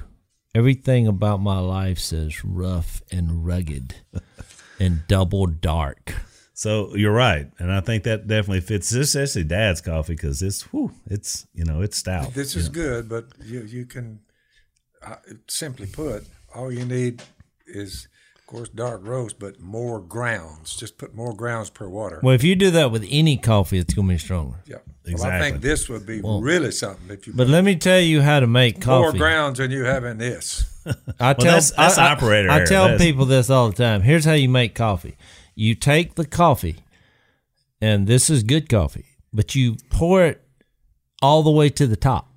Everything 0.55 1.05
about 1.05 1.41
my 1.41 1.59
life 1.59 1.99
says 1.99 2.43
rough 2.43 3.01
and 3.11 3.45
rugged 3.45 3.95
and 4.79 5.05
double 5.07 5.45
dark. 5.47 6.13
So. 6.57 6.95
You're 6.95 7.13
right, 7.13 7.47
and 7.59 7.71
I 7.71 7.79
think 7.81 8.03
that 8.03 8.27
definitely 8.27 8.61
fits. 8.61 8.89
This 8.89 9.09
is 9.09 9.15
actually 9.15 9.45
Dad's 9.45 9.81
coffee 9.81 10.13
because 10.15 10.41
it's, 10.41 10.63
whew, 10.71 10.91
it's 11.05 11.45
you 11.53 11.63
know, 11.65 11.81
it's 11.81 11.97
stout. 11.97 12.33
This 12.33 12.55
is 12.55 12.67
good, 12.69 13.07
but 13.07 13.25
you 13.43 13.61
you 13.61 13.85
can 13.85 14.19
uh, 15.05 15.15
simply 15.47 15.85
put, 15.87 16.25
all 16.55 16.71
you 16.71 16.83
need 16.85 17.21
is, 17.67 18.07
of 18.39 18.47
course, 18.47 18.69
dark 18.69 19.01
roast, 19.05 19.39
but 19.39 19.59
more 19.61 19.99
grounds. 19.99 20.75
Just 20.75 20.97
put 20.97 21.13
more 21.13 21.33
grounds 21.35 21.69
per 21.69 21.87
water. 21.87 22.19
Well, 22.23 22.33
if 22.35 22.43
you 22.43 22.55
do 22.55 22.71
that 22.71 22.91
with 22.91 23.05
any 23.09 23.37
coffee, 23.37 23.77
it's 23.77 23.93
going 23.93 24.07
to 24.07 24.13
be 24.13 24.17
stronger. 24.17 24.57
yeah, 24.65 24.77
Well, 25.13 25.25
I 25.25 25.39
think 25.39 25.61
this 25.61 25.87
would 25.89 26.05
be 26.05 26.21
really 26.23 26.71
something 26.71 27.09
if 27.09 27.27
you 27.27 27.33
But 27.33 27.47
let 27.47 27.63
me 27.63 27.75
tell 27.75 27.99
you 27.99 28.21
how 28.21 28.39
to 28.39 28.47
make 28.47 28.81
coffee. 28.81 29.01
more 29.03 29.11
grounds 29.13 29.59
than 29.59 29.71
you 29.71 29.83
have 29.83 30.03
in 30.05 30.17
this. 30.17 30.65
I 31.19 31.33
tell 31.33 31.43
that's- 31.45 31.71
that's 31.71 31.97
I, 31.97 32.07
I- 32.07 32.11
operator 32.13 32.49
I 32.49 32.57
error. 32.59 32.65
tell 32.65 32.83
That's- 32.85 33.01
people 33.01 33.25
this 33.25 33.49
all 33.49 33.69
the 33.69 33.75
time. 33.75 34.01
Here's 34.01 34.23
how 34.25 34.33
you 34.33 34.47
make 34.49 34.73
coffee. 34.73 35.17
You 35.59 35.73
take 35.73 36.13
the 36.15 36.25
coffee, 36.25 36.75
and 37.81 38.05
this 38.05 38.29
is 38.29 38.43
good 38.43 38.69
coffee, 38.69 39.05
but 39.33 39.55
you 39.55 39.75
pour 39.89 40.23
it 40.23 40.41
all 41.19 41.41
the 41.41 41.49
way 41.51 41.69
to 41.69 41.87
the 41.87 41.95
top. 41.95 42.31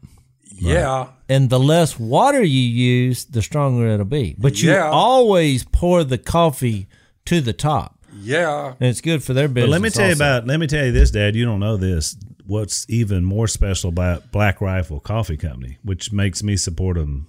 Yeah, 0.52 1.08
And 1.28 1.48
the 1.50 1.60
less 1.60 1.98
water 1.98 2.42
you 2.42 2.60
use, 2.60 3.24
the 3.26 3.40
stronger 3.42 3.86
it'll 3.88 4.04
be. 4.06 4.34
But 4.38 4.62
you 4.62 4.70
Yeah. 4.70 4.88
always 4.90 5.64
pour 5.64 6.02
the 6.02 6.16
coffee 6.18 6.86
to 7.26 7.40
the 7.42 7.52
top. 7.52 7.98
yeah. 8.22 8.74
And 8.80 8.88
it's 8.88 9.00
good 9.02 9.22
for 9.22 9.32
their 9.34 9.48
business. 9.48 9.66
But 9.68 9.70
let 9.70 9.82
me 9.82 9.90
tell 9.90 10.06
you 10.06 10.12
also. 10.12 10.24
about. 10.24 10.46
Let 10.46 10.58
me 10.60 10.66
tell 10.66 10.84
you 10.86 10.92
this, 10.92 11.10
Dad. 11.10 11.36
You 11.36 11.44
don't 11.44 11.60
know 11.60 11.76
this. 11.76 12.16
What's 12.46 12.84
even 12.88 13.24
more 13.24 13.46
special 13.48 13.88
about 13.90 14.32
Black 14.32 14.60
Rifle 14.62 14.98
Coffee 15.00 15.36
Company, 15.36 15.76
which 15.82 16.10
makes 16.12 16.42
me 16.42 16.56
support 16.56 16.96
them 16.96 17.28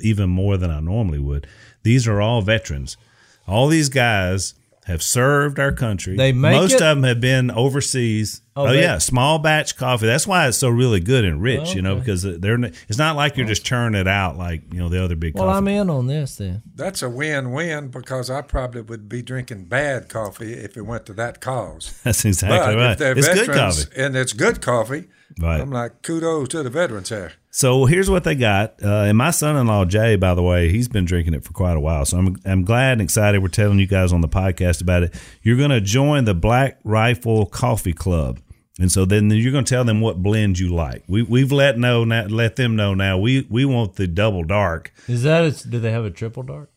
even 0.00 0.28
more 0.30 0.56
than 0.56 0.70
I 0.70 0.80
normally 0.80 1.18
would. 1.20 1.46
These 1.84 2.06
are 2.08 2.20
all 2.20 2.42
veterans. 2.42 2.96
All 3.46 3.68
these 3.68 3.88
guys 3.88 4.54
have 4.88 5.02
served 5.02 5.60
our 5.60 5.70
country. 5.70 6.16
They 6.16 6.32
make 6.32 6.52
Most 6.56 6.72
it- 6.72 6.80
of 6.82 6.96
them 6.96 7.02
have 7.04 7.20
been 7.20 7.50
overseas. 7.52 8.40
Oh, 8.56 8.66
Oh, 8.66 8.72
they- 8.72 8.80
yeah, 8.82 8.98
small 8.98 9.38
batch 9.38 9.76
coffee. 9.76 10.06
That's 10.06 10.26
why 10.26 10.48
it's 10.48 10.56
so 10.58 10.68
really 10.68 10.98
good 10.98 11.24
and 11.24 11.40
rich. 11.40 11.60
Oh, 11.66 11.72
You 11.74 11.82
know, 11.82 11.94
because 11.94 12.22
they're. 12.24 12.58
It's 12.88 12.98
not 12.98 13.14
like 13.14 13.36
you're 13.36 13.46
just 13.46 13.64
churning 13.64 14.00
it 14.00 14.08
out 14.08 14.36
like 14.36 14.62
you 14.72 14.80
know 14.80 14.88
the 14.88 15.02
other 15.04 15.14
big. 15.14 15.34
Well, 15.36 15.44
coffee. 15.46 15.56
I'm 15.58 15.68
in 15.68 15.88
on 15.90 16.06
this 16.08 16.36
then. 16.36 16.62
That's 16.74 17.00
a 17.02 17.08
win-win 17.08 17.88
because 17.88 18.30
I 18.30 18.42
probably 18.42 18.80
would 18.82 19.08
be 19.08 19.22
drinking 19.22 19.66
bad 19.66 20.08
coffee 20.08 20.54
if 20.54 20.76
it 20.76 20.82
went 20.82 21.06
to 21.06 21.12
that 21.14 21.40
cause. 21.40 22.00
That's 22.04 22.24
exactly 22.24 22.74
but 22.74 22.76
right. 22.76 22.90
if 22.92 22.98
they're 22.98 23.16
It's 23.16 23.26
veterans 23.28 23.46
good 23.48 23.54
coffee. 23.94 24.02
and 24.02 24.16
it's 24.16 24.32
good 24.32 24.60
coffee, 24.60 25.04
Right. 25.40 25.60
I'm 25.60 25.70
like 25.70 26.02
kudos 26.02 26.48
to 26.48 26.62
the 26.64 26.70
veterans 26.70 27.10
there. 27.10 27.32
So 27.58 27.86
here's 27.86 28.08
what 28.08 28.22
they 28.22 28.36
got. 28.36 28.80
Uh, 28.80 29.02
and 29.08 29.18
my 29.18 29.32
son-in-law 29.32 29.86
Jay, 29.86 30.14
by 30.14 30.32
the 30.34 30.44
way, 30.44 30.68
he's 30.70 30.86
been 30.86 31.04
drinking 31.04 31.34
it 31.34 31.42
for 31.42 31.52
quite 31.52 31.76
a 31.76 31.80
while. 31.80 32.04
So 32.04 32.16
I'm 32.16 32.36
I'm 32.44 32.62
glad 32.62 32.92
and 32.92 33.00
excited 33.00 33.42
we're 33.42 33.48
telling 33.48 33.80
you 33.80 33.88
guys 33.88 34.12
on 34.12 34.20
the 34.20 34.28
podcast 34.28 34.80
about 34.80 35.02
it. 35.02 35.20
You're 35.42 35.56
going 35.56 35.70
to 35.70 35.80
join 35.80 36.24
the 36.24 36.34
Black 36.34 36.78
Rifle 36.84 37.46
Coffee 37.46 37.92
Club, 37.92 38.38
and 38.78 38.92
so 38.92 39.04
then 39.04 39.28
you're 39.30 39.50
going 39.50 39.64
to 39.64 39.68
tell 39.68 39.82
them 39.82 40.00
what 40.00 40.22
blend 40.22 40.60
you 40.60 40.72
like. 40.72 41.02
We 41.08 41.24
we've 41.24 41.50
let 41.50 41.76
know 41.76 42.04
now, 42.04 42.26
let 42.26 42.54
them 42.54 42.76
know 42.76 42.94
now. 42.94 43.18
We 43.18 43.44
we 43.50 43.64
want 43.64 43.96
the 43.96 44.06
double 44.06 44.44
dark. 44.44 44.92
Is 45.08 45.24
that 45.24 45.44
a, 45.44 45.68
do 45.68 45.80
they 45.80 45.90
have 45.90 46.04
a 46.04 46.10
triple 46.12 46.44
dark? 46.44 46.70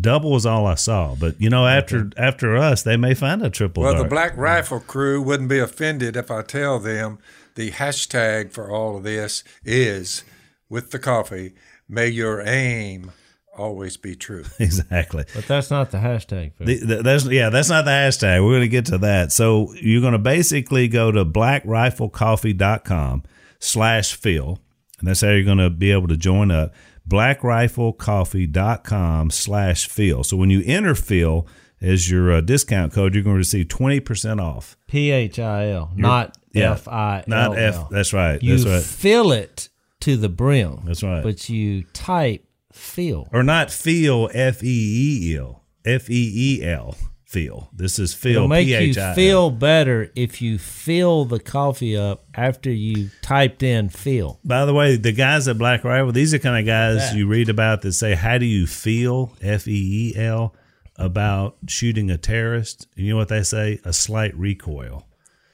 Double 0.00 0.34
is 0.34 0.44
all 0.44 0.66
I 0.66 0.74
saw, 0.74 1.14
but 1.14 1.40
you 1.40 1.50
know 1.50 1.68
after 1.68 2.10
after 2.16 2.56
us, 2.56 2.82
they 2.82 2.96
may 2.96 3.14
find 3.14 3.44
a 3.44 3.50
triple 3.50 3.84
Well, 3.84 3.92
dark. 3.92 4.04
the 4.06 4.10
Black 4.10 4.36
Rifle 4.36 4.80
crew 4.80 5.22
wouldn't 5.22 5.48
be 5.48 5.60
offended 5.60 6.16
if 6.16 6.32
I 6.32 6.42
tell 6.42 6.80
them 6.80 7.20
the 7.54 7.70
hashtag 7.72 8.52
for 8.52 8.70
all 8.70 8.96
of 8.96 9.04
this 9.04 9.44
is 9.64 10.24
with 10.68 10.90
the 10.90 10.98
coffee. 10.98 11.54
May 11.88 12.08
your 12.08 12.40
aim 12.40 13.12
always 13.56 13.96
be 13.96 14.16
true. 14.16 14.44
exactly. 14.58 15.24
But 15.34 15.46
that's 15.46 15.70
not 15.70 15.90
the 15.90 15.98
hashtag. 15.98 16.52
The, 16.58 16.78
the, 16.78 17.02
that's 17.02 17.26
yeah, 17.26 17.50
that's 17.50 17.68
not 17.68 17.84
the 17.84 17.90
hashtag. 17.90 18.42
We're 18.44 18.52
going 18.52 18.62
to 18.62 18.68
get 18.68 18.86
to 18.86 18.96
that. 18.98 19.32
So 19.32 19.74
you're 19.74 20.00
going 20.00 20.14
to 20.14 20.18
basically 20.18 20.88
go 20.88 21.12
to 21.12 21.24
blackriflecoffee.com 21.24 23.22
slash 23.58 24.14
Phil, 24.14 24.58
and 24.98 25.08
that's 25.08 25.20
how 25.20 25.30
you're 25.30 25.44
going 25.44 25.58
to 25.58 25.70
be 25.70 25.92
able 25.92 26.08
to 26.08 26.16
join 26.16 26.50
up. 26.50 26.74
Blackriflecoffee.com 27.08 29.30
slash 29.30 29.88
Phil. 29.88 30.24
So 30.24 30.36
when 30.36 30.50
you 30.50 30.62
enter 30.64 30.94
Phil 30.94 31.46
as 31.80 32.10
your 32.10 32.30
uh, 32.32 32.40
discount 32.40 32.92
code, 32.92 33.14
you're 33.14 33.24
going 33.24 33.36
to 33.36 33.38
receive 33.38 33.68
20% 33.68 34.40
off. 34.40 34.76
P 34.86 35.10
H 35.10 35.38
I 35.38 35.70
L, 35.70 35.90
not 35.96 36.36
yeah, 36.52 36.72
F 36.72 36.88
I 36.88 37.18
L. 37.18 37.24
Not 37.26 37.58
F. 37.58 37.88
That's 37.90 38.12
right. 38.12 38.42
You 38.42 38.56
that's 38.56 38.68
right. 38.68 38.82
fill 38.82 39.32
it 39.32 39.68
to 40.00 40.16
the 40.16 40.28
brim. 40.28 40.80
That's 40.84 41.02
right. 41.02 41.22
But 41.22 41.48
you 41.48 41.84
type 41.92 42.44
feel. 42.72 43.28
Or 43.32 43.42
not 43.42 43.70
feel 43.70 44.30
F 44.32 44.62
E 44.62 45.28
E 45.30 45.36
L. 45.36 45.64
F 45.84 46.10
E 46.10 46.32
E 46.60 46.64
L. 46.64 46.96
Phil. 47.30 47.70
This 47.72 48.00
is 48.00 48.12
feel. 48.12 48.36
It'll 48.36 48.48
make 48.48 48.66
you 48.66 48.92
feel 48.92 49.52
better 49.52 50.10
if 50.16 50.42
you 50.42 50.58
fill 50.58 51.26
the 51.26 51.38
coffee 51.38 51.96
up 51.96 52.24
after 52.34 52.72
you 52.72 53.10
typed 53.22 53.62
in 53.62 53.88
feel. 53.88 54.40
By 54.44 54.64
the 54.64 54.74
way, 54.74 54.96
the 54.96 55.12
guys 55.12 55.46
at 55.46 55.56
Black 55.56 55.84
Rifle, 55.84 56.10
these 56.10 56.34
are 56.34 56.40
kind 56.40 56.58
of 56.58 56.66
guys 56.66 57.14
you 57.14 57.28
read 57.28 57.48
about 57.48 57.82
that 57.82 57.92
say, 57.92 58.16
"How 58.16 58.38
do 58.38 58.46
you 58.46 58.66
feel?" 58.66 59.36
F 59.40 59.68
E 59.68 60.12
E 60.12 60.20
L 60.20 60.56
about 60.96 61.56
shooting 61.68 62.10
a 62.10 62.18
terrorist. 62.18 62.88
And 62.96 63.06
you 63.06 63.12
know 63.12 63.18
what 63.18 63.28
they 63.28 63.44
say? 63.44 63.78
A 63.84 63.92
slight 63.92 64.36
recoil. 64.36 65.06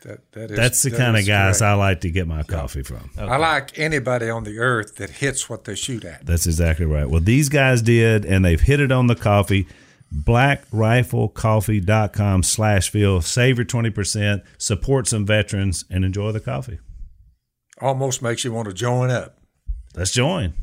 That, 0.06 0.32
that 0.32 0.50
is, 0.52 0.56
That's 0.56 0.82
the 0.84 0.90
that 0.90 0.98
kind 0.98 1.16
of 1.16 1.26
guys 1.26 1.58
correct. 1.58 1.68
I 1.68 1.74
like 1.74 2.00
to 2.02 2.10
get 2.10 2.28
my 2.28 2.44
coffee 2.44 2.84
from. 2.84 3.10
I 3.18 3.38
like 3.38 3.76
anybody 3.76 4.30
on 4.30 4.44
the 4.44 4.60
earth 4.60 4.94
that 4.96 5.10
hits 5.10 5.50
what 5.50 5.64
they 5.64 5.74
shoot 5.74 6.04
at. 6.04 6.24
That's 6.24 6.46
exactly 6.46 6.86
right. 6.86 7.10
Well, 7.10 7.20
these 7.20 7.48
guys 7.48 7.82
did, 7.82 8.24
and 8.24 8.44
they've 8.44 8.60
hit 8.60 8.78
it 8.78 8.92
on 8.92 9.08
the 9.08 9.16
coffee. 9.16 9.66
BlackRifleCoffee.com 10.14 12.44
slash 12.44 12.88
Phil. 12.88 13.20
Save 13.20 13.58
your 13.58 13.64
20%, 13.64 14.44
support 14.58 15.08
some 15.08 15.26
veterans, 15.26 15.84
and 15.90 16.04
enjoy 16.04 16.30
the 16.30 16.38
coffee. 16.38 16.78
Almost 17.80 18.22
makes 18.22 18.44
you 18.44 18.52
want 18.52 18.68
to 18.68 18.74
join 18.74 19.10
up. 19.10 19.40
Let's 19.96 20.12
join. 20.12 20.54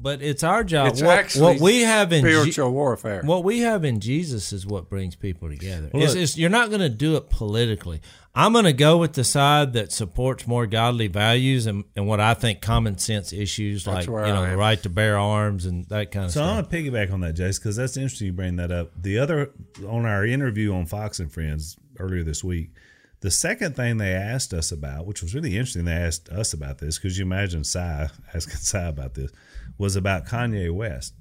But 0.00 0.22
it's 0.22 0.44
our 0.44 0.62
job. 0.62 0.88
It's 0.88 1.02
what, 1.02 1.18
actually 1.18 1.42
what 1.54 1.60
we 1.60 1.80
have 1.82 2.12
in 2.12 2.22
Je- 2.24 2.30
spiritual 2.30 2.70
warfare. 2.70 3.20
what 3.24 3.42
we 3.42 3.58
have 3.60 3.84
in 3.84 3.98
Jesus 3.98 4.52
is 4.52 4.64
what 4.64 4.88
brings 4.88 5.16
people 5.16 5.48
together. 5.48 5.90
Well, 5.92 6.04
It's, 6.04 6.14
look- 6.14 6.22
it's, 6.22 6.38
you're 6.38 6.50
not 6.50 6.68
going 6.68 6.82
to 6.82 6.88
do 6.88 7.16
it 7.16 7.30
politically. 7.30 8.00
I'm 8.32 8.52
going 8.52 8.66
to 8.66 8.72
go 8.72 8.98
with 8.98 9.14
the 9.14 9.24
side 9.24 9.72
that 9.72 9.90
supports 9.90 10.46
more 10.46 10.66
godly 10.66 11.08
values 11.08 11.66
and, 11.66 11.82
and 11.96 12.06
what 12.06 12.20
I 12.20 12.34
think 12.34 12.60
common 12.60 12.96
sense 12.98 13.32
issues 13.32 13.84
like 13.88 14.06
you 14.06 14.12
know 14.12 14.48
the 14.48 14.56
right 14.56 14.80
to 14.84 14.88
bear 14.88 15.18
arms 15.18 15.66
and 15.66 15.84
that 15.86 16.12
kind 16.12 16.26
of 16.26 16.30
So 16.30 16.44
I'm 16.44 16.62
going 16.64 16.66
to 16.84 16.90
piggyback 16.92 17.12
on 17.12 17.18
that, 17.22 17.32
Jase, 17.32 17.58
because 17.58 17.74
that's 17.74 17.96
interesting 17.96 18.28
you 18.28 18.32
bring 18.32 18.54
that 18.56 18.70
up. 18.70 18.92
The 19.02 19.18
other 19.18 19.50
on 19.88 20.06
our 20.06 20.24
interview 20.24 20.72
on 20.74 20.86
Fox 20.86 21.18
and 21.18 21.32
Friends 21.32 21.76
earlier 21.98 22.22
this 22.22 22.44
week, 22.44 22.70
the 23.20 23.32
second 23.32 23.74
thing 23.74 23.96
they 23.96 24.12
asked 24.12 24.54
us 24.54 24.70
about, 24.70 25.06
which 25.06 25.22
was 25.22 25.34
really 25.34 25.56
interesting, 25.56 25.86
they 25.86 25.90
asked 25.92 26.28
us 26.28 26.52
about 26.52 26.78
this 26.78 26.96
because 26.98 27.18
you 27.18 27.24
imagine 27.24 27.64
Si 27.64 27.80
asking 27.80 28.54
Si 28.54 28.78
about 28.78 29.14
this, 29.14 29.32
was 29.78 29.96
about 29.96 30.26
Kanye 30.26 30.70
West 30.74 31.14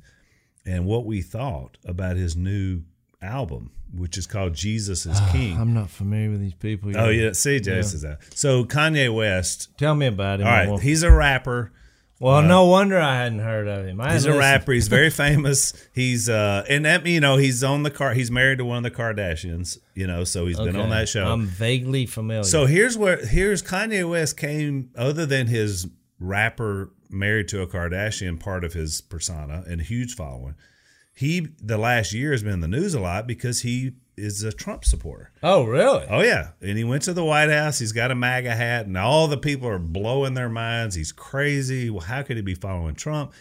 and 0.66 0.86
what 0.86 1.06
we 1.06 1.22
thought 1.22 1.78
about 1.86 2.18
his 2.18 2.36
new 2.36 2.82
album, 3.22 3.72
which 3.96 4.18
is 4.18 4.28
called 4.28 4.54
Jesus 4.54 5.06
is 5.06 5.20
King. 5.32 5.58
I'm 5.58 5.74
not 5.74 5.90
familiar 5.90 6.32
with 6.32 6.42
these 6.42 6.54
people. 6.56 6.92
oh 6.98 7.10
yeah, 7.10 7.32
see, 7.32 7.60
Jase 7.60 7.94
is 7.94 8.04
out. 8.04 8.18
So 8.34 8.66
Kanye 8.66 9.14
West, 9.14 9.70
Tell 9.78 9.96
me 9.96 10.08
about 10.08 10.42
him. 10.42 10.48
all 10.48 10.54
right, 10.54 10.80
he's 10.82 11.04
a 11.04 11.12
rapper. 11.12 11.72
well, 12.20 12.42
no 12.42 12.66
wonder 12.66 13.00
I 13.00 13.16
hadn't 13.16 13.40
heard 13.40 13.68
of 13.68 13.86
him. 13.86 14.02
I 14.02 14.14
He's 14.14 14.26
a 14.26 14.30
listened. 14.30 14.40
rapper. 14.40 14.72
He's 14.74 14.88
very 14.88 15.10
famous. 15.26 15.72
He's 15.94 16.28
uh, 16.28 16.66
and 16.68 16.84
that 16.86 17.06
you 17.06 17.20
know 17.20 17.38
he's 17.38 17.64
on 17.64 17.84
the 17.84 17.92
car. 17.92 18.14
He's 18.14 18.32
married 18.32 18.58
to 18.58 18.66
one 18.66 18.78
of 18.78 18.84
the 18.84 18.92
Kardashians. 18.92 19.78
You 19.94 20.08
know, 20.08 20.24
so 20.24 20.48
he's 20.48 20.58
been 20.60 20.76
on 20.76 20.90
that 20.90 21.08
show. 21.10 21.26
I'm 21.28 21.46
vaguely 21.46 22.06
familiar. 22.08 22.44
so 22.44 22.66
here's 22.66 22.98
where 22.98 23.24
here's 23.26 23.62
Kanye 23.64 24.08
West 24.10 24.36
came. 24.36 24.90
Other 24.98 25.26
than 25.28 25.46
his 25.48 25.88
rapper 26.20 26.92
married 27.10 27.48
to 27.50 27.62
a 27.62 27.68
Kardashian 27.68 28.40
part 28.40 28.64
of 28.64 28.74
his 28.74 29.02
persona 29.02 29.64
and 29.68 29.82
a 29.82 29.84
huge 29.84 30.16
following, 30.16 30.56
he 31.14 31.48
the 31.62 31.78
last 31.78 32.14
year 32.14 32.32
has 32.32 32.44
been 32.44 32.54
in 32.54 32.62
the 32.62 32.68
news 32.68 32.94
a 32.94 33.00
lot 33.00 33.26
because 33.28 33.62
he 33.62 33.94
is 34.16 34.44
a 34.44 34.52
Trump 34.52 34.84
supporter. 34.84 35.32
Oh, 35.44 35.64
really? 35.64 36.06
Oh 36.10 36.22
yeah, 36.22 36.50
and 36.62 36.78
he 36.78 36.84
went 36.84 37.04
to 37.04 37.14
the 37.14 37.24
White 37.24 37.50
House. 37.50 37.80
He's 37.80 37.92
got 37.92 38.12
a 38.12 38.16
MAGA 38.16 38.56
hat, 38.56 38.86
and 38.86 38.98
all 38.98 39.28
the 39.28 39.38
people 39.38 39.68
are 39.68 39.80
blowing 39.80 40.34
their 40.34 40.50
minds. 40.50 40.96
He's 40.96 41.12
crazy. 41.12 41.90
Well, 41.90 42.02
how 42.02 42.24
could 42.24 42.36
he 42.36 42.42
be 42.42 42.56
following 42.56 42.96
Trump? 42.96 43.34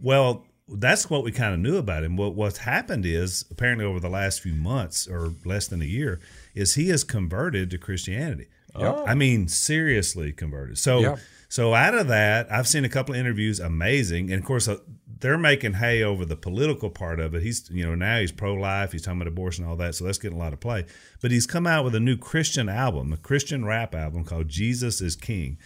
Well, 0.00 0.46
that's 0.68 1.08
what 1.08 1.24
we 1.24 1.32
kind 1.32 1.54
of 1.54 1.60
knew 1.60 1.76
about 1.76 2.04
him. 2.04 2.16
What 2.16 2.34
what's 2.34 2.58
happened 2.58 3.06
is 3.06 3.44
apparently 3.50 3.84
over 3.84 4.00
the 4.00 4.10
last 4.10 4.40
few 4.40 4.54
months 4.54 5.06
or 5.06 5.32
less 5.44 5.66
than 5.68 5.80
a 5.82 5.86
year 5.86 6.20
is 6.54 6.74
he 6.74 6.88
has 6.90 7.04
converted 7.04 7.70
to 7.70 7.78
Christianity. 7.78 8.48
Yep. 8.78 9.04
I 9.06 9.14
mean, 9.14 9.48
seriously 9.48 10.30
converted. 10.32 10.78
So 10.78 11.00
Yep. 11.00 11.18
So 11.48 11.74
out 11.74 11.94
of 11.94 12.08
that, 12.08 12.50
I've 12.52 12.68
seen 12.68 12.84
a 12.84 12.88
couple 12.88 13.14
of 13.14 13.20
interviews, 13.20 13.60
amazing, 13.60 14.30
and 14.30 14.40
of 14.40 14.44
course. 14.46 14.68
Uh, 14.68 14.76
they're 15.20 15.36
making 15.36 15.72
hay 15.72 16.04
over 16.04 16.24
the 16.24 16.36
political 16.36 16.90
part 16.90 17.18
of 17.18 17.34
it. 17.34 17.42
He's, 17.42 17.68
you 17.72 17.84
know, 17.84 17.96
now 17.96 18.20
he's 18.20 18.30
pro 18.30 18.54
life. 18.54 18.92
He's 18.92 19.02
talking 19.02 19.20
about 19.20 19.26
abortion, 19.26 19.64
and 19.64 19.70
all 19.72 19.76
that. 19.78 19.96
So 19.96 20.04
that's 20.04 20.16
getting 20.18 20.36
a 20.38 20.40
lot 20.40 20.52
of 20.52 20.60
play. 20.60 20.86
But 21.20 21.32
he's 21.32 21.44
come 21.44 21.66
out 21.66 21.84
with 21.84 21.96
a 21.96 21.98
new 22.00 22.16
Christian 22.16 22.68
album, 22.68 23.12
a 23.12 23.16
Christian 23.16 23.64
rap 23.64 23.96
album 23.96 24.22
called 24.22 24.46
Jesus 24.46 25.00
is 25.00 25.16
King. 25.16 25.58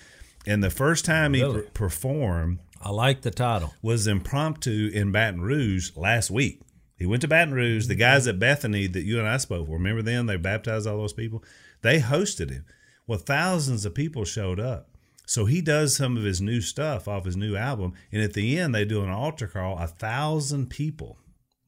And 0.47 0.65
the 0.65 0.71
first 0.71 1.05
time 1.05 1.35
he 1.35 1.43
Really? 1.43 1.61
per- 1.65 1.69
performed 1.69 2.61
I 2.81 2.89
like 2.93 3.21
the 3.21 3.31
title. 3.31 3.75
was 3.83 4.07
impromptu 4.07 4.91
in 4.95 5.13
Baton 5.13 5.43
Rouge 5.43 5.91
last 5.97 6.31
week. 6.31 6.63
He 6.97 7.05
went 7.05 7.21
to 7.21 7.29
Baton 7.29 7.53
Rouge. 7.53 7.89
The 7.89 7.95
guys 7.95 8.27
at 8.27 8.39
Bethany 8.39 8.87
that 8.87 9.03
you 9.03 9.19
and 9.19 9.29
I 9.29 9.37
spoke 9.37 9.67
for, 9.67 9.75
remember 9.75 10.01
them? 10.01 10.25
They 10.29 10.37
baptized 10.37 10.87
all 10.87 10.97
those 10.97 11.13
people. 11.13 11.45
They 11.83 12.01
hosted 12.01 12.49
him. 12.51 12.65
Well, 13.07 13.19
thousands 13.19 13.85
of 13.85 13.95
people 13.95 14.25
showed 14.25 14.59
up. 14.59 14.89
So 15.27 15.45
he 15.47 15.61
does 15.63 15.97
some 15.97 16.17
of 16.17 16.25
his 16.25 16.41
new 16.41 16.61
stuff 16.61 17.07
off 17.09 17.25
his 17.25 17.37
new 17.37 17.57
album, 17.57 17.95
and 18.11 18.23
at 18.23 18.33
the 18.35 18.59
end 18.59 18.75
they 18.75 18.85
do 18.85 19.03
an 19.03 19.09
altar 19.11 19.47
call. 19.47 19.79
A 19.79 19.87
thousand 19.87 20.69
people 20.71 21.19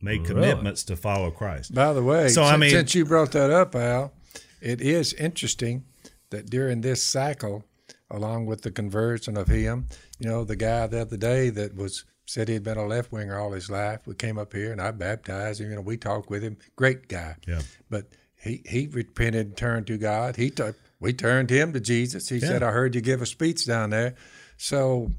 made 0.02 0.24
commitments 0.24 0.82
to 0.84 0.96
follow 0.96 1.30
Christ. 1.30 1.74
By 1.74 1.92
the 1.94 2.02
way, 2.02 2.28
So, 2.28 2.42
I 2.42 2.50
since, 2.50 2.60
mean- 2.60 2.70
since 2.70 2.94
you 2.94 3.04
brought 3.06 3.32
that 3.32 3.50
up, 3.50 3.74
Al, 3.74 4.12
it 4.60 4.80
is 4.80 5.14
interesting 5.14 5.84
that 6.30 6.50
during 6.50 6.80
this 6.82 7.02
cycle, 7.02 7.64
along 8.10 8.46
with 8.46 8.62
the 8.62 8.70
conversion 8.70 9.36
of 9.36 9.48
him, 9.48 9.86
you 10.18 10.28
know, 10.28 10.44
the 10.44 10.56
guy 10.56 10.86
the 10.88 11.00
other 11.00 11.16
day 11.16 11.48
that 11.50 11.74
was 11.74 12.04
said 12.26 12.48
he'd 12.48 12.62
been 12.64 12.76
a 12.78 12.86
left 12.86 13.12
winger 13.12 13.38
all 13.38 13.52
his 13.52 13.70
life. 13.70 14.00
We 14.06 14.14
came 14.14 14.38
up 14.38 14.52
here 14.52 14.72
and 14.72 14.80
I 14.80 14.90
baptized 14.90 15.60
him. 15.60 15.70
You 15.70 15.76
know, 15.76 15.82
we 15.82 15.96
talked 15.96 16.30
with 16.30 16.42
him. 16.42 16.56
Great 16.76 17.08
guy. 17.08 17.36
Yeah. 17.46 17.60
But 17.90 18.08
he 18.36 18.62
he 18.66 18.86
repented 18.86 19.46
and 19.46 19.56
turned 19.56 19.86
to 19.88 19.98
God. 19.98 20.36
He 20.36 20.50
t- 20.50 20.64
we 21.00 21.12
turned 21.12 21.50
him 21.50 21.72
to 21.72 21.80
Jesus. 21.80 22.28
He 22.28 22.40
said, 22.40 22.62
"I 22.62 22.70
heard 22.70 22.94
you 22.94 23.00
give 23.00 23.20
a 23.22 23.26
speech 23.26 23.66
down 23.66 23.90
there." 23.90 24.14
So 24.56 25.10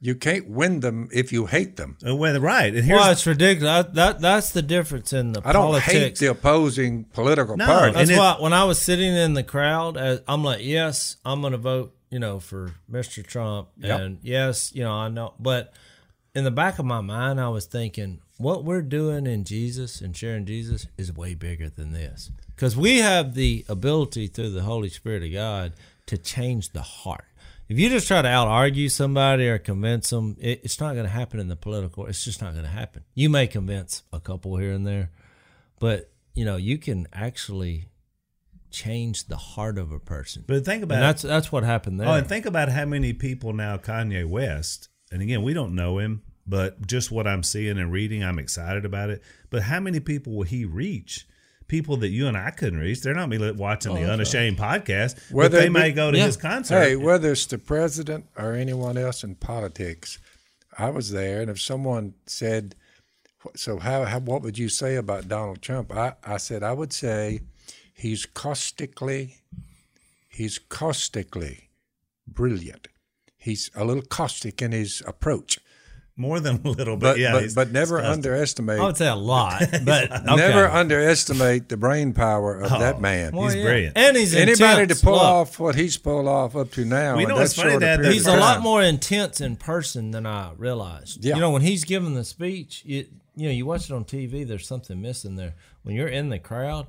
you 0.00 0.14
can't 0.16 0.48
win 0.48 0.80
them 0.80 1.08
if 1.12 1.32
you 1.32 1.46
hate 1.46 1.76
them. 1.76 1.96
Uh, 2.06 2.14
Well, 2.16 2.38
right. 2.40 2.74
And 2.74 2.84
here's 2.84 2.98
Well, 2.98 3.12
it's 3.12 3.26
ridiculous. 3.26 3.84
That, 3.86 3.94
that 3.94 4.20
that's 4.20 4.50
the 4.50 4.62
difference 4.62 5.12
in 5.12 5.32
the 5.32 5.40
I 5.44 5.52
don't 5.52 5.62
politics. 5.66 5.92
hate 5.92 6.16
the 6.18 6.26
opposing 6.26 7.04
political 7.04 7.56
No, 7.56 7.66
party. 7.66 7.92
That's 7.94 8.10
And 8.10 8.16
it- 8.16 8.18
why 8.20 8.36
when 8.40 8.52
I 8.52 8.64
was 8.64 8.80
sitting 8.80 9.14
in 9.14 9.34
the 9.34 9.44
crowd, 9.44 9.96
uh, 9.96 10.18
I'm 10.26 10.42
like, 10.42 10.60
yes, 10.64 11.16
I'm 11.24 11.40
going 11.40 11.52
to 11.52 11.58
vote, 11.58 11.94
you 12.10 12.18
know, 12.18 12.40
for 12.40 12.74
Mr. 12.90 13.24
Trump, 13.24 13.68
Yep. 13.78 14.00
and 14.00 14.18
yes, 14.22 14.72
you 14.74 14.82
know, 14.82 14.92
I 14.92 15.08
know, 15.08 15.34
but 15.38 15.72
in 16.34 16.42
the 16.44 16.50
back 16.50 16.78
of 16.80 16.84
my 16.84 17.00
mind, 17.00 17.40
I 17.40 17.48
was 17.48 17.66
thinking, 17.66 18.20
what 18.38 18.64
we're 18.64 18.82
doing 18.82 19.26
in 19.28 19.44
Jesus 19.44 20.00
and 20.00 20.16
sharing 20.16 20.44
Jesus 20.46 20.88
is 20.98 21.12
way 21.14 21.34
bigger 21.34 21.68
than 21.70 21.92
this, 21.92 22.30
because 22.54 22.76
we 22.76 22.98
have 22.98 23.34
the 23.34 23.64
ability 23.68 24.26
through 24.28 24.50
the 24.50 24.62
Holy 24.62 24.88
Spirit 24.88 25.22
of 25.22 25.32
God 25.32 25.72
to 26.06 26.18
change 26.18 26.70
the 26.70 26.82
heart. 26.82 27.24
If 27.68 27.78
you 27.78 27.88
just 27.88 28.06
try 28.06 28.20
to 28.20 28.28
out 28.28 28.48
argue 28.48 28.88
somebody 28.88 29.48
or 29.48 29.58
convince 29.58 30.10
them, 30.10 30.36
it, 30.38 30.60
it's 30.62 30.78
not 30.78 30.92
going 30.92 31.06
to 31.06 31.10
happen 31.10 31.40
in 31.40 31.48
the 31.48 31.56
political. 31.56 32.06
It's 32.06 32.24
just 32.24 32.42
not 32.42 32.52
going 32.52 32.64
to 32.64 32.70
happen. 32.70 33.04
You 33.14 33.30
may 33.30 33.46
convince 33.46 34.02
a 34.12 34.20
couple 34.20 34.56
here 34.56 34.72
and 34.72 34.86
there, 34.86 35.10
but 35.78 36.10
you 36.34 36.44
know 36.44 36.56
you 36.56 36.78
can 36.78 37.06
actually 37.12 37.88
change 38.70 39.28
the 39.28 39.36
heart 39.36 39.78
of 39.78 39.92
a 39.92 39.98
person. 39.98 40.44
but 40.46 40.64
think 40.64 40.82
about 40.82 40.96
And 40.96 41.04
that's 41.04 41.22
that's 41.22 41.52
what 41.52 41.62
happened 41.64 42.00
there. 42.00 42.08
Oh, 42.08 42.14
and 42.14 42.26
think 42.26 42.46
about 42.46 42.68
how 42.68 42.84
many 42.84 43.12
people 43.12 43.52
now 43.52 43.76
Kanye 43.76 44.28
West, 44.28 44.88
and 45.10 45.22
again, 45.22 45.42
we 45.42 45.54
don't 45.54 45.74
know 45.74 45.98
him, 45.98 46.22
but 46.46 46.86
just 46.86 47.10
what 47.10 47.26
I'm 47.26 47.42
seeing 47.42 47.78
and 47.78 47.92
reading, 47.92 48.24
I'm 48.24 48.38
excited 48.38 48.84
about 48.84 49.10
it. 49.10 49.22
But 49.50 49.62
how 49.62 49.80
many 49.80 50.00
people 50.00 50.34
will 50.34 50.44
he 50.44 50.64
reach? 50.64 51.26
People 51.72 51.96
that 51.96 52.10
you 52.10 52.26
and 52.28 52.36
I 52.36 52.50
couldn't 52.50 52.80
reach. 52.80 53.00
They're 53.00 53.14
not 53.14 53.30
be 53.30 53.50
watching 53.52 53.94
the 53.94 54.02
Unashamed 54.04 54.58
podcast, 54.58 55.14
but 55.30 55.34
Whether 55.34 55.58
they 55.58 55.70
may 55.70 55.90
go 55.90 56.10
to 56.10 56.18
Yeah. 56.18 56.26
his 56.26 56.36
concert. 56.36 56.74
Hey, 56.78 56.96
whether 56.96 57.32
it's 57.32 57.46
the 57.46 57.56
president 57.56 58.26
or 58.36 58.52
anyone 58.52 58.98
else 58.98 59.24
in 59.24 59.36
politics, 59.36 60.18
I 60.76 60.90
was 60.90 61.12
there, 61.12 61.40
and 61.40 61.50
if 61.50 61.58
someone 61.58 62.12
said, 62.26 62.74
"So 63.56 63.78
how, 63.78 64.04
how 64.04 64.18
what 64.18 64.42
would 64.42 64.58
you 64.58 64.68
say 64.68 64.96
about 64.96 65.28
Donald 65.28 65.62
Trump?" 65.62 65.90
I, 65.96 66.12
I 66.22 66.36
said 66.36 66.62
I 66.62 66.74
would 66.74 66.92
say 66.92 67.40
he's 67.94 68.26
caustically, 68.26 69.38
he's 70.28 70.58
caustically 70.58 71.70
brilliant. 72.28 72.88
He's 73.38 73.70
a 73.74 73.86
little 73.86 74.02
caustic 74.02 74.60
in 74.60 74.72
his 74.72 75.02
approach, 75.06 75.58
More 76.14 76.40
than 76.40 76.60
a 76.64 76.68
little 76.68 76.96
bit, 76.96 77.00
but 77.00 77.18
yeah. 77.18 77.32
but, 77.32 77.54
but 77.54 77.72
never 77.72 77.96
disgusting. 77.96 78.12
underestimate. 78.12 78.80
I 78.80 78.84
would 78.84 78.96
say 78.98 79.08
a 79.08 79.14
lot, 79.14 79.62
but 79.84 80.12
okay. 80.12 80.36
Never 80.36 80.68
underestimate 80.68 81.70
the 81.70 81.78
brain 81.78 82.12
power 82.12 82.60
of 82.60 82.68
that 82.68 82.96
oh, 82.96 83.00
man. 83.00 83.34
Well, 83.34 83.46
He's 83.46 83.56
yeah. 83.56 83.62
brilliant. 83.62 83.96
and 83.96 84.16
he's 84.16 84.34
Anybody 84.34 84.82
intense. 84.82 85.00
to 85.00 85.06
pull 85.06 85.14
Look, 85.14 85.22
off 85.22 85.58
what 85.58 85.74
he's 85.74 85.96
pulled 85.96 86.28
off 86.28 86.54
up 86.54 86.70
to 86.72 86.84
now, 86.84 87.12
Well, 87.12 87.22
you 87.22 87.26
know 87.28 87.36
that 87.36 87.40
what's 87.40 87.54
funny, 87.54 87.70
short 87.70 87.82
a 87.82 87.86
Dad, 87.86 88.04
He's 88.04 88.26
a 88.26 88.36
lot 88.36 88.60
more 88.60 88.82
intense 88.82 89.40
in 89.40 89.56
person 89.56 90.10
than 90.10 90.26
I 90.26 90.52
realized. 90.58 91.24
Yeah. 91.24 91.36
You 91.36 91.40
know, 91.40 91.50
when 91.50 91.62
he's 91.62 91.84
giving 91.84 92.14
the 92.14 92.24
speech, 92.24 92.82
it, 92.86 93.08
you 93.34 93.46
know, 93.46 93.52
you 93.52 93.64
watch 93.64 93.88
it 93.88 93.94
on 93.94 94.04
TV, 94.04 94.46
there's 94.46 94.66
something 94.66 95.00
missing 95.00 95.36
there. 95.36 95.54
When 95.82 95.96
you're 95.96 96.08
in 96.08 96.28
the 96.28 96.38
crowd, 96.38 96.88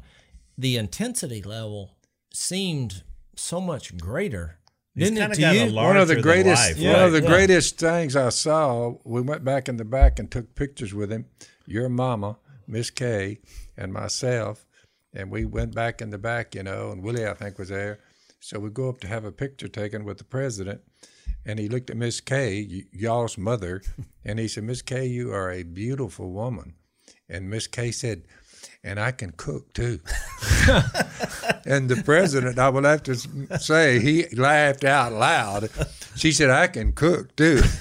the 0.57 0.75
intensity 0.75 1.41
level 1.41 1.95
seemed 2.33 3.03
so 3.35 3.61
much 3.61 3.97
greater. 3.97 4.57
He's 4.95 5.09
Didn't 5.09 5.31
it 5.31 5.35
to 5.35 5.41
got 5.41 5.55
you? 5.55 5.65
large- 5.67 5.87
one 5.87 5.97
of 5.97 6.07
the 6.07 6.21
greatest 6.21 6.61
life, 6.69 6.77
one 6.77 6.87
right, 6.93 7.01
of 7.05 7.11
the 7.13 7.21
yeah. 7.21 7.27
greatest 7.27 7.77
things 7.79 8.15
I 8.15 8.29
saw. 8.29 8.93
We 9.03 9.21
went 9.21 9.43
back 9.43 9.67
in 9.67 9.77
the 9.77 9.85
back 9.85 10.19
and 10.19 10.29
took 10.29 10.53
pictures 10.55 10.93
with 10.93 11.11
him. 11.11 11.25
Your 11.65 11.89
mama, 11.89 12.37
Miss 12.67 12.89
Kay, 12.91 13.39
and 13.75 13.91
myself, 13.91 14.65
and 15.13 15.31
we 15.31 15.45
went 15.45 15.73
back 15.73 16.01
in 16.01 16.11
the 16.11 16.17
back, 16.19 16.53
you 16.53 16.61
know, 16.63 16.91
and 16.91 17.01
Willie 17.01 17.25
I 17.27 17.33
think 17.33 17.57
was 17.57 17.69
there. 17.69 17.99
So 18.39 18.59
we 18.59 18.69
go 18.69 18.89
up 18.89 18.99
to 19.01 19.07
have 19.07 19.25
a 19.25 19.31
picture 19.31 19.67
taken 19.67 20.03
with 20.03 20.17
the 20.19 20.25
president, 20.25 20.81
and 21.45 21.57
he 21.57 21.69
looked 21.69 21.89
at 21.89 21.97
Miss 21.97 22.21
Kay, 22.21 22.67
y- 22.69 22.83
y'all's 22.91 23.37
mother, 23.37 23.81
and 24.23 24.37
he 24.37 24.47
said, 24.47 24.63
"Miss 24.65 24.81
Kay, 24.83 25.07
you 25.07 25.31
are 25.33 25.49
a 25.51 25.63
beautiful 25.63 26.29
woman," 26.31 26.75
and 27.27 27.49
Miss 27.49 27.65
Kay 27.67 27.91
said. 27.91 28.23
And 28.83 28.99
I 28.99 29.11
can 29.11 29.31
cook 29.31 29.71
too. 29.73 30.01
and 31.65 31.87
the 31.87 32.01
president, 32.03 32.59
I 32.59 32.67
will 32.67 32.83
have 32.83 33.03
to 33.03 33.15
say, 33.59 33.99
he 33.99 34.25
laughed 34.35 34.83
out 34.83 35.13
loud. 35.13 35.69
She 36.17 36.33
said, 36.33 36.49
I 36.49 36.67
can 36.67 36.91
cook 36.91 37.33
too. 37.37 37.61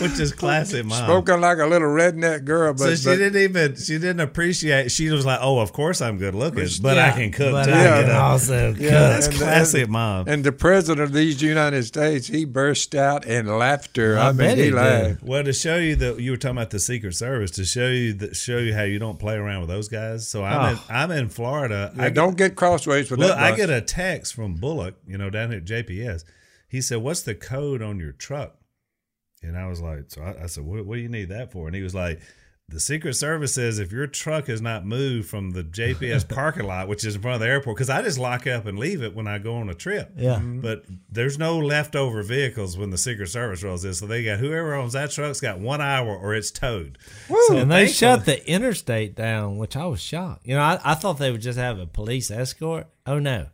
which 0.00 0.18
is 0.18 0.32
classic 0.32 0.84
mom. 0.84 1.04
Spoken 1.04 1.40
like 1.40 1.58
a 1.58 1.66
little 1.66 1.88
redneck 1.88 2.44
girl, 2.44 2.72
but, 2.72 2.78
so 2.84 2.94
she 2.96 3.04
but- 3.06 3.16
didn't 3.16 3.42
even 3.42 3.76
she 3.76 3.98
didn't 3.98 4.20
appreciate. 4.20 4.90
She 4.90 5.10
was 5.10 5.24
like, 5.26 5.38
"Oh, 5.42 5.58
of 5.58 5.72
course 5.72 6.00
I'm 6.00 6.18
good 6.18 6.34
looking, 6.34 6.68
but 6.82 6.98
I 6.98 7.06
Yeah, 7.08 7.12
can 7.12 7.32
cook 7.32 7.52
but 7.52 7.64
too." 7.66 7.72
I 7.72 7.74
Yeah. 7.84 7.94
can 8.00 8.06
you 8.06 8.12
know? 8.12 8.18
also 8.20 8.68
Yeah, 8.68 8.74
cook. 8.74 8.80
That's 8.90 9.26
and- 9.28 9.36
classic 9.36 9.82
and- 9.84 9.92
mom. 9.92 10.28
and 10.28 10.44
the 10.44 10.52
president 10.52 11.00
of 11.00 11.12
these 11.12 11.42
United 11.42 11.84
States, 11.84 12.26
he 12.28 12.44
burst 12.44 12.94
out 12.94 13.26
in 13.26 13.46
laughter. 13.46 14.18
I, 14.18 14.28
I 14.28 14.28
mean, 14.28 14.36
bet 14.38 14.58
he, 14.58 14.64
he 14.64 14.70
did. 14.70 14.76
laughed. 14.76 15.22
Well, 15.22 15.44
to 15.44 15.52
show 15.52 15.76
you 15.76 15.96
that 15.96 16.20
you 16.20 16.30
were 16.32 16.36
talking 16.36 16.56
about 16.56 16.70
the 16.70 16.80
Secret 16.80 17.14
Service, 17.14 17.50
to 17.52 17.64
show 17.64 17.88
you 17.88 18.12
that 18.14 18.36
show 18.36 18.58
you 18.58 18.74
how 18.74 18.82
you 18.84 18.98
don't 18.98 19.18
play 19.18 19.34
around 19.36 19.60
with 19.60 19.68
those 19.68 19.88
guys. 19.88 20.26
So 20.28 20.44
I'm 20.44 20.72
in, 20.74 20.78
oh. 20.78 20.84
I'm 20.88 21.10
in 21.10 21.28
Florida. 21.28 21.92
Yeah, 21.96 22.04
I 22.04 22.08
don't 22.10 22.36
get 22.36 22.56
crossways 22.56 23.10
with 23.10 23.20
Look, 23.20 23.28
that. 23.28 23.38
I 23.38 23.56
get 23.56 23.70
a 23.70 23.80
text 23.80 24.34
from 24.34 24.54
Bullock, 24.54 24.94
you 25.06 25.18
know, 25.18 25.30
down 25.30 25.50
here 25.50 25.58
at 25.58 25.64
JPS. 25.64 26.24
He 26.68 26.80
said, 26.80 26.98
"What's 26.98 27.22
the 27.22 27.34
code 27.34 27.82
on 27.82 27.98
your 28.00 28.12
truck?" 28.12 28.56
And 29.46 29.56
I 29.56 29.66
was 29.68 29.80
like, 29.80 30.04
"So 30.08 30.22
I, 30.22 30.44
I 30.44 30.46
said, 30.46 30.64
what, 30.64 30.84
what 30.84 30.96
do 30.96 31.00
you 31.00 31.08
need 31.08 31.28
that 31.30 31.52
for?" 31.52 31.66
And 31.66 31.74
he 31.76 31.82
was 31.82 31.94
like, 31.94 32.20
"The 32.68 32.80
Secret 32.80 33.14
Service 33.14 33.54
says 33.54 33.78
if 33.78 33.92
your 33.92 34.06
truck 34.06 34.48
has 34.48 34.60
not 34.60 34.84
moved 34.84 35.28
from 35.28 35.50
the 35.52 35.62
JPS 35.62 36.28
parking 36.34 36.66
lot, 36.66 36.88
which 36.88 37.04
is 37.04 37.14
in 37.14 37.22
front 37.22 37.36
of 37.36 37.40
the 37.40 37.46
airport, 37.46 37.76
because 37.76 37.90
I 37.90 38.02
just 38.02 38.18
lock 38.18 38.46
up 38.46 38.66
and 38.66 38.78
leave 38.78 39.02
it 39.02 39.14
when 39.14 39.26
I 39.26 39.38
go 39.38 39.54
on 39.56 39.68
a 39.68 39.74
trip. 39.74 40.12
Yeah. 40.16 40.34
Mm-hmm. 40.34 40.46
Mm-hmm. 40.46 40.60
But 40.60 40.84
there's 41.10 41.38
no 41.38 41.58
leftover 41.58 42.22
vehicles 42.22 42.76
when 42.76 42.90
the 42.90 42.98
Secret 42.98 43.28
Service 43.28 43.62
rolls 43.62 43.84
in, 43.84 43.94
so 43.94 44.06
they 44.06 44.24
got 44.24 44.38
whoever 44.38 44.74
owns 44.74 44.94
that 44.94 45.10
truck's 45.12 45.40
got 45.40 45.58
one 45.60 45.80
hour 45.80 46.16
or 46.16 46.34
it's 46.34 46.50
towed. 46.50 46.98
So 47.48 47.56
and 47.56 47.70
they 47.70 47.86
shut 47.86 48.24
the 48.24 48.46
interstate 48.50 49.14
down, 49.14 49.58
which 49.58 49.76
I 49.76 49.86
was 49.86 50.00
shocked. 50.00 50.46
You 50.46 50.56
know, 50.56 50.62
I, 50.62 50.80
I 50.84 50.94
thought 50.94 51.18
they 51.18 51.30
would 51.30 51.40
just 51.42 51.58
have 51.58 51.78
a 51.78 51.86
police 51.86 52.30
escort. 52.30 52.88
Oh 53.06 53.18
no, 53.20 53.46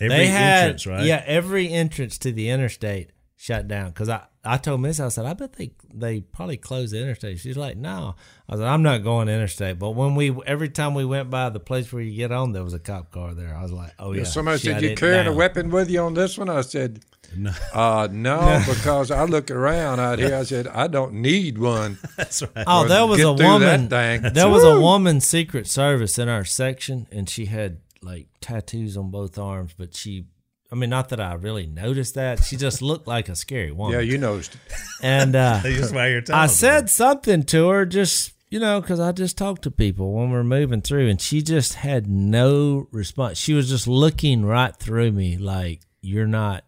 Every 0.00 0.16
they 0.16 0.26
had 0.26 0.62
entrance, 0.64 0.86
right? 0.86 1.04
yeah 1.04 1.22
every 1.26 1.72
entrance 1.72 2.18
to 2.18 2.30
the 2.32 2.50
interstate 2.50 3.10
shut 3.38 3.68
down. 3.68 3.86
Because 3.88 4.10
I 4.10 4.26
I 4.44 4.58
told 4.58 4.82
Miss 4.82 5.00
I 5.00 5.08
said 5.08 5.24
I 5.24 5.32
bet 5.32 5.54
they 5.54 5.70
they 5.94 6.20
probably 6.20 6.58
closed 6.58 6.92
the 6.92 7.00
interstate. 7.00 7.38
She's 7.38 7.56
like 7.56 7.78
no. 7.78 8.16
I 8.48 8.56
said 8.56 8.64
I'm 8.64 8.82
not 8.82 9.04
going 9.04 9.28
interstate. 9.28 9.78
But 9.78 9.90
when 9.90 10.14
we 10.14 10.36
every 10.44 10.68
time 10.68 10.92
we 10.94 11.04
went 11.06 11.30
by 11.30 11.48
the 11.48 11.60
place 11.60 11.90
where 11.92 12.02
you 12.02 12.14
get 12.14 12.32
on, 12.32 12.52
there 12.52 12.64
was 12.64 12.74
a 12.74 12.78
cop 12.78 13.10
car 13.12 13.32
there. 13.32 13.54
I 13.56 13.62
was 13.62 13.72
like 13.72 13.92
oh 13.98 14.12
yeah. 14.12 14.24
Somebody 14.24 14.58
shut 14.58 14.74
said, 14.74 14.82
You 14.82 14.90
it 14.90 14.98
carrying 14.98 15.26
a 15.28 15.32
weapon 15.32 15.70
with 15.70 15.88
you 15.88 16.00
on 16.00 16.14
this 16.14 16.36
one? 16.36 16.50
I 16.50 16.62
said, 16.62 17.04
No. 17.36 17.52
Uh, 17.72 18.08
no, 18.12 18.60
because 18.66 19.12
I 19.12 19.22
look 19.24 19.50
around 19.52 20.00
out 20.00 20.18
here. 20.18 20.34
I 20.34 20.42
said, 20.42 20.66
I 20.66 20.88
don't 20.88 21.14
need 21.14 21.58
one. 21.58 21.98
That's 22.16 22.42
right. 22.42 22.64
Oh, 22.66 22.84
Or 22.84 22.88
there 22.88 23.06
was 23.06 23.20
a 23.20 23.22
through 23.22 23.36
that 23.36 23.60
woman. 23.60 23.88
thing. 23.88 24.22
There 24.34 24.48
was 24.48 24.64
a 24.64 24.80
woman 24.80 25.20
Secret 25.20 25.68
Service 25.68 26.18
in 26.18 26.28
our 26.28 26.44
section, 26.44 27.06
and 27.12 27.30
she 27.30 27.46
had 27.46 27.78
like 28.02 28.26
tattoos 28.40 28.96
on 28.96 29.10
both 29.10 29.38
arms. 29.38 29.74
But 29.78 29.94
she, 29.94 30.26
I 30.70 30.74
mean, 30.74 30.90
not 30.90 31.08
that 31.08 31.20
I 31.20 31.32
really 31.34 31.66
noticed 31.66 32.14
that. 32.14 32.44
She 32.44 32.56
just 32.56 32.82
looked 32.82 33.06
like 33.08 33.28
a 33.28 33.36
scary 33.36 33.72
woman. 33.72 33.94
Yeah, 33.94 34.00
you 34.00 34.18
noticed. 34.18 34.56
and 35.02 35.34
uh, 35.34 35.60
That's 35.64 35.92
why 35.92 36.08
you're 36.08 36.22
I 36.32 36.46
me. 36.46 36.52
said 36.52 36.90
something 36.90 37.42
to 37.44 37.68
her, 37.68 37.86
just 37.86 38.32
you 38.50 38.60
know, 38.60 38.80
because 38.80 39.00
I 39.00 39.12
just 39.12 39.36
talked 39.38 39.62
to 39.62 39.70
people 39.70 40.12
when 40.12 40.30
we 40.30 40.36
are 40.36 40.44
moving 40.44 40.80
through, 40.82 41.08
and 41.08 41.20
she 41.20 41.42
just 41.42 41.74
had 41.74 42.06
no 42.08 42.88
response. 42.92 43.38
She 43.38 43.54
was 43.54 43.68
just 43.68 43.86
looking 43.86 44.44
right 44.44 44.74
through 44.76 45.12
me, 45.12 45.36
like 45.38 45.80
you're 46.00 46.26
not. 46.26 46.64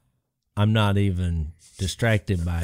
I'm 0.56 0.72
not 0.72 0.98
even 0.98 1.52
distracted 1.78 2.44
by 2.44 2.62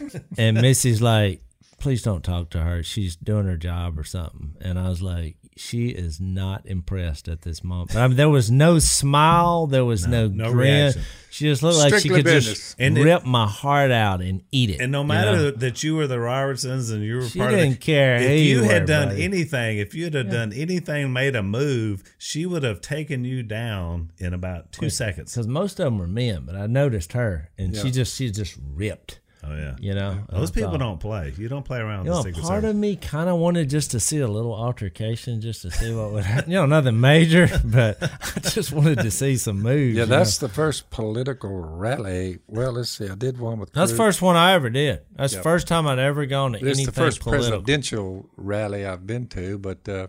you. 0.00 0.20
and 0.38 0.60
Missy's 0.60 1.00
like, 1.00 1.42
please 1.78 2.02
don't 2.02 2.24
talk 2.24 2.50
to 2.50 2.60
her. 2.60 2.82
She's 2.82 3.14
doing 3.14 3.46
her 3.46 3.56
job 3.56 3.98
or 3.98 4.04
something. 4.04 4.56
And 4.60 4.78
I 4.78 4.88
was 4.88 5.00
like, 5.02 5.36
she 5.56 5.88
is 5.88 6.20
not 6.20 6.64
impressed 6.64 7.28
at 7.28 7.42
this 7.42 7.62
moment. 7.62 7.94
I 7.94 8.06
mean, 8.08 8.16
there 8.16 8.30
was 8.30 8.50
no 8.50 8.78
smile. 8.78 9.66
There 9.66 9.84
was 9.84 10.06
no, 10.06 10.26
no 10.28 10.52
grin. 10.52 10.84
reaction. 10.84 11.02
She 11.30 11.44
just 11.44 11.62
looked 11.62 11.78
like 11.78 11.94
she 12.02 12.08
could 12.08 12.24
business. 12.24 12.58
just 12.58 12.76
And 12.80 12.96
it- 12.96 13.04
rip 13.04 13.24
my 13.26 13.46
heart 13.46 13.90
out 13.90 14.20
and 14.22 14.42
eat 14.52 14.70
it. 14.70 14.80
And 14.80 14.90
no 14.90 15.02
you 15.02 15.08
matter 15.08 15.32
know? 15.36 15.50
that 15.52 15.82
you 15.82 15.96
were 15.96 16.06
the 16.06 16.18
Robertsons 16.18 16.90
and 16.90 17.04
you 17.04 17.16
were 17.16 17.28
She 17.28 17.38
part 17.38 17.52
of 17.52 17.58
didn't 17.60 17.72
the, 17.74 17.78
care 17.78 18.16
if 18.16 18.30
you 18.40 18.58
you 18.58 18.62
had 18.62 18.82
were, 18.82 18.86
done 18.86 19.08
buddy. 19.10 19.24
anything, 19.24 19.78
if 19.78 19.94
you 19.94 20.04
had 20.10 20.30
done 20.30 20.52
anything, 20.52 21.12
made 21.12 21.36
a 21.36 21.42
move, 21.42 22.02
she 22.18 22.46
would 22.46 22.62
have 22.62 22.80
taken 22.80 23.24
you 23.24 23.42
down 23.42 24.12
in 24.18 24.32
about 24.34 24.72
two 24.72 24.88
seconds. 24.90 25.32
because 25.34 25.46
most 25.46 25.78
of 25.78 25.84
them 25.84 25.98
were 25.98 26.06
men, 26.08 26.44
but 26.46 26.56
I 26.56 26.66
noticed 26.66 27.12
her, 27.12 27.50
and 27.58 27.76
she 27.76 27.90
just 27.90 28.16
she 28.16 28.30
just 28.30 28.56
ripped. 28.74 29.20
Oh 29.50 29.56
yeah, 29.56 29.74
You 29.80 29.94
know, 29.94 30.18
those 30.28 30.50
people 30.50 30.70
thought- 30.70 30.78
don't 30.78 31.00
play. 31.00 31.32
You 31.36 31.48
don't 31.48 31.64
play 31.64 31.78
around 31.78 32.04
You 32.04 32.10
with 32.12 32.18
know, 32.18 32.22
the 32.22 32.28
Secret 32.30 32.42
part 32.42 32.56
Service. 32.62 32.70
of 32.70 32.76
me 32.76 32.94
kind 32.96 33.28
of 33.28 33.38
wanted 33.38 33.68
just 33.68 33.90
to 33.92 34.00
see 34.00 34.18
a 34.18 34.28
little 34.28 34.54
altercation, 34.54 35.40
just 35.40 35.62
to 35.62 35.70
see 35.72 35.92
what 35.92 36.12
would 36.12 36.24
happen. 36.24 36.50
You 36.50 36.58
know, 36.58 36.66
nothing 36.66 37.00
major, 37.00 37.48
but 37.64 37.98
I 38.02 38.40
just 38.40 38.72
wanted 38.72 38.98
to 39.00 39.10
see 39.10 39.36
some 39.36 39.60
moves. 39.62 39.96
Yeah, 39.96 40.04
that's 40.04 40.40
know. 40.40 40.46
the 40.48 40.54
first 40.54 40.90
political 40.90 41.50
rally. 41.58 42.38
Well, 42.46 42.72
let's 42.72 42.90
see. 42.90 43.08
I 43.08 43.14
did 43.16 43.38
one 43.40 43.58
with. 43.58 43.72
that's 43.72 43.90
the 43.90 43.96
first 43.96 44.22
one 44.22 44.36
I 44.36 44.52
ever 44.52 44.70
did. 44.70 45.00
That's 45.16 45.32
Yep. 45.32 45.40
the 45.40 45.42
first 45.42 45.66
time 45.68 45.86
I'd 45.86 45.98
ever 45.98 46.26
gone 46.26 46.52
to 46.52 46.58
It's 46.58 46.66
anything 46.66 46.86
the 46.86 46.92
first 46.92 47.20
political. 47.20 47.50
presidential 47.62 48.26
rally 48.36 48.86
I've 48.86 49.06
been 49.06 49.26
to, 49.28 49.58
but 49.58 49.88
uh, 49.88 50.06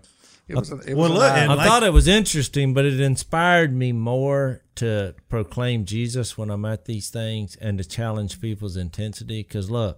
it 0.52 0.56
was. 0.56 0.72
It 0.72 0.96
well, 0.96 1.10
was 1.10 1.20
look, 1.20 1.32
I 1.32 1.46
like- 1.48 1.68
thought 1.68 1.84
it 1.84 1.94
was 1.94 2.08
interesting, 2.08 2.74
but 2.74 2.86
it 2.86 3.00
inspired 3.00 3.74
me 3.74 3.92
more 3.92 4.62
to 4.76 5.16
proclaim 5.30 5.86
Jesus 5.86 6.38
when 6.38 6.50
I'm 6.50 6.66
at 6.66 6.86
these 6.86 7.10
things 7.10 7.56
and 7.56 7.78
to 7.78 7.84
challenge 7.84 8.40
people's 8.42 8.78
intensity. 8.78 9.44
Because 9.44 9.70
look, 9.70 9.98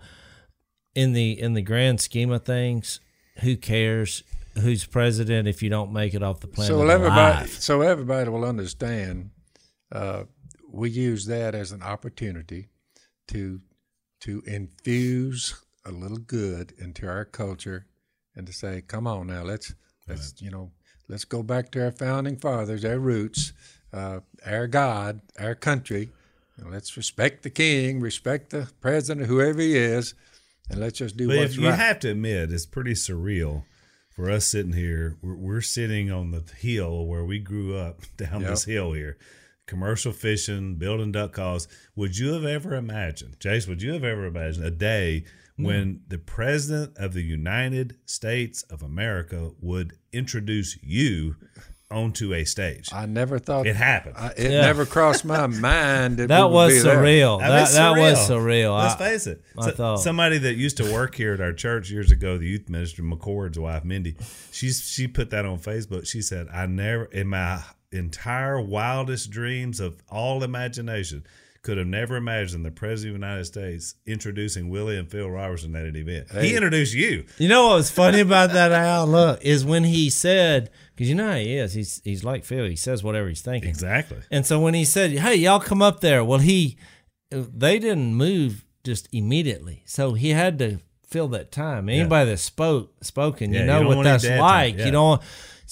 in 0.96 1.14
the 1.14 1.40
in 1.40 1.54
the 1.54 1.62
grand 1.62 2.02
scheme 2.02 2.32
of 2.32 2.44
things, 2.44 3.00
who 3.42 3.56
cares 3.58 4.24
who's 4.60 4.86
president 4.86 5.48
if 5.48 5.64
you 5.64 5.70
don't 5.70 5.92
make 5.92 6.14
it 6.14 6.22
off 6.22 6.40
the 6.40 6.48
planet 6.48 6.70
so 6.70 6.88
everybody, 6.88 7.38
alive? 7.38 7.50
so 7.50 7.82
everybody 7.82 8.30
will 8.30 8.46
understand. 8.46 9.32
Uh, 9.92 10.24
we 10.72 10.90
use 10.90 11.26
that 11.26 11.56
as 11.56 11.72
an 11.72 11.82
opportunity 11.84 12.68
to 13.28 13.62
to 14.22 14.42
infuse 14.46 15.60
a 15.86 15.92
little 15.92 16.18
good 16.18 16.74
into 16.80 17.08
our 17.08 17.26
culture, 17.26 17.88
and 18.36 18.48
to 18.48 18.54
say, 18.54 18.82
"Come 18.82 19.06
on 19.08 19.28
now, 19.28 19.44
let's 19.44 19.74
let's 20.08 20.34
you 20.42 20.52
know 20.52 20.72
let's 21.08 21.26
go 21.26 21.44
back 21.44 21.72
to 21.72 21.84
our 21.84 21.92
founding 21.92 22.38
fathers, 22.38 22.84
our 22.86 23.00
roots, 23.00 23.54
uh, 23.94 24.20
our 24.46 24.68
God, 24.68 25.22
our 25.40 25.56
country. 25.56 26.10
Let's 26.64 26.96
respect 26.96 27.44
the 27.44 27.50
king, 27.50 28.00
respect 28.00 28.52
the 28.52 28.70
president, 28.80 29.28
whoever 29.28 29.60
he 29.60 29.76
is, 29.76 30.14
and 30.70 30.80
let's 30.80 31.00
just 31.00 31.18
do 31.18 31.28
But 31.28 31.38
what's 31.38 31.56
you 31.58 31.68
right." 31.68 31.78
have 31.78 32.00
to 32.02 32.12
admit, 32.12 32.52
it's 32.52 32.66
pretty 32.68 32.94
surreal 32.94 33.64
for 34.12 34.30
us 34.30 34.46
sitting 34.46 34.74
here. 34.74 35.18
We're, 35.22 35.36
we're 35.36 35.62
sitting 35.62 36.12
on 36.12 36.32
the 36.32 36.44
hill 36.60 37.06
where 37.08 37.26
we 37.26 37.40
grew 37.40 37.76
up 37.76 38.02
down 38.18 38.42
Yep. 38.42 38.50
this 38.52 38.64
hill 38.66 38.94
here. 38.94 39.18
Commercial 39.66 40.12
fishing, 40.12 40.76
building 40.76 41.12
duck 41.12 41.32
calls. 41.34 41.68
Would 41.96 42.18
you 42.18 42.34
have 42.34 42.46
ever 42.46 42.76
imagined, 42.76 43.40
Jase? 43.40 43.68
Would 43.68 43.82
you 43.82 43.94
have 43.94 44.04
ever 44.04 44.26
imagined 44.26 44.66
a 44.66 44.72
day 44.72 45.24
Mm-hmm. 45.54 45.64
when 45.66 46.02
the 46.08 46.18
president 46.18 46.98
of 46.98 47.14
the 47.14 47.22
United 47.22 47.98
States 48.06 48.64
of 48.72 48.82
America 48.82 49.52
would 49.62 49.94
introduce 50.12 50.82
you 50.82 51.36
onto 51.92 52.34
a 52.34 52.44
stage? 52.44 52.90
I 52.92 53.06
never 53.06 53.38
thought 53.38 53.68
It 53.68 53.76
happened. 53.76 54.16
I, 54.18 54.30
it 54.36 54.52
Yeah. 54.52 54.62
never 54.62 54.84
crossed 54.88 55.26
my 55.26 55.46
mind 55.70 56.18
that, 56.18 56.30
That 56.30 56.46
we 56.48 56.54
would 56.54 56.54
was 56.54 56.74
be 56.74 56.80
there. 56.80 56.98
surreal. 56.98 57.38
I 57.38 57.42
mean, 57.42 57.50
That 57.50 57.62
it's 57.62 57.74
that 57.76 57.90
was 57.92 58.18
surreal. 58.30 58.80
Let's 58.82 58.96
I- 58.96 59.10
face 59.10 59.28
it. 59.28 59.44
I 59.56 59.66
So- 59.66 59.72
thought- 59.76 60.00
somebody 60.00 60.40
that 60.40 60.56
used 60.56 60.78
to 60.78 60.92
work 60.92 61.14
here 61.14 61.34
at 61.34 61.42
our 61.42 61.54
church 61.54 61.92
years 61.92 62.10
ago, 62.10 62.40
the 62.40 62.48
youth 62.48 62.68
minister 62.68 63.04
McCord's 63.04 63.60
wife, 63.60 63.84
Mindy, 63.86 64.16
she's 64.52 64.82
she 64.82 65.08
put 65.08 65.30
that 65.30 65.46
on 65.46 65.60
Facebook. 65.60 66.08
She 66.08 66.24
said, 66.24 66.48
"I 66.52 66.66
never 66.66 67.06
in 67.06 67.28
my 67.28 67.62
entire 67.92 68.60
wildest 68.60 69.30
dreams 69.30 69.80
of 69.80 70.02
all 70.10 70.44
imagination." 70.44 71.24
Could 71.64 71.78
have 71.78 71.88
never 71.88 72.18
imagined 72.18 72.66
the 72.66 72.72
president 72.72 73.16
of 73.16 73.22
the 73.22 73.26
United 73.28 73.46
States 73.46 73.96
introducing 74.06 74.68
Willie 74.70 74.98
and 74.98 75.10
Phil 75.10 75.30
Robertson 75.30 75.74
at 75.78 75.86
an 75.86 75.96
event. 75.96 76.30
He 76.32 76.56
introduced 76.56 76.94
you. 76.94 77.24
You 77.38 77.48
know 77.48 77.68
what 77.70 77.76
was 77.76 77.90
funny 77.90 78.20
about 78.20 78.52
that, 78.52 78.74
Al? 78.74 79.08
Look, 79.08 79.42
is 79.42 79.64
when 79.64 79.86
he 79.86 80.10
said, 80.10 80.70
because 80.94 81.08
you 81.08 81.16
know 81.16 81.30
how 81.30 81.38
he 81.38 81.56
is. 81.56 81.74
He's 81.74 82.02
he's 82.04 82.24
like 82.26 82.44
Phil. 82.44 82.66
He 82.66 82.76
says 82.76 83.02
whatever 83.02 83.30
he's 83.30 83.42
thinking. 83.42 83.70
Exactly. 83.70 84.18
And 84.30 84.46
so 84.46 84.60
when 84.60 84.74
he 84.74 84.84
said, 84.84 85.12
"Hey, 85.12 85.36
y'all 85.36 85.62
come 85.62 85.82
up 85.82 86.02
there," 86.02 86.22
well, 86.22 86.40
he 86.40 86.78
they 87.32 87.80
didn't 87.80 88.14
move 88.16 88.66
just 88.84 89.08
immediately, 89.14 89.84
so 89.86 90.14
he 90.16 90.32
had 90.32 90.60
to 90.60 90.80
fill 91.08 91.30
that 91.30 91.52
time. 91.54 91.88
Anybody 91.88 92.32
that 92.32 92.40
spoke 92.40 92.92
spoken, 93.02 93.54
Yeah, 93.54 93.60
you 93.60 93.66
you 93.66 93.72
know 93.72 93.84
don't 93.84 93.98
what 93.98 94.04
that's 94.04 94.28
like. 94.28 94.78
yeah. 94.80 94.86
You 94.88 94.92
know. 94.92 95.20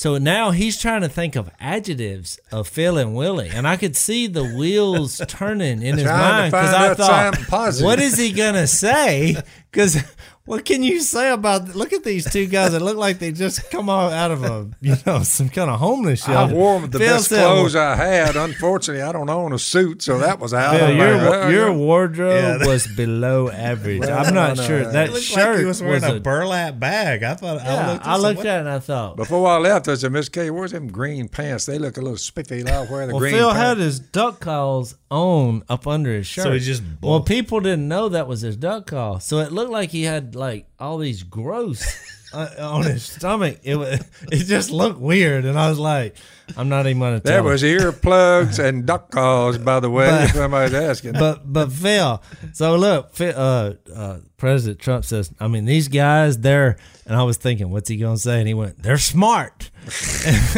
So 0.01 0.17
now 0.17 0.49
he's 0.49 0.79
trying 0.79 1.01
to 1.01 1.09
think 1.09 1.35
of 1.35 1.51
adjectives 1.59 2.39
of 2.51 2.67
Phil 2.67 2.97
and 2.97 3.13
Willie, 3.13 3.51
and 3.53 3.67
I 3.67 3.77
could 3.77 3.95
see 3.95 4.25
the 4.25 4.43
wheels 4.43 5.21
turning 5.27 5.83
in 5.83 5.99
his 5.99 6.07
mind 6.07 6.51
because 6.51 6.73
I 6.73 6.95
thought, 6.95 7.37
"What 7.83 7.99
is 7.99 8.17
he 8.17 8.31
gonna 8.31 8.65
say?" 8.65 9.37
Because 9.69 9.97
what 10.45 10.65
can 10.65 10.81
you 10.83 11.01
say 11.01 11.31
about? 11.31 11.75
Look 11.75 11.93
at 11.93 12.03
these 12.03 12.29
two 12.31 12.47
guys 12.47 12.71
that 12.71 12.81
look 12.81 12.97
like 12.97 13.19
they 13.19 13.31
just 13.31 13.69
come 13.69 13.89
out 13.89 14.11
out 14.11 14.31
of 14.31 14.43
a 14.43 14.69
you 14.81 14.95
know 15.05 15.21
some 15.23 15.49
kind 15.49 15.69
of 15.69 15.79
homeless 15.79 16.23
shelter. 16.25 16.53
I 16.53 16.57
wore 16.57 16.79
the 16.81 16.97
Phil 16.99 17.15
best 17.17 17.29
said, 17.29 17.45
clothes 17.45 17.75
I 17.75 17.95
had. 17.95 18.35
Unfortunately, 18.35 19.03
I 19.03 19.11
don't 19.11 19.29
own 19.29 19.53
a 19.53 19.59
suit, 19.59 20.01
so 20.01 20.17
that 20.17 20.39
was 20.39 20.53
out. 20.53 20.75
Phil, 20.77 20.87
I'm 20.87 20.97
your 20.97 21.15
like, 21.17 21.29
well, 21.29 21.51
your 21.51 21.69
yeah. 21.69 21.75
wardrobe 21.75 22.43
Yeah, 22.43 22.57
that- 22.57 22.67
was 22.67 22.87
below 22.87 23.49
average. 23.51 23.99
Well, 23.99 24.25
I'm 24.25 24.33
not 24.33 24.57
no, 24.57 24.63
sure 24.63 24.81
no. 24.83 24.91
that 24.91 25.09
It 25.11 25.21
shirt 25.21 25.49
like 25.51 25.59
he 25.59 25.65
was 25.65 25.81
wearing 25.81 26.03
a, 26.03 26.15
a- 26.15 26.19
burlap 26.19 26.79
bag. 26.79 27.23
I 27.23 27.35
thought. 27.35 27.61
yeah, 27.63 27.75
I 27.87 27.91
looked, 27.93 28.07
I 28.07 28.17
looked 28.17 28.39
at 28.45 28.57
it 28.57 28.59
and 28.61 28.69
I 28.69 28.79
thought, 28.79 29.17
Before 29.17 29.47
I 29.47 29.57
left, 29.57 29.87
I 29.87 29.95
said, 29.95 30.11
Miss 30.11 30.27
Kay, 30.27 30.49
where's 30.49 30.71
them 30.71 30.87
green 30.87 31.27
pants? 31.27 31.65
They 31.67 31.77
look 31.77 31.97
a 31.97 32.01
little 32.01 32.17
spiffy. 32.17 32.65
I'll 32.67 32.87
wear 32.89 33.05
the 33.05 33.13
well, 33.13 33.19
green 33.19 33.35
Phil 33.35 33.51
pants. 33.51 33.61
had 33.63 33.77
his 33.77 33.99
duck 33.99 34.39
calls 34.39 34.95
on 35.11 35.63
up 35.69 35.85
under 35.87 36.11
his 36.13 36.25
shirt. 36.25 36.43
So 36.43 36.51
he 36.53 36.59
just 36.59 36.81
well, 37.01 37.21
people 37.21 37.59
didn't 37.59 37.87
know 37.87 38.09
that 38.09 38.27
was 38.27 38.41
his 38.41 38.55
duck 38.57 38.87
call, 38.87 39.19
so 39.19 39.39
it 39.39 39.51
looked 39.51 39.71
like 39.71 39.91
he 39.91 40.03
had 40.03 40.35
like 40.41 40.65
all 40.79 40.97
these 40.97 41.21
gross 41.23 41.83
uh, 42.33 42.49
on 42.59 42.83
his 42.83 43.03
stomach. 43.03 43.59
It 43.63 43.75
was, 43.75 43.99
it 44.31 44.45
just 44.45 44.71
looked 44.71 44.99
weird, 44.99 45.45
and 45.45 45.57
I 45.57 45.69
was 45.69 45.77
like, 45.79 46.15
I'm 46.57 46.67
not 46.67 46.87
even 46.87 46.99
gonna 46.99 47.19
tell. 47.19 47.31
there 47.31 47.39
him. 47.39 47.45
was 47.45 47.63
earplugs 47.63 48.57
and 48.63 48.85
duck 48.89 49.11
calls, 49.11 49.57
by 49.57 49.79
the 49.79 49.89
way, 49.89 50.09
But- 50.09 50.23
if 50.23 50.31
somebody's 50.35 50.73
asking. 50.73 51.13
but 51.13 51.41
but 51.51 51.71
Phil, 51.71 52.21
so 52.53 52.75
look, 52.75 53.13
Phil, 53.13 53.33
uh, 53.37 53.73
uh, 53.95 54.17
President 54.37 54.79
Trump 54.79 55.05
says, 55.05 55.31
I 55.39 55.47
mean, 55.47 55.65
these 55.65 55.87
guys, 55.87 56.39
they're, 56.39 56.77
and 57.05 57.15
I 57.15 57.23
was 57.23 57.37
thinking, 57.37 57.69
what's 57.69 57.87
he 57.89 57.97
gonna 57.97 58.17
say? 58.17 58.39
And 58.39 58.47
he 58.47 58.53
went, 58.55 58.81
they're 58.81 58.97
smart, 58.97 59.69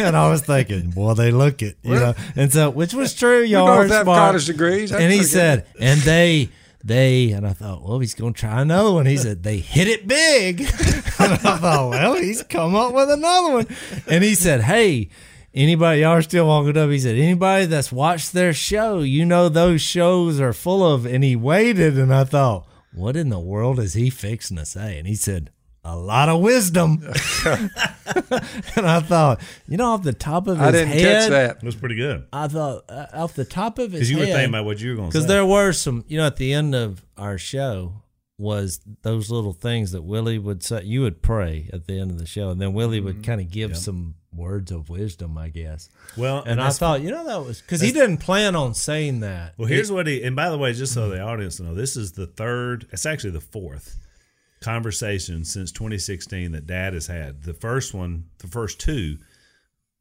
and 0.00 0.16
I 0.16 0.28
was 0.30 0.40
thinking, 0.42 0.90
boy, 0.90 1.14
they 1.14 1.30
look 1.30 1.60
it, 1.62 1.76
you 1.82 1.94
know, 1.96 2.14
and 2.34 2.50
so 2.52 2.70
which 2.70 2.94
was 2.94 3.14
true, 3.14 3.42
y'all 3.42 3.66
both 3.66 3.90
are 3.90 3.94
have 3.94 4.02
smart. 4.04 4.18
college 4.18 4.46
degrees. 4.46 4.90
That's 4.90 5.02
and 5.02 5.12
he 5.12 5.18
pretty 5.18 5.30
good. 5.30 5.38
said, 5.38 5.66
and 5.80 6.00
they. 6.00 6.48
They 6.86 7.30
and 7.30 7.46
I 7.46 7.54
thought, 7.54 7.82
well, 7.82 7.98
he's 7.98 8.14
gonna 8.14 8.34
try 8.34 8.60
another 8.60 8.92
one. 8.92 9.06
He 9.06 9.16
said 9.16 9.42
they 9.42 9.56
hit 9.56 9.88
it 9.88 10.06
big, 10.06 10.60
and 11.18 11.32
I 11.32 11.56
thought, 11.56 11.90
well, 11.90 12.14
he's 12.16 12.42
come 12.42 12.74
up 12.74 12.92
with 12.92 13.10
another 13.10 13.54
one. 13.54 13.66
And 14.06 14.22
he 14.22 14.34
said, 14.34 14.60
hey, 14.60 15.08
anybody 15.54 16.02
y'all 16.02 16.10
are 16.12 16.22
still 16.22 16.46
walking 16.46 16.76
up? 16.76 16.90
He 16.90 16.98
said, 16.98 17.16
anybody 17.16 17.64
that's 17.64 17.90
watched 17.90 18.34
their 18.34 18.52
show, 18.52 19.00
you 19.00 19.24
know 19.24 19.48
those 19.48 19.80
shows 19.80 20.38
are 20.38 20.52
full 20.52 20.84
of. 20.84 21.06
And 21.06 21.24
he 21.24 21.34
waited, 21.34 21.98
and 21.98 22.12
I 22.12 22.24
thought, 22.24 22.68
what 22.92 23.16
in 23.16 23.30
the 23.30 23.40
world 23.40 23.78
is 23.78 23.94
he 23.94 24.10
fixing 24.10 24.58
to 24.58 24.66
say? 24.66 24.98
And 24.98 25.08
he 25.08 25.14
said, 25.14 25.50
a 25.84 25.96
lot 25.96 26.28
of 26.28 26.40
wisdom. 26.40 26.98
and 27.44 28.86
I 28.86 29.00
thought, 29.00 29.40
you 29.68 29.76
know, 29.76 29.92
off 29.92 30.02
the 30.02 30.12
top 30.12 30.46
of 30.46 30.58
his 30.58 30.66
I 30.66 30.70
didn't 30.72 30.88
head, 30.88 31.02
catch 31.02 31.30
that. 31.30 31.56
It 31.58 31.62
was 31.62 31.76
pretty 31.76 31.96
good 31.96 32.26
I 32.32 32.48
thought 32.48 32.84
uh, 32.88 33.06
off 33.12 33.34
the 33.34 33.44
top 33.44 33.78
of 33.78 33.92
his 33.92 34.00
because 34.00 34.10
you 34.10 34.18
were 34.18 34.26
head, 34.26 34.34
thinking 34.34 34.50
about 34.50 34.64
what 34.64 34.80
you 34.80 34.90
were 34.90 34.96
going 34.96 35.10
to 35.10 35.12
say. 35.12 35.18
because 35.18 35.28
there 35.28 35.46
were 35.46 35.72
some, 35.72 36.04
you 36.08 36.16
know, 36.18 36.26
at 36.26 36.36
the 36.36 36.52
end 36.52 36.74
of 36.74 37.04
our 37.16 37.38
show 37.38 38.02
was 38.38 38.80
those 39.02 39.30
little 39.30 39.52
things 39.52 39.92
that 39.92 40.02
Willie 40.02 40.38
would 40.38 40.62
say. 40.62 40.82
You 40.82 41.02
would 41.02 41.22
pray 41.22 41.68
at 41.72 41.86
the 41.86 42.00
end 42.00 42.10
of 42.10 42.18
the 42.18 42.26
show, 42.26 42.50
and 42.50 42.60
then 42.60 42.72
Willie 42.72 43.00
would 43.00 43.22
kind 43.22 43.40
of 43.40 43.50
give 43.50 43.76
some 43.76 44.16
words 44.32 44.72
of 44.72 44.88
wisdom, 44.88 45.38
I 45.38 45.48
guess. 45.50 45.88
Well, 46.16 46.42
And 46.44 46.60
I 46.60 46.70
thought, 46.70 47.02
you 47.02 47.10
know, 47.10 47.24
that 47.26 47.46
was 47.46 47.60
because 47.60 47.80
he 47.80 47.92
didn't 47.92 48.18
plan 48.18 48.56
on 48.56 48.74
saying 48.74 49.20
that. 49.20 49.54
Well, 49.56 49.68
here's 49.68 49.92
what 49.92 50.06
he. 50.08 50.22
And 50.24 50.34
by 50.34 50.50
the 50.50 50.58
way, 50.58 50.72
just 50.72 50.94
so 50.94 51.08
the 51.08 51.20
audience 51.20 51.60
know, 51.60 51.74
this 51.74 51.96
is 51.96 52.12
the 52.12 52.26
third. 52.26 52.88
It's 52.90 53.06
actually 53.06 53.30
the 53.30 53.40
fourth 53.40 53.96
conversation 54.64 55.44
since 55.44 55.70
2016 55.72 56.52
that 56.52 56.66
Dad 56.66 56.94
has 56.94 57.06
had. 57.06 57.42
The 57.42 57.54
first 57.54 57.94
one, 57.94 58.24
the 58.38 58.46
first 58.46 58.80
two, 58.80 59.18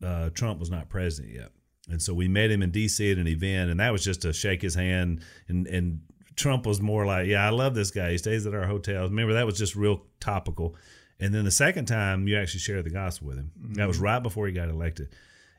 uh, 0.04 0.30
Trump 0.30 0.60
was 0.60 0.70
not 0.70 0.90
president 0.90 1.34
yet, 1.34 1.52
and 1.90 2.02
so 2.02 2.14
we 2.14 2.28
met 2.28 2.52
him 2.52 2.62
in 2.62 2.72
D.C. 2.72 3.12
at 3.12 3.18
an 3.18 3.28
event, 3.28 3.72
and 3.72 3.80
that 3.80 3.92
was 3.92 4.04
just 4.04 4.22
to 4.24 4.34
shake 4.34 4.62
his 4.62 4.76
hand. 4.76 5.22
And 5.48 5.68
and 5.68 6.02
Trump 6.36 6.66
was 6.66 6.82
more 6.82 7.06
like, 7.06 7.28
"Yeah, 7.28 7.46
I 7.46 7.50
love 7.50 7.76
this 7.76 7.92
guy. 7.92 8.12
He 8.12 8.18
stays 8.18 8.46
at 8.48 8.54
our 8.54 8.66
hotels." 8.66 9.10
Remember, 9.10 9.34
that 9.34 9.46
was 9.46 9.58
just 9.58 9.76
real 9.76 10.06
topical. 10.20 10.76
And 11.20 11.34
then 11.34 11.46
the 11.46 11.52
second 11.52 11.86
time, 11.86 12.28
you 12.28 12.38
actually 12.38 12.62
shared 12.62 12.86
the 12.86 12.90
gospel 12.90 13.28
with 13.28 13.38
him. 13.38 13.52
That 13.76 13.88
was 13.88 14.00
right 14.00 14.22
before 14.22 14.48
he 14.48 14.54
got 14.54 14.70
elected 14.70 15.10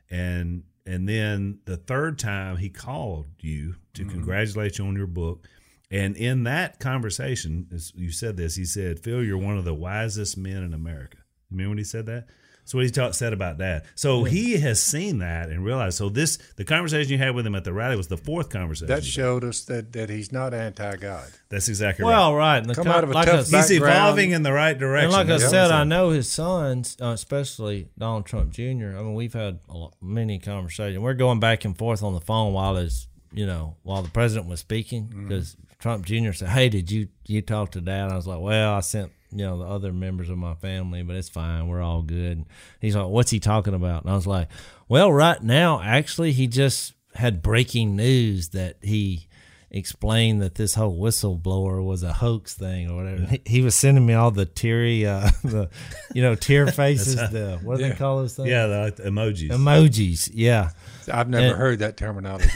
and 0.09 0.63
and 0.85 1.09
then 1.09 1.59
the 1.65 1.77
third 1.77 2.19
time 2.19 2.57
he 2.57 2.69
called 2.69 3.25
you 3.39 3.75
to 3.95 4.05
congratulate 4.05 4.77
you 4.77 4.85
on 4.85 4.95
your 4.95 5.07
book 5.07 5.47
and 5.91 6.15
in 6.17 6.43
that 6.43 6.79
conversation 6.79 7.67
as 7.73 7.91
you 7.95 8.11
said 8.11 8.37
this 8.37 8.55
he 8.55 8.65
said 8.65 8.99
phil 8.99 9.23
you're 9.23 9.37
one 9.37 9.57
of 9.57 9.65
the 9.65 9.73
wisest 9.73 10.37
men 10.37 10.63
in 10.63 10.73
america 10.73 11.17
you 11.17 11.57
remember 11.57 11.69
when 11.69 11.77
he 11.77 11.83
said 11.83 12.05
that 12.05 12.25
so 12.67 12.79
what 12.79 12.85
he 12.85 12.89
talk, 12.89 13.13
said 13.13 13.31
about 13.31 13.59
that 13.59 13.85
so 13.93 14.23
he 14.23 14.57
has 14.57 14.81
seen 14.81 15.19
that 15.19 15.49
and 15.49 15.63
realized 15.63 15.97
so 15.99 16.09
this 16.09 16.37
the 16.57 16.63
conversation 16.63 17.11
you 17.11 17.17
had 17.19 17.35
with 17.35 17.45
him 17.45 17.53
at 17.53 17.63
the 17.63 17.71
rally 17.71 17.95
was 17.95 18.07
the 18.07 18.17
fourth 18.17 18.49
conversation 18.49 18.87
That 18.87 19.05
showed 19.05 19.43
us 19.43 19.61
that, 19.65 19.93
that 19.93 20.09
he's 20.09 20.31
not 20.31 20.51
anti-God. 20.55 21.27
that's 21.49 21.67
exactly 21.69 22.03
right 22.03 22.09
Well, 22.09 22.33
right. 22.33 22.57
And 22.57 22.67
the 22.67 22.73
Come 22.73 22.85
co- 22.85 22.91
out 22.91 23.03
of 23.03 23.11
a 23.11 23.13
like 23.13 23.27
tough 23.27 23.53
I- 23.53 23.57
he's 23.57 23.69
evolving 23.69 24.31
in 24.31 24.41
the 24.41 24.51
right 24.51 24.75
direction 24.75 25.05
And 25.05 25.13
like 25.13 25.27
I 25.27 25.37
That's 25.37 25.51
said, 25.51 25.65
I'm 25.69 25.71
I 25.71 25.77
saying. 25.81 25.89
know 25.89 26.09
his 26.09 26.27
sons, 26.31 26.97
uh, 26.99 27.09
especially 27.09 27.89
Donald 27.99 28.25
Trump 28.25 28.49
Jr. 28.49 28.63
I 28.97 29.03
mean, 29.03 29.13
we've 29.13 29.33
had 29.33 29.59
a 29.69 29.73
lot, 29.77 29.93
many 30.01 30.39
conversations. 30.39 30.97
We're 30.97 31.13
going 31.13 31.39
back 31.39 31.65
and 31.65 31.77
forth 31.77 32.01
on 32.01 32.15
the 32.15 32.21
phone 32.21 32.51
while 32.53 32.77
his, 32.77 33.07
you 33.31 33.45
know, 33.45 33.75
while 33.83 34.01
the 34.01 34.09
president 34.09 34.47
was 34.49 34.59
speaking 34.59 35.03
Mm-hmm. 35.09 35.27
because 35.27 35.55
Trump 35.85 36.03
Jr. 36.03 36.31
said, 36.31 36.49
"Hey, 36.49 36.67
did 36.67 36.89
you 36.89 37.09
you 37.27 37.43
talk 37.43 37.69
to 37.73 37.79
Dad?" 37.81 38.11
I 38.11 38.15
was 38.15 38.25
like, 38.25 38.39
"Well, 38.41 38.73
I 38.73 38.79
sent." 38.79 39.11
You 39.29 39.45
know 39.45 39.59
the 39.59 39.65
other 39.65 39.93
members 39.93 40.31
of 40.31 40.37
my 40.39 40.55
family, 40.55 41.03
but 41.03 41.15
it's 41.15 41.29
fine. 41.29 41.67
We're 41.67 41.81
all 41.83 42.01
good. 42.01 42.37
And 42.37 42.45
he's 42.81 42.95
like, 42.95 43.07
"What's 43.07 43.29
he 43.29 43.39
talking 43.39 43.75
about?" 43.75 44.01
And 44.01 44.11
I 44.11 44.15
was 44.15 44.25
like, 44.25 44.47
"Well, 44.89 45.13
right 45.13 45.39
now, 45.43 45.79
actually, 45.79 46.31
he 46.31 46.47
just 46.47 46.93
had 47.13 47.43
breaking 47.43 47.95
news 47.95 48.49
that 48.49 48.77
he 48.81 49.27
explained 49.69 50.41
that 50.41 50.55
this 50.55 50.73
whole 50.73 50.97
whistleblower 50.97 51.83
was 51.85 52.01
a 52.01 52.13
hoax 52.13 52.55
thing 52.55 52.89
or 52.89 52.95
whatever. 52.95 53.25
He, 53.25 53.41
he 53.45 53.61
was 53.61 53.75
sending 53.75 54.05
me 54.07 54.13
all 54.15 54.31
the 54.31 54.45
teary, 54.47 55.05
uh, 55.05 55.29
the 55.43 55.69
you 56.15 56.23
know 56.23 56.33
tear 56.33 56.65
faces. 56.67 57.15
the 57.15 57.59
what 57.61 57.77
do 57.77 57.83
Yeah. 57.83 57.89
they 57.89 57.95
call 57.95 58.17
those 58.17 58.35
things? 58.35 58.49
yeah 58.49 58.65
the 58.65 58.91
emojis 59.03 59.49
emojis. 59.49 60.31
Yeah, 60.33 60.71
I've 61.13 61.29
never 61.29 61.45
And- 61.47 61.55
heard 61.57 61.79
that 61.79 61.95
terminology. 61.97 62.47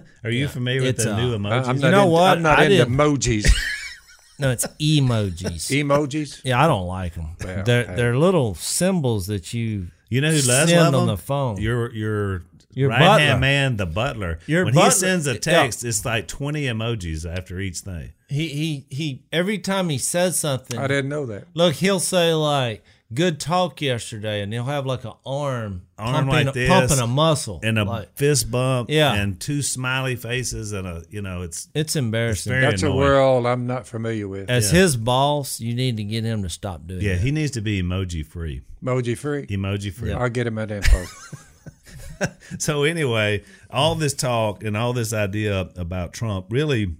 are 0.24 0.30
you 0.30 0.48
familiar 0.48 0.80
with 0.82 0.90
It's, 0.96 1.04
the 1.04 1.14
uh, 1.14 1.16
new 1.16 1.36
emojis 1.38 1.68
I'm 1.68 1.76
You 1.76 1.90
know 1.90 2.02
into, 2.02 2.12
what? 2.12 2.36
I'm 2.36 2.42
not 2.42 2.58
I 2.58 2.64
into 2.64 2.76
didn't- 2.78 2.94
emojis. 2.96 3.46
no, 4.38 4.50
it's 4.50 4.66
emojis. 4.66 5.70
Emojis? 5.84 6.40
yeah, 6.44 6.62
I 6.62 6.66
don't 6.66 6.86
like 6.86 7.14
them. 7.14 7.36
Well, 7.44 7.64
they're 7.64 7.86
hey. 7.86 7.94
they're 7.96 8.16
little 8.18 8.54
symbols 8.54 9.26
that 9.28 9.52
you 9.54 9.88
You 10.08 10.20
know 10.20 10.28
who 10.30 10.42
does 10.42 10.68
send 10.70 10.92
love 10.92 10.94
on 10.94 11.06
the 11.06 11.16
phone. 11.16 11.60
Your 11.60 11.92
your 11.92 12.42
Your 12.74 12.90
right 12.90 12.98
butler. 13.00 13.18
hand 13.26 13.40
man, 13.40 13.76
the 13.76 13.86
butler. 13.86 14.38
Your 14.46 14.64
when 14.64 14.74
butler- 14.74 14.90
he 14.90 14.96
sends 14.96 15.26
a 15.26 15.32
yeah. 15.34 15.38
text, 15.38 15.84
it's 15.84 16.04
like 16.04 16.28
twenty 16.28 16.64
emojis 16.64 17.24
after 17.30 17.58
each 17.60 17.78
thing. 17.80 18.12
he 18.28 18.48
he 18.48 18.86
he. 18.90 19.22
Every 19.32 19.58
time 19.58 19.88
he 19.88 19.98
says 19.98 20.38
something, 20.38 20.78
I 20.78 20.86
didn't 20.86 21.08
know 21.08 21.26
that. 21.26 21.44
Look, 21.54 21.74
he'll 21.74 22.00
say 22.00 22.32
like 22.34 22.82
"good 23.14 23.38
talk 23.40 23.80
yesterday," 23.80 24.42
and 24.42 24.52
he'll 24.52 24.64
have 24.64 24.86
like 24.86 25.04
an 25.04 25.12
arm, 25.24 25.82
Arm 25.98 26.26
pumping, 26.26 26.46
like 26.46 26.54
this, 26.54 26.68
pumping 26.68 26.98
a 26.98 27.06
muscle, 27.06 27.60
And 27.62 27.78
a 27.78 27.84
Like, 27.84 28.16
fist 28.16 28.50
bump, 28.50 28.90
Yeah. 28.90 29.14
and 29.14 29.38
two 29.40 29.62
smiley 29.62 30.16
faces, 30.16 30.72
and 30.72 30.86
a 30.86 31.02
you 31.10 31.22
know, 31.22 31.42
it's 31.42 31.68
it's 31.74 31.96
embarrassing. 31.96 32.50
very 32.52 32.62
That's 32.64 32.82
a 32.82 32.92
world 32.92 33.46
I'm 33.46 33.66
not 33.66 33.86
familiar 33.86 34.28
with. 34.28 34.50
As 34.50 34.72
Yeah. 34.72 34.80
his 34.80 34.96
boss, 34.96 35.60
you 35.60 35.74
need 35.74 35.96
to 35.98 36.04
get 36.04 36.24
him 36.24 36.42
to 36.42 36.48
stop 36.48 36.86
doing 36.86 37.00
yeah. 37.02 37.14
that. 37.14 37.20
He 37.22 37.30
needs 37.30 37.52
to 37.52 37.60
be 37.60 37.82
emoji 37.82 38.24
free, 38.26 38.62
Emoji 38.84 39.16
free. 39.16 39.46
emoji 39.46 39.92
free. 39.92 40.10
Yeah. 40.10 40.18
I'll 40.18 40.28
get 40.28 40.46
him 40.46 40.54
that 40.56 40.70
info. 40.70 41.04
So 42.58 42.84
anyway, 42.84 43.42
all 43.70 43.94
this 43.94 44.14
talk 44.14 44.64
and 44.64 44.76
all 44.76 44.92
this 44.94 45.12
idea 45.12 45.68
about 45.76 46.12
Trump 46.14 46.46
really 46.48 46.94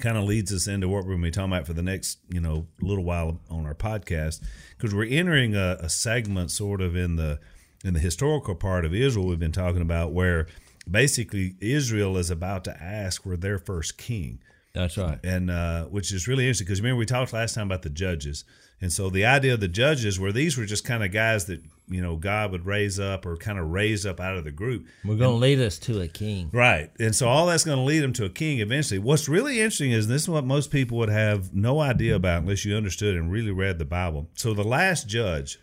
kind 0.00 0.16
of 0.16 0.24
leads 0.24 0.52
us 0.52 0.66
into 0.66 0.88
what 0.88 1.04
we're 1.04 1.12
going 1.12 1.22
to 1.22 1.26
be 1.26 1.30
talking 1.30 1.52
about 1.52 1.66
for 1.66 1.72
the 1.72 1.82
next, 1.82 2.18
you 2.28 2.40
know, 2.40 2.66
little 2.80 3.04
while 3.04 3.40
on 3.50 3.66
our 3.66 3.74
podcast 3.74 4.42
because 4.76 4.94
we're 4.94 5.04
entering 5.04 5.54
a, 5.54 5.76
a 5.80 5.88
segment 5.88 6.50
sort 6.50 6.80
of 6.80 6.96
in 6.96 7.16
the 7.16 7.38
in 7.84 7.94
the 7.94 8.00
historical 8.00 8.54
part 8.54 8.84
of 8.84 8.94
Israel 8.94 9.26
we've 9.26 9.38
been 9.38 9.52
talking 9.52 9.80
about 9.82 10.12
where 10.12 10.46
basically 10.90 11.54
Israel 11.60 12.16
is 12.16 12.30
about 12.30 12.64
to 12.64 12.82
ask 12.82 13.22
for 13.22 13.36
their 13.36 13.58
first 13.58 13.96
king 13.96 14.38
That's 14.74 14.98
right. 14.98 15.18
and 15.24 15.50
uh, 15.50 15.84
which 15.86 16.12
is 16.12 16.28
really 16.28 16.44
interesting 16.44 16.66
because 16.66 16.80
remember 16.80 16.98
we 16.98 17.06
talked 17.06 17.32
last 17.32 17.54
time 17.54 17.66
about 17.66 17.82
the 17.82 17.90
judges, 17.90 18.44
and 18.80 18.92
so 18.92 19.10
the 19.10 19.24
idea 19.26 19.54
of 19.54 19.60
the 19.60 19.68
judges 19.68 20.18
were 20.18 20.32
these 20.32 20.56
were 20.56 20.64
just 20.64 20.84
kind 20.84 21.04
of 21.04 21.12
guys 21.12 21.44
that 21.46 21.62
you 21.88 22.00
know 22.00 22.16
God 22.16 22.52
would 22.52 22.66
raise 22.66 22.98
up 23.00 23.26
or 23.26 23.36
kind 23.36 23.58
of 23.58 23.68
raise 23.70 24.06
up 24.06 24.20
out 24.20 24.36
of 24.36 24.44
the 24.44 24.52
group, 24.52 24.86
We're 25.04 25.16
going 25.16 25.32
to 25.32 25.36
lead 25.36 25.58
us 25.60 25.78
to 25.80 26.00
a 26.00 26.08
king. 26.08 26.50
right? 26.52 26.90
And 26.98 27.14
so 27.14 27.28
all 27.28 27.46
that's 27.46 27.64
going 27.64 27.78
to 27.78 27.84
lead 27.84 28.00
them 28.00 28.12
to 28.14 28.24
a 28.24 28.30
king 28.30 28.60
eventually. 28.60 28.98
What's 28.98 29.28
really 29.28 29.58
interesting 29.60 29.90
is 29.92 30.06
this 30.08 30.22
is 30.22 30.28
what 30.28 30.44
most 30.44 30.70
people 30.70 30.98
would 30.98 31.08
have 31.10 31.52
no 31.54 31.80
idea 31.80 32.14
about 32.14 32.42
unless 32.42 32.64
you 32.64 32.76
understood 32.76 33.16
and 33.16 33.30
really 33.30 33.50
read 33.50 33.78
the 33.78 33.84
Bible. 33.84 34.28
So 34.34 34.54
the 34.54 34.64
last 34.64 35.08
judge 35.08 35.58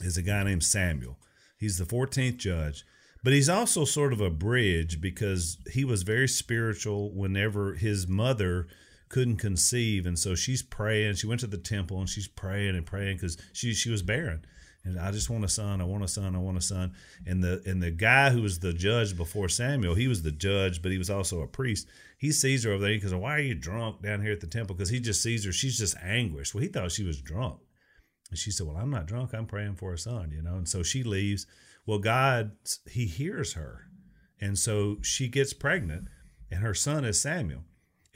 is 0.00 0.16
a 0.16 0.22
guy 0.22 0.42
named 0.42 0.64
Samuel. 0.64 1.18
He's 1.58 1.78
the 1.78 1.84
14th 1.84 2.36
judge. 2.38 2.84
But 3.24 3.32
he's 3.32 3.48
also 3.48 3.84
sort 3.84 4.12
of 4.12 4.20
a 4.20 4.30
bridge 4.30 5.00
because 5.00 5.58
he 5.72 5.84
was 5.84 6.02
very 6.04 6.28
spiritual 6.28 7.12
whenever 7.12 7.74
his 7.74 8.06
mother 8.06 8.68
couldn't 9.08 9.36
conceive. 9.36 10.06
And 10.06 10.18
so 10.18 10.34
she's 10.34 10.62
praying. 10.62 11.14
She 11.14 11.26
went 11.26 11.40
to 11.40 11.46
the 11.46 11.58
temple 11.58 11.98
and 11.98 12.08
she's 12.08 12.28
praying 12.28 12.76
and 12.76 12.86
praying 12.86 13.16
because 13.16 13.36
she, 13.52 13.72
she 13.74 13.90
was 13.90 14.02
barren. 14.02 14.44
And 14.84 15.00
I 15.00 15.10
just 15.10 15.30
want 15.30 15.44
a 15.44 15.48
son. 15.48 15.80
I 15.80 15.84
want 15.84 16.04
a 16.04 16.08
son. 16.08 16.36
I 16.36 16.38
want 16.38 16.58
a 16.58 16.60
son. 16.60 16.92
And 17.26 17.42
the 17.42 17.60
and 17.66 17.82
the 17.82 17.90
guy 17.90 18.30
who 18.30 18.42
was 18.42 18.60
the 18.60 18.72
judge 18.72 19.16
before 19.16 19.48
Samuel, 19.48 19.96
he 19.96 20.06
was 20.06 20.22
the 20.22 20.30
judge, 20.30 20.80
but 20.80 20.92
he 20.92 20.98
was 20.98 21.10
also 21.10 21.40
a 21.40 21.48
priest. 21.48 21.88
He 22.18 22.30
sees 22.30 22.62
her 22.62 22.70
over 22.70 22.84
there. 22.84 22.92
He 22.92 23.00
goes, 23.00 23.12
"Why 23.12 23.34
are 23.34 23.40
you 23.40 23.56
drunk 23.56 24.02
down 24.02 24.22
here 24.22 24.30
at 24.30 24.40
the 24.40 24.46
temple?" 24.46 24.76
Because 24.76 24.90
he 24.90 25.00
just 25.00 25.20
sees 25.20 25.44
her. 25.44 25.50
She's 25.50 25.76
just 25.76 25.96
anguished. 26.00 26.54
Well, 26.54 26.62
he 26.62 26.68
thought 26.68 26.92
she 26.92 27.02
was 27.02 27.20
drunk. 27.20 27.58
And 28.30 28.38
she 28.38 28.50
said, 28.50 28.66
Well, 28.66 28.76
I'm 28.76 28.90
not 28.90 29.06
drunk. 29.06 29.34
I'm 29.34 29.46
praying 29.46 29.76
for 29.76 29.92
a 29.92 29.98
son, 29.98 30.30
you 30.30 30.42
know. 30.42 30.56
And 30.56 30.68
so 30.68 30.82
she 30.82 31.02
leaves. 31.02 31.46
Well, 31.86 31.98
God, 31.98 32.52
He 32.90 33.06
hears 33.06 33.52
her. 33.52 33.82
And 34.40 34.58
so 34.58 34.98
she 35.02 35.28
gets 35.28 35.52
pregnant, 35.52 36.08
and 36.50 36.60
her 36.60 36.74
son 36.74 37.04
is 37.04 37.20
Samuel. 37.20 37.62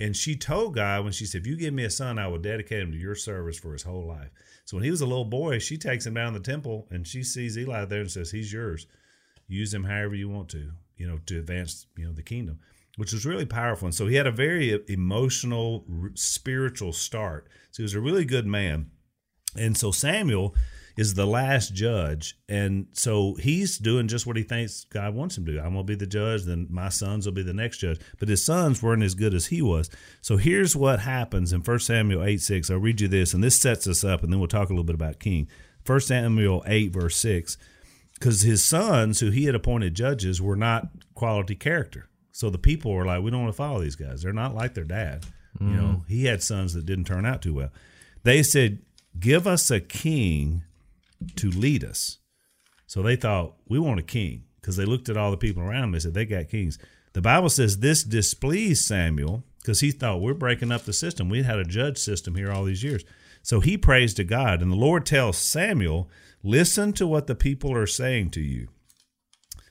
And 0.00 0.16
she 0.16 0.34
told 0.34 0.74
God 0.74 1.04
when 1.04 1.12
she 1.12 1.26
said, 1.26 1.42
If 1.42 1.46
you 1.46 1.56
give 1.56 1.74
me 1.74 1.84
a 1.84 1.90
son, 1.90 2.18
I 2.18 2.26
will 2.26 2.38
dedicate 2.38 2.80
him 2.80 2.90
to 2.90 2.98
your 2.98 3.14
service 3.14 3.58
for 3.58 3.74
his 3.74 3.82
whole 3.82 4.06
life. 4.06 4.30
So 4.64 4.76
when 4.76 4.84
he 4.84 4.90
was 4.90 5.02
a 5.02 5.06
little 5.06 5.26
boy, 5.26 5.58
she 5.58 5.76
takes 5.76 6.06
him 6.06 6.14
down 6.14 6.32
to 6.32 6.38
the 6.38 6.50
temple 6.50 6.88
and 6.90 7.06
she 7.06 7.22
sees 7.22 7.58
Eli 7.58 7.84
there 7.84 8.00
and 8.00 8.10
says, 8.10 8.30
He's 8.30 8.52
yours. 8.52 8.86
Use 9.46 9.74
him 9.74 9.84
however 9.84 10.14
you 10.14 10.28
want 10.28 10.48
to, 10.50 10.72
you 10.96 11.06
know, 11.06 11.18
to 11.26 11.38
advance, 11.38 11.86
you 11.98 12.06
know, 12.06 12.12
the 12.12 12.22
kingdom, 12.22 12.60
which 12.96 13.12
was 13.12 13.26
really 13.26 13.44
powerful. 13.44 13.86
And 13.86 13.94
so 13.94 14.06
he 14.06 14.14
had 14.14 14.26
a 14.26 14.32
very 14.32 14.80
emotional, 14.88 15.84
spiritual 16.14 16.92
start. 16.92 17.48
So 17.70 17.78
he 17.78 17.82
was 17.82 17.94
a 17.94 18.00
really 18.00 18.24
good 18.24 18.46
man. 18.46 18.90
And 19.56 19.76
so 19.76 19.90
Samuel 19.90 20.54
is 20.96 21.14
the 21.14 21.26
last 21.26 21.74
judge. 21.74 22.36
And 22.48 22.86
so 22.92 23.34
he's 23.34 23.78
doing 23.78 24.08
just 24.08 24.26
what 24.26 24.36
he 24.36 24.42
thinks 24.42 24.84
God 24.84 25.14
wants 25.14 25.38
him 25.38 25.46
to 25.46 25.52
do. 25.52 25.58
I'm 25.58 25.72
going 25.72 25.86
to 25.86 25.90
be 25.90 25.94
the 25.94 26.06
judge, 26.06 26.44
then 26.44 26.66
my 26.70 26.88
sons 26.88 27.26
will 27.26 27.32
be 27.32 27.42
the 27.42 27.52
next 27.52 27.78
judge. 27.78 28.00
But 28.18 28.28
his 28.28 28.44
sons 28.44 28.82
weren't 28.82 29.02
as 29.02 29.14
good 29.14 29.34
as 29.34 29.46
he 29.46 29.62
was. 29.62 29.90
So 30.20 30.36
here's 30.36 30.76
what 30.76 31.00
happens 31.00 31.52
in 31.52 31.60
1 31.60 31.78
Samuel 31.80 32.24
8 32.24 32.40
6. 32.40 32.70
I'll 32.70 32.78
read 32.78 33.00
you 33.00 33.08
this, 33.08 33.34
and 33.34 33.42
this 33.42 33.60
sets 33.60 33.86
us 33.86 34.04
up, 34.04 34.22
and 34.22 34.32
then 34.32 34.40
we'll 34.40 34.48
talk 34.48 34.68
a 34.68 34.72
little 34.72 34.84
bit 34.84 34.94
about 34.94 35.20
King. 35.20 35.48
1 35.86 36.00
Samuel 36.00 36.62
8, 36.66 36.92
verse 36.92 37.16
6. 37.16 37.56
Because 38.14 38.42
his 38.42 38.62
sons, 38.62 39.20
who 39.20 39.30
he 39.30 39.46
had 39.46 39.54
appointed 39.54 39.94
judges, 39.94 40.42
were 40.42 40.56
not 40.56 40.88
quality 41.14 41.54
character. 41.54 42.08
So 42.32 42.50
the 42.50 42.58
people 42.58 42.92
were 42.92 43.06
like, 43.06 43.22
we 43.22 43.30
don't 43.30 43.42
want 43.42 43.52
to 43.52 43.56
follow 43.56 43.80
these 43.80 43.96
guys. 43.96 44.22
They're 44.22 44.32
not 44.32 44.54
like 44.54 44.74
their 44.74 44.84
dad. 44.84 45.24
You 45.58 45.66
know, 45.66 45.82
mm. 45.82 46.08
he 46.08 46.24
had 46.24 46.42
sons 46.42 46.74
that 46.74 46.86
didn't 46.86 47.04
turn 47.04 47.26
out 47.26 47.42
too 47.42 47.54
well. 47.54 47.70
They 48.22 48.42
said, 48.42 48.78
give 49.18 49.46
us 49.46 49.70
a 49.70 49.80
king 49.80 50.62
to 51.36 51.50
lead 51.50 51.84
us. 51.84 52.18
So 52.86 53.02
they 53.02 53.16
thought, 53.16 53.54
we 53.68 53.78
want 53.78 54.00
a 54.00 54.04
king 54.04 54.44
because 54.60 54.76
they 54.76 54.84
looked 54.84 55.08
at 55.08 55.16
all 55.16 55.30
the 55.30 55.36
people 55.36 55.62
around 55.62 55.82
them. 55.82 55.92
They 55.92 56.00
said, 56.00 56.14
they 56.14 56.26
got 56.26 56.48
kings. 56.48 56.78
The 57.12 57.22
Bible 57.22 57.48
says 57.48 57.78
this 57.78 58.02
displeased 58.02 58.84
Samuel 58.84 59.44
because 59.60 59.80
he 59.80 59.90
thought, 59.90 60.20
we're 60.20 60.34
breaking 60.34 60.72
up 60.72 60.84
the 60.84 60.92
system. 60.92 61.28
We 61.28 61.42
had 61.42 61.58
a 61.58 61.64
judge 61.64 61.98
system 61.98 62.34
here 62.34 62.50
all 62.50 62.64
these 62.64 62.82
years. 62.82 63.04
So 63.42 63.60
he 63.60 63.76
prays 63.78 64.14
to 64.14 64.24
God. 64.24 64.62
And 64.62 64.70
the 64.70 64.76
Lord 64.76 65.06
tells 65.06 65.38
Samuel, 65.38 66.08
listen 66.42 66.92
to 66.94 67.06
what 67.06 67.26
the 67.26 67.34
people 67.34 67.74
are 67.74 67.86
saying 67.86 68.30
to 68.30 68.40
you. 68.40 68.68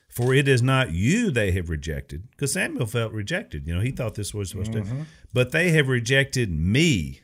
For 0.08 0.34
it 0.34 0.48
is 0.48 0.60
not 0.60 0.90
you 0.90 1.30
they 1.30 1.52
have 1.52 1.70
rejected, 1.70 2.30
because 2.32 2.52
Samuel 2.52 2.86
felt 2.86 3.12
rejected. 3.12 3.66
You 3.66 3.76
know, 3.76 3.80
he 3.80 3.92
thought 3.92 4.16
this 4.16 4.34
was 4.34 4.50
supposed 4.50 4.72
to, 4.72 4.80
mm-hmm. 4.80 5.02
but 5.32 5.52
they 5.52 5.70
have 5.70 5.86
rejected 5.88 6.50
me 6.50 7.20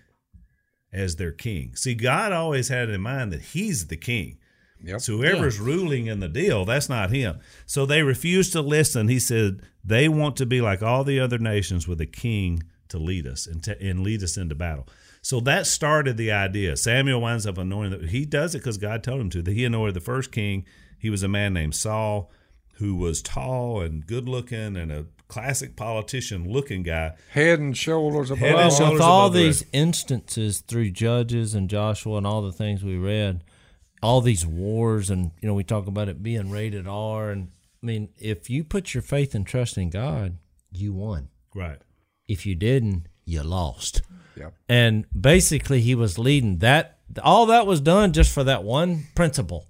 as 0.93 1.17
their 1.17 1.33
king. 1.33 1.75
See, 1.77 1.95
God 1.95 2.33
always 2.33 2.69
had 2.69 2.89
in 2.91 3.01
mind 3.01 3.33
that 3.33 3.43
he's 3.43 3.89
the 3.89 3.97
king, 3.97 4.39
Yep. 4.83 5.01
So 5.01 5.17
whoever's 5.17 5.59
ruling 5.59 6.07
in 6.07 6.21
the 6.21 6.29
deal, 6.29 6.65
that's 6.65 6.89
not 6.89 7.11
him. 7.11 7.41
So 7.65 7.87
they 7.87 8.03
refused 8.03 8.53
to 8.53 8.61
listen. 8.61 9.09
He 9.09 9.19
said 9.19 9.63
they 9.85 10.09
want 10.09 10.37
to 10.37 10.47
be 10.47 10.61
like 10.61 10.83
all 10.83 11.05
the 11.05 11.21
other 11.21 11.39
nations 11.39 11.89
with 11.89 12.01
a 12.01 12.07
king 12.07 12.63
to 12.89 12.99
lead 12.99 13.27
us 13.27 13.47
and, 13.47 13.63
to, 13.65 13.81
and 13.81 14.01
lead 14.01 14.23
us 14.23 14.37
into 14.37 14.55
battle. 14.55 14.87
So 15.23 15.41
that 15.41 15.67
started 15.67 16.17
the 16.17 16.31
idea. 16.31 16.77
Samuel 16.77 17.21
winds 17.21 17.47
up 17.47 17.59
anointing. 17.59 18.09
He 18.09 18.25
does 18.25 18.55
it 18.55 18.59
because 18.59 18.79
God 18.79 19.03
told 19.03 19.21
him 19.21 19.31
to. 19.31 19.43
That 19.43 19.55
he 19.55 19.65
anointed 19.65 19.95
the 19.95 20.01
first 20.01 20.31
king. 20.31 20.65
He 20.99 21.11
was 21.11 21.23
a 21.23 21.29
man 21.29 21.53
named 21.53 21.75
Saul, 21.75 22.31
who 22.75 22.95
was 22.95 23.23
tall 23.23 23.81
and 23.81 24.07
good 24.07 24.29
looking 24.29 24.77
and 24.77 24.93
a 24.93 25.07
classic 25.29 25.77
politician 25.77 26.51
looking 26.51 26.83
guy. 26.83 27.13
Head 27.31 27.59
and 27.59 27.77
shoulders 27.77 28.31
above. 28.31 28.41
Head 28.41 28.49
and 28.51 28.57
Well, 28.57 28.71
shoulders 28.71 28.93
with 28.95 29.03
all 29.03 29.27
above 29.27 29.35
the 29.35 29.45
these 29.45 29.65
instances 29.73 30.61
through 30.61 30.91
Judges 30.91 31.55
and 31.55 31.69
Joshua 31.69 32.19
and 32.19 32.27
all 32.27 32.43
the 32.43 32.53
things 32.53 32.85
we 32.85 32.97
read, 32.97 33.43
all 34.03 34.21
these 34.21 34.47
wars, 34.47 35.11
and 35.11 35.33
you 35.41 35.49
know, 35.49 35.55
we 35.55 35.65
talk 35.65 35.87
about 35.87 36.09
it 36.09 36.23
being 36.23 36.51
rated 36.51 36.87
R. 36.87 37.31
And 37.31 37.51
I 37.83 37.87
mean, 37.87 38.11
if 38.19 38.49
you 38.51 38.65
put 38.65 38.95
your 38.95 39.03
faith 39.03 39.35
and 39.35 39.47
trust 39.47 39.77
in 39.77 39.91
God, 39.91 40.39
you 40.73 40.93
won. 40.93 41.29
Right. 41.55 41.79
If 42.29 42.47
you 42.47 42.55
didn't, 42.55 43.07
you 43.25 43.43
lost. 43.43 44.03
Yep. 44.37 44.55
And 44.69 45.07
basically, 45.19 45.81
he 45.81 45.95
was 45.95 46.19
leading 46.19 46.59
that. 46.59 46.99
All 47.23 47.47
that 47.47 47.67
was 47.67 47.81
done 47.81 48.13
just 48.13 48.33
for 48.33 48.45
that 48.45 48.65
one 48.65 49.05
principle. 49.15 49.67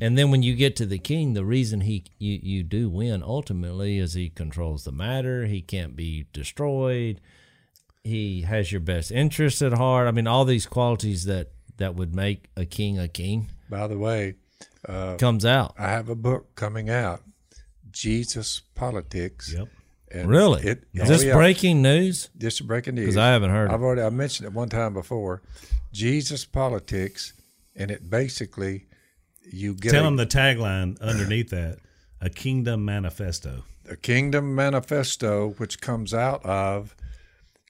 And 0.00 0.16
then 0.16 0.30
when 0.30 0.42
you 0.42 0.54
get 0.54 0.76
to 0.76 0.86
the 0.86 0.98
king, 0.98 1.34
the 1.34 1.44
reason 1.44 1.82
he 1.82 2.04
you, 2.18 2.40
you 2.42 2.62
do 2.62 2.88
win 2.88 3.22
ultimately 3.22 3.98
is 3.98 4.14
he 4.14 4.30
controls 4.30 4.84
the 4.84 4.92
matter. 4.92 5.46
He 5.46 5.60
can't 5.60 5.94
be 5.94 6.26
destroyed. 6.32 7.20
He 8.02 8.42
has 8.42 8.72
your 8.72 8.80
best 8.80 9.12
interest 9.12 9.60
at 9.60 9.74
heart. 9.74 10.08
I 10.08 10.10
mean, 10.12 10.26
all 10.26 10.46
these 10.46 10.66
qualities 10.66 11.26
that 11.26 11.50
that 11.76 11.94
would 11.94 12.14
make 12.14 12.48
a 12.56 12.64
king 12.64 12.98
a 12.98 13.08
king 13.08 13.48
By 13.68 13.86
the 13.86 13.98
way, 13.98 14.36
uh, 14.88 15.16
comes 15.16 15.44
out. 15.44 15.74
I 15.78 15.88
have 15.88 16.08
a 16.08 16.14
book 16.14 16.54
coming 16.54 16.88
out, 16.88 17.20
Jesus 17.90 18.60
Politics. 18.74 19.52
Yep. 19.52 19.68
And 20.12 20.28
Really? 20.28 20.62
It, 20.62 20.84
is 20.92 21.02
oh, 21.02 21.04
this 21.04 21.24
yeah. 21.24 21.34
breaking 21.34 21.82
news? 21.82 22.30
This 22.34 22.54
is 22.54 22.60
breaking 22.62 22.96
news. 22.96 23.04
Because 23.04 23.16
I 23.16 23.28
haven't 23.28 23.50
heard 23.50 23.70
I've 23.70 23.80
it. 23.80 23.84
already 23.84 24.02
I 24.02 24.10
mentioned 24.10 24.46
it 24.46 24.52
one 24.52 24.68
time 24.68 24.92
before. 24.92 25.42
Jesus 25.92 26.44
Politics, 26.44 27.32
and 27.76 27.90
it 27.90 28.10
basically 28.10 28.86
you 29.42 29.74
get 29.74 29.92
Tell 29.92 30.04
a, 30.04 30.08
him 30.08 30.16
the 30.16 30.26
tagline 30.26 31.00
underneath 31.00 31.50
that: 31.50 31.78
a 32.20 32.30
kingdom 32.30 32.84
manifesto. 32.84 33.64
a 33.88 33.96
kingdom 33.96 34.54
manifesto, 34.54 35.50
which 35.58 35.80
comes 35.80 36.12
out 36.14 36.44
of 36.44 36.94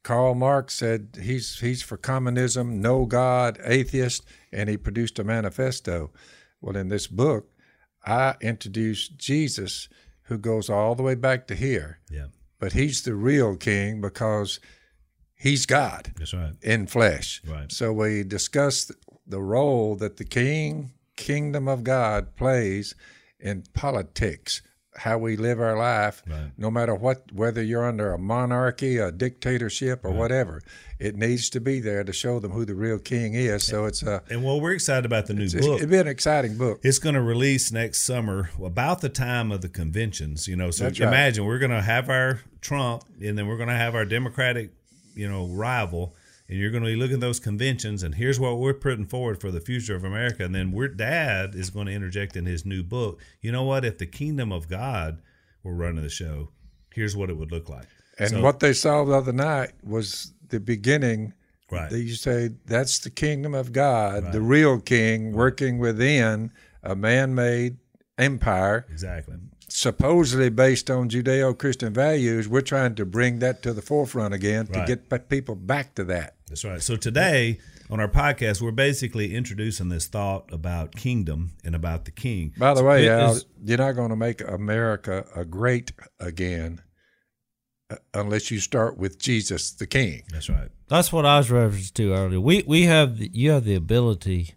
Karl 0.03 0.35
Marx 0.35 0.75
said 0.75 1.19
he's 1.23 1.61
he's 1.61 1.83
for 1.83 1.97
communism, 1.97 2.81
no 2.81 3.05
God, 3.07 3.59
atheist, 3.65 4.25
and 4.53 4.69
he 4.69 4.77
produced 4.77 5.19
a 5.19 5.25
manifesto. 5.25 6.11
Well, 6.61 6.77
in 6.77 6.89
this 6.89 7.07
book, 7.07 7.51
I 8.05 8.35
introduced 8.41 9.17
Jesus, 9.19 9.89
who 10.25 10.39
goes 10.39 10.69
all 10.71 10.95
the 10.95 11.03
way 11.03 11.15
back 11.15 11.47
to 11.49 11.55
here, 11.55 12.01
Yeah, 12.11 12.27
but 12.59 12.73
he's 12.73 13.03
the 13.03 13.15
real 13.15 13.57
king 13.57 14.01
because 14.01 14.59
he's 15.35 15.65
God 15.67 16.13
that's 16.17 16.35
right. 16.35 16.53
in 16.63 16.87
flesh. 16.87 17.41
Right. 17.47 17.71
So 17.73 17.93
we 17.93 18.25
discussed 18.25 18.93
the 19.27 19.41
role 19.41 19.97
that 19.97 20.17
the 20.19 20.25
king, 20.25 20.93
kingdom 21.25 21.69
of 21.69 21.85
God, 21.85 22.35
plays 22.37 22.95
in 23.39 23.65
politics, 23.75 24.63
how 24.97 25.17
we 25.19 25.37
live 25.37 25.61
our 25.61 25.77
life, 25.79 26.23
Right. 26.29 26.51
no 26.59 26.71
matter 26.71 26.95
what, 26.95 27.33
whether 27.33 27.63
you're 27.63 27.87
under 27.87 28.13
a 28.13 28.19
monarchy, 28.19 28.99
a 28.99 29.13
dictatorship, 29.13 30.05
or 30.05 30.11
whatever. 30.11 30.61
It 30.99 31.15
needs 31.17 31.49
to 31.51 31.61
be 31.61 31.81
there 31.81 32.05
to 32.05 32.13
show 32.13 32.41
them 32.41 32.51
who 32.51 32.65
the 32.67 32.75
real 32.75 32.99
king 32.99 33.35
is. 33.35 33.63
So 33.63 33.87
it's 33.87 34.03
a 34.03 34.23
And 34.29 34.45
well, 34.45 34.61
we're 34.61 34.73
excited 34.73 35.07
about 35.07 35.27
the 35.27 35.35
new 35.35 35.45
it's, 35.45 35.55
book. 35.55 35.79
it'd 35.79 35.89
be 35.91 35.97
an 35.97 36.09
exciting 36.09 36.59
book. 36.59 36.81
It's 36.83 36.99
going 36.99 37.15
to 37.15 37.23
release 37.23 37.71
next 37.73 38.01
summer, 38.03 38.51
about 38.63 39.01
the 39.01 39.09
time 39.09 39.53
of 39.53 39.61
the 39.63 39.69
conventions. 39.69 40.49
You 40.49 40.57
know, 40.57 40.71
so 40.71 40.87
right. 40.87 41.01
imagine 41.01 41.45
we're 41.47 41.59
going 41.59 41.71
to 41.71 41.83
have 41.83 42.11
our 42.11 42.41
Trump, 42.61 43.05
and 43.23 43.39
then 43.39 43.47
we're 43.47 43.57
going 43.57 43.69
to 43.71 43.75
have 43.77 43.95
our 43.95 44.05
Democratic, 44.05 44.71
you 45.15 45.29
know, 45.29 45.47
rival, 45.47 46.15
and 46.51 46.59
you're 46.59 46.73
going 46.73 46.83
to 46.83 46.91
be 46.91 46.97
looking 46.97 47.15
at 47.15 47.21
those 47.21 47.39
conventions, 47.39 48.03
and 48.03 48.17
here's 48.17 48.41
what 48.41 48.59
we're 48.59 48.75
putting 48.75 49.07
forward 49.07 49.41
for 49.41 49.53
the 49.53 49.61
future 49.61 49.95
of 49.95 50.03
America, 50.03 50.45
and 50.45 50.53
then 50.53 50.73
we're 50.73 50.89
Dad 50.89 51.55
is 51.55 51.71
going 51.71 51.87
to 51.87 51.93
interject 51.93 52.37
in 52.37 52.45
his 52.45 52.67
new 52.67 52.83
book. 52.83 53.21
You 53.41 53.53
know 53.53 53.63
what? 53.63 53.85
If 53.85 53.99
the 53.99 54.07
kingdom 54.07 54.51
of 54.51 54.69
God 54.69 55.23
were 55.63 55.75
running 55.75 56.03
the 56.03 56.11
show, 56.11 56.51
here's 56.93 57.17
what 57.17 57.31
it 57.31 57.37
would 57.37 57.53
look 57.53 57.69
like. 57.69 57.87
And 58.19 58.31
So- 58.31 58.43
what 58.43 58.59
they 58.59 58.73
saw 58.73 59.05
the 59.05 59.13
other 59.13 59.33
night 59.33 59.71
was 59.85 60.33
the 60.49 60.59
beginning. 60.59 61.35
Right. 61.71 61.93
You 61.93 62.17
say 62.17 62.51
that's 62.67 62.99
the 62.99 63.11
kingdom 63.11 63.55
of 63.55 63.73
God, 63.73 64.33
the 64.33 64.41
real 64.41 64.81
king 64.81 65.33
working 65.33 65.79
within 65.79 66.51
a 66.83 66.97
man-made 66.97 67.77
empire, 68.19 68.87
exactly. 68.91 69.37
supposedly 69.69 70.49
based 70.49 70.91
on 70.91 71.09
Judeo-Christian 71.09 71.95
values. 71.95 72.49
We're 72.49 72.61
trying 72.61 72.97
to 72.97 73.07
bring 73.07 73.39
that 73.39 73.63
to 73.63 73.73
the 73.73 73.83
forefront 73.83 74.35
again 74.35 74.67
to 74.67 74.85
get 74.85 75.29
people 75.29 75.55
back 75.55 75.95
to 75.95 76.03
that. 76.05 76.35
That's 76.51 76.65
right. 76.65 76.83
So 76.83 76.97
today 76.97 77.59
on 77.91 78.01
our 78.01 78.09
podcast, 78.09 78.61
we're 78.61 78.73
basically 78.73 79.37
introducing 79.37 79.89
this 79.89 80.09
thought 80.09 80.53
about 80.53 80.97
kingdom 80.97 81.53
and 81.65 81.77
about 81.77 82.07
the 82.07 82.11
king. 82.11 82.53
By 82.59 82.75
the 82.75 82.83
way, 82.83 83.09
Al, 83.09 83.37
is- 83.37 83.47
you're 83.65 83.79
not 83.79 83.93
going 83.93 84.11
to 84.11 84.17
make 84.17 84.41
America 84.41 85.25
a 85.35 85.45
great 85.45 85.93
again 86.19 86.83
uh, 87.89 87.97
unless 88.15 88.51
you 88.51 88.59
start 88.59 88.99
with 88.99 89.19
Jesus, 89.21 89.71
the 89.71 89.87
King. 89.87 90.23
That's 90.33 90.49
right. 90.49 90.71
That's 90.89 91.13
what 91.13 91.25
I 91.25 91.39
was 91.39 91.51
referencing 91.51 91.95
to 91.95 92.15
earlier. 92.15 92.41
We 92.41 92.65
we 92.67 92.83
have 92.83 93.19
the, 93.19 93.31
you 93.33 93.53
have 93.53 93.65
the 93.65 93.77
ability 93.77 94.55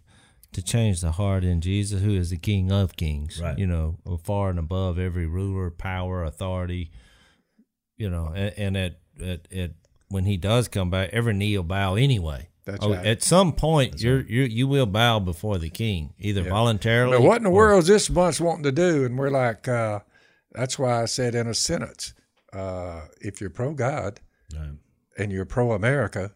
to 0.52 0.62
change 0.62 1.00
the 1.00 1.12
heart 1.12 1.44
in 1.44 1.60
Jesus, 1.60 2.02
who 2.02 2.14
is 2.14 2.30
the 2.30 2.36
King 2.38 2.72
of 2.72 2.96
Kings. 2.96 3.40
Right. 3.40 3.56
You 3.56 3.68
know, 3.68 3.98
far 4.24 4.50
and 4.50 4.58
above 4.58 4.98
every 4.98 5.26
ruler, 5.26 5.70
power, 5.70 6.24
authority. 6.24 6.90
You 7.96 8.10
know, 8.10 8.32
and, 8.34 8.52
and 8.56 8.76
at, 8.76 8.98
at 9.22 9.46
at 9.52 9.70
when 10.08 10.24
he 10.24 10.36
does 10.36 10.68
come 10.68 10.90
back, 10.90 11.10
every 11.12 11.34
knee 11.34 11.56
will 11.56 11.64
bow 11.64 11.94
anyway. 11.94 12.48
That's 12.64 12.84
Oh, 12.84 12.92
right. 12.94 13.04
At 13.06 13.22
some 13.22 13.52
point, 13.52 14.00
you're 14.00 14.22
you 14.22 14.42
you 14.44 14.66
will 14.66 14.86
bow 14.86 15.18
before 15.18 15.58
the 15.58 15.68
King, 15.70 16.14
either 16.18 16.42
voluntarily. 16.42 17.18
But 17.18 17.22
what 17.22 17.36
in 17.38 17.42
the 17.44 17.50
or- 17.50 17.54
world 17.54 17.82
is 17.82 17.88
this 17.88 18.08
bunch 18.08 18.40
wanting 18.40 18.64
to 18.64 18.72
do? 18.72 19.04
And 19.04 19.18
we're 19.18 19.30
like, 19.30 19.68
uh, 19.68 20.00
that's 20.52 20.78
why 20.78 21.02
I 21.02 21.04
said 21.04 21.34
in 21.34 21.46
a 21.46 21.52
sentence, 21.54 22.14
uh, 22.54 23.02
if 23.20 23.40
you're 23.40 23.50
pro 23.50 23.74
God 23.74 24.20
Right. 24.56 24.70
and 25.18 25.30
you're 25.30 25.44
pro 25.44 25.72
America, 25.72 26.32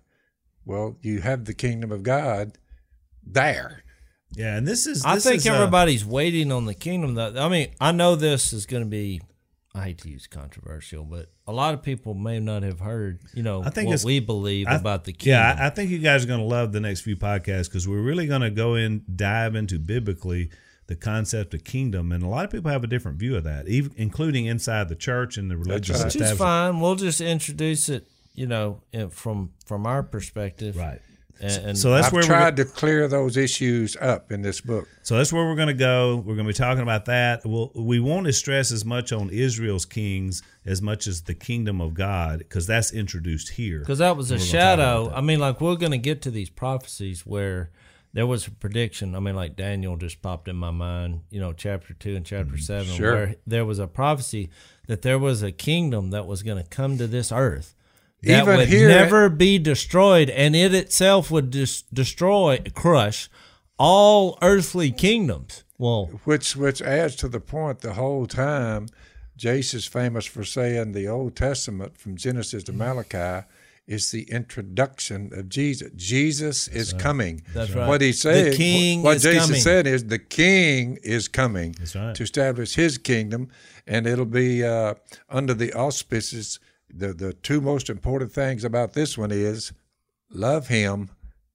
well, 0.67 0.99
you 1.01 1.21
have 1.23 1.47
the 1.47 1.55
kingdom 1.55 1.91
of 1.93 2.03
God 2.03 2.59
there. 3.25 3.85
Yeah, 4.33 4.57
and 4.59 4.69
this 4.69 4.87
is. 4.87 5.05
I 5.07 5.19
think 5.19 5.37
is, 5.37 5.47
uh, 5.47 5.55
everybody's 5.55 6.05
waiting 6.05 6.53
on 6.53 6.67
the 6.67 6.75
kingdom. 6.75 7.15
That 7.15 7.39
I 7.39 7.49
mean, 7.49 7.69
I 7.81 7.93
know 7.93 8.17
this 8.17 8.53
is 8.53 8.67
going 8.67 8.83
to 8.83 8.89
be. 8.89 9.23
I 9.79 9.85
hate 9.85 9.99
to 9.99 10.11
use 10.11 10.27
controversial, 10.27 11.05
but 11.05 11.31
a 11.47 11.53
lot 11.53 11.73
of 11.75 11.83
people 11.83 12.15
may 12.15 12.41
not 12.41 12.63
have 12.65 12.81
heard, 12.81 13.21
you 13.35 13.43
know, 13.43 13.63
I 13.63 13.71
think 13.71 13.89
what 13.89 14.03
we 14.05 14.19
believe 14.21 14.67
I- 14.67 14.77
about 14.77 15.05
the 15.05 15.13
kingdom. 15.13 15.39
Yeah, 15.41 15.57
I, 15.59 15.67
I 15.67 15.71
think 15.71 15.91
you 15.91 15.99
guys 15.99 16.25
are 16.25 16.27
going 16.27 16.41
to 16.41 16.47
love 16.47 16.73
the 16.73 16.81
next 16.81 17.03
few 17.03 17.17
podcasts 17.17 17.67
because 17.67 17.87
we're 17.87 18.01
really 18.01 18.27
going 18.27 18.41
to 18.41 18.51
go 18.51 18.75
in, 18.75 19.05
dive 19.15 19.55
into 19.55 19.79
biblically 19.79 20.51
the 20.89 20.97
concept 20.97 21.53
of 21.55 21.65
kingdom, 21.65 22.13
and 22.13 22.23
a 22.23 22.27
lot 22.27 22.45
of 22.45 22.51
people 22.51 22.71
have 22.71 22.83
a 22.83 22.87
different 22.87 23.19
view 23.19 23.37
of 23.37 23.45
that, 23.45 23.69
even 23.69 23.93
including 23.97 24.47
inside 24.47 24.89
the 24.89 24.97
church 24.97 25.37
and 25.37 25.51
the 25.51 25.57
religious 25.57 25.97
right. 25.99 26.07
Which 26.07 26.17
is 26.17 26.33
fine. 26.33 26.81
We'll 26.81 26.95
just 26.97 27.21
introduce 27.21 27.89
it, 27.91 28.09
you 28.35 28.47
know, 28.47 28.81
from 29.11 29.53
from 29.67 29.87
our 29.87 30.03
perspective, 30.03 30.77
Right. 30.77 31.01
And, 31.41 31.67
and 31.67 31.79
So 31.79 31.91
that's 31.93 32.09
I've 32.09 32.13
where 32.13 32.23
we're 32.23 32.27
tried 32.27 32.57
to 32.57 32.65
clear 32.65 33.07
those 33.09 33.37
issues 33.37 33.97
up 33.97 34.33
in 34.33 34.43
this 34.43 34.61
book. 34.61 34.89
So 35.03 35.17
that's 35.17 35.33
where 35.33 35.45
we're 35.45 35.55
going 35.57 35.69
to 35.69 35.75
go. 35.75 36.17
We're 36.17 36.35
going 36.35 36.47
to 36.47 36.53
be 36.53 36.53
talking 36.53 36.83
about 36.83 37.05
that. 37.07 37.43
We'll, 37.45 37.71
we 37.75 38.01
won't 38.01 38.33
stress 38.35 38.73
as 38.73 38.85
much 38.85 39.13
on 39.13 39.31
Israel's 39.31 39.85
kings 39.87 40.43
as 40.67 40.83
much 40.83 41.07
as 41.07 41.23
the 41.23 41.35
kingdom 41.35 41.81
of 41.81 41.95
God 41.95 42.39
because 42.41 42.67
that's 42.67 42.93
introduced 42.93 43.51
here. 43.51 43.79
because 43.81 43.99
that 43.99 44.17
was 44.17 44.31
a 44.31 44.35
We're 44.35 44.39
gonna 44.39 44.51
talk 44.51 44.55
about 44.55 44.61
shadow. 45.07 45.13
I 45.15 45.21
mean, 45.21 45.39
like 45.39 45.61
we're 45.61 45.77
going 45.77 45.93
to 45.93 45.99
get 45.99 46.23
to 46.23 46.31
these 46.31 46.51
prophecies 46.51 47.25
where 47.25 47.71
there 48.13 48.27
was 48.27 48.47
a 48.47 48.51
prediction. 48.51 49.15
I 49.15 49.21
mean, 49.21 49.37
like 49.37 49.55
Daniel 49.55 49.97
just 49.97 50.21
popped 50.23 50.49
in 50.49 50.57
my 50.57 50.71
mind. 50.71 51.21
You 51.31 51.41
know, 51.41 51.53
chapter 51.53 51.95
two 51.95 52.17
and 52.17 52.25
chapter 52.27 52.55
Mm-hmm. 52.55 52.57
seven, 52.63 52.95
Sure. 52.95 53.13
where 53.15 53.35
there 53.47 53.65
was 53.65 53.79
a 53.79 53.87
prophecy 53.87 54.51
that 54.89 55.03
there 55.03 55.19
was 55.19 55.43
a 55.43 55.53
kingdom 55.53 56.11
that 56.11 56.27
was 56.27 56.43
going 56.43 56.61
to 56.63 56.69
come 56.69 56.99
to 56.99 57.07
this 57.07 57.31
earth. 57.31 57.75
That 58.23 58.43
Even 58.43 58.57
would 58.57 58.69
here- 58.69 58.89
never 58.89 59.29
be 59.29 59.59
destroyed, 59.59 60.29
and 60.31 60.57
it 60.57 60.75
itself 60.75 61.31
would 61.31 61.51
dis- 61.51 61.83
destroy, 61.93 62.61
crush 62.75 63.29
all 63.79 64.37
earthly 64.43 64.91
kingdoms. 64.91 65.63
Well, 65.79 66.07
which 66.25 66.57
which 66.57 66.83
adds 66.83 67.15
to 67.17 67.29
the 67.29 67.39
point 67.41 67.81
the 67.81 67.93
whole 67.95 68.27
time 68.27 68.89
Jase 69.37 69.73
is 69.75 69.87
famous 69.87 70.27
for 70.27 70.43
saying 70.43 70.93
the 70.93 71.07
Old 71.07 71.37
Testament 71.37 71.97
from 71.97 72.17
Genesis 72.17 72.65
to 72.65 72.73
Malachi 72.73 73.47
is 73.87 74.11
the 74.11 74.23
introduction 74.25 75.31
of 75.33 75.49
Jesus. 75.49 75.91
Jesus 75.95 76.67
is 76.69 76.93
coming. 76.93 77.43
That's 77.55 77.71
right. 77.71 77.87
What 77.89 78.01
he's 78.01 78.21
saying, 78.21 78.51
The 78.51 78.57
king 78.57 79.03
what 79.03 79.17
is 79.19 79.23
Jason 79.23 79.41
coming. 79.47 79.61
said 79.63 79.87
is 79.87 80.05
the 80.07 80.19
king 80.19 80.99
is 81.05 81.29
coming 81.29 81.77
That's 81.79 81.95
right. 81.95 82.15
to 82.17 82.23
establish 82.25 82.75
his 82.75 82.99
kingdom, 82.99 83.49
and 83.87 84.07
it'll 84.09 84.25
be 84.27 84.65
uh, 84.65 84.95
under 85.31 85.55
the 85.55 85.73
auspices. 85.73 86.59
The 86.93 87.13
the 87.13 87.33
two 87.33 87.61
most 87.61 87.91
important 87.91 88.33
things 88.33 88.65
about 88.65 88.95
this 88.95 89.17
one 89.19 89.31
is 89.33 89.73
love 90.31 90.69
him 90.69 91.11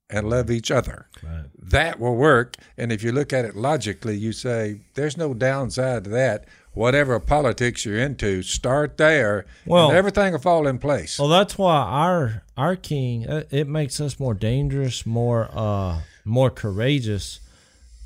and 0.09 0.29
love 0.29 0.51
each 0.51 0.69
other. 0.69 1.07
Right. 1.23 1.45
That 1.57 1.99
will 1.99 2.15
work. 2.15 2.55
And 2.77 2.91
if 2.91 3.03
you 3.03 3.11
look 3.11 3.33
at 3.33 3.45
it 3.45 3.55
logically, 3.55 4.15
you 4.15 4.31
say 4.31 4.81
there's 4.93 5.17
no 5.17 5.33
downside 5.33 6.03
to 6.03 6.09
that. 6.11 6.45
Whatever 6.73 7.19
politics 7.19 7.85
you're 7.85 7.99
into, 7.99 8.41
start 8.41 8.97
there, 8.97 9.45
Well- 9.65 9.89
and 9.89 9.97
everything 9.97 10.33
will 10.33 10.39
fall 10.39 10.67
in 10.67 10.79
place. 10.79 11.19
Well, 11.19 11.29
that's 11.29 11.57
why 11.57 11.75
our 11.77 12.43
our 12.57 12.75
king 12.75 13.27
uh, 13.27 13.43
it 13.49 13.67
makes 13.67 13.99
us 13.99 14.19
more 14.19 14.33
dangerous, 14.33 15.05
more 15.05 15.49
uh 15.51 16.01
more 16.25 16.49
courageous 16.49 17.39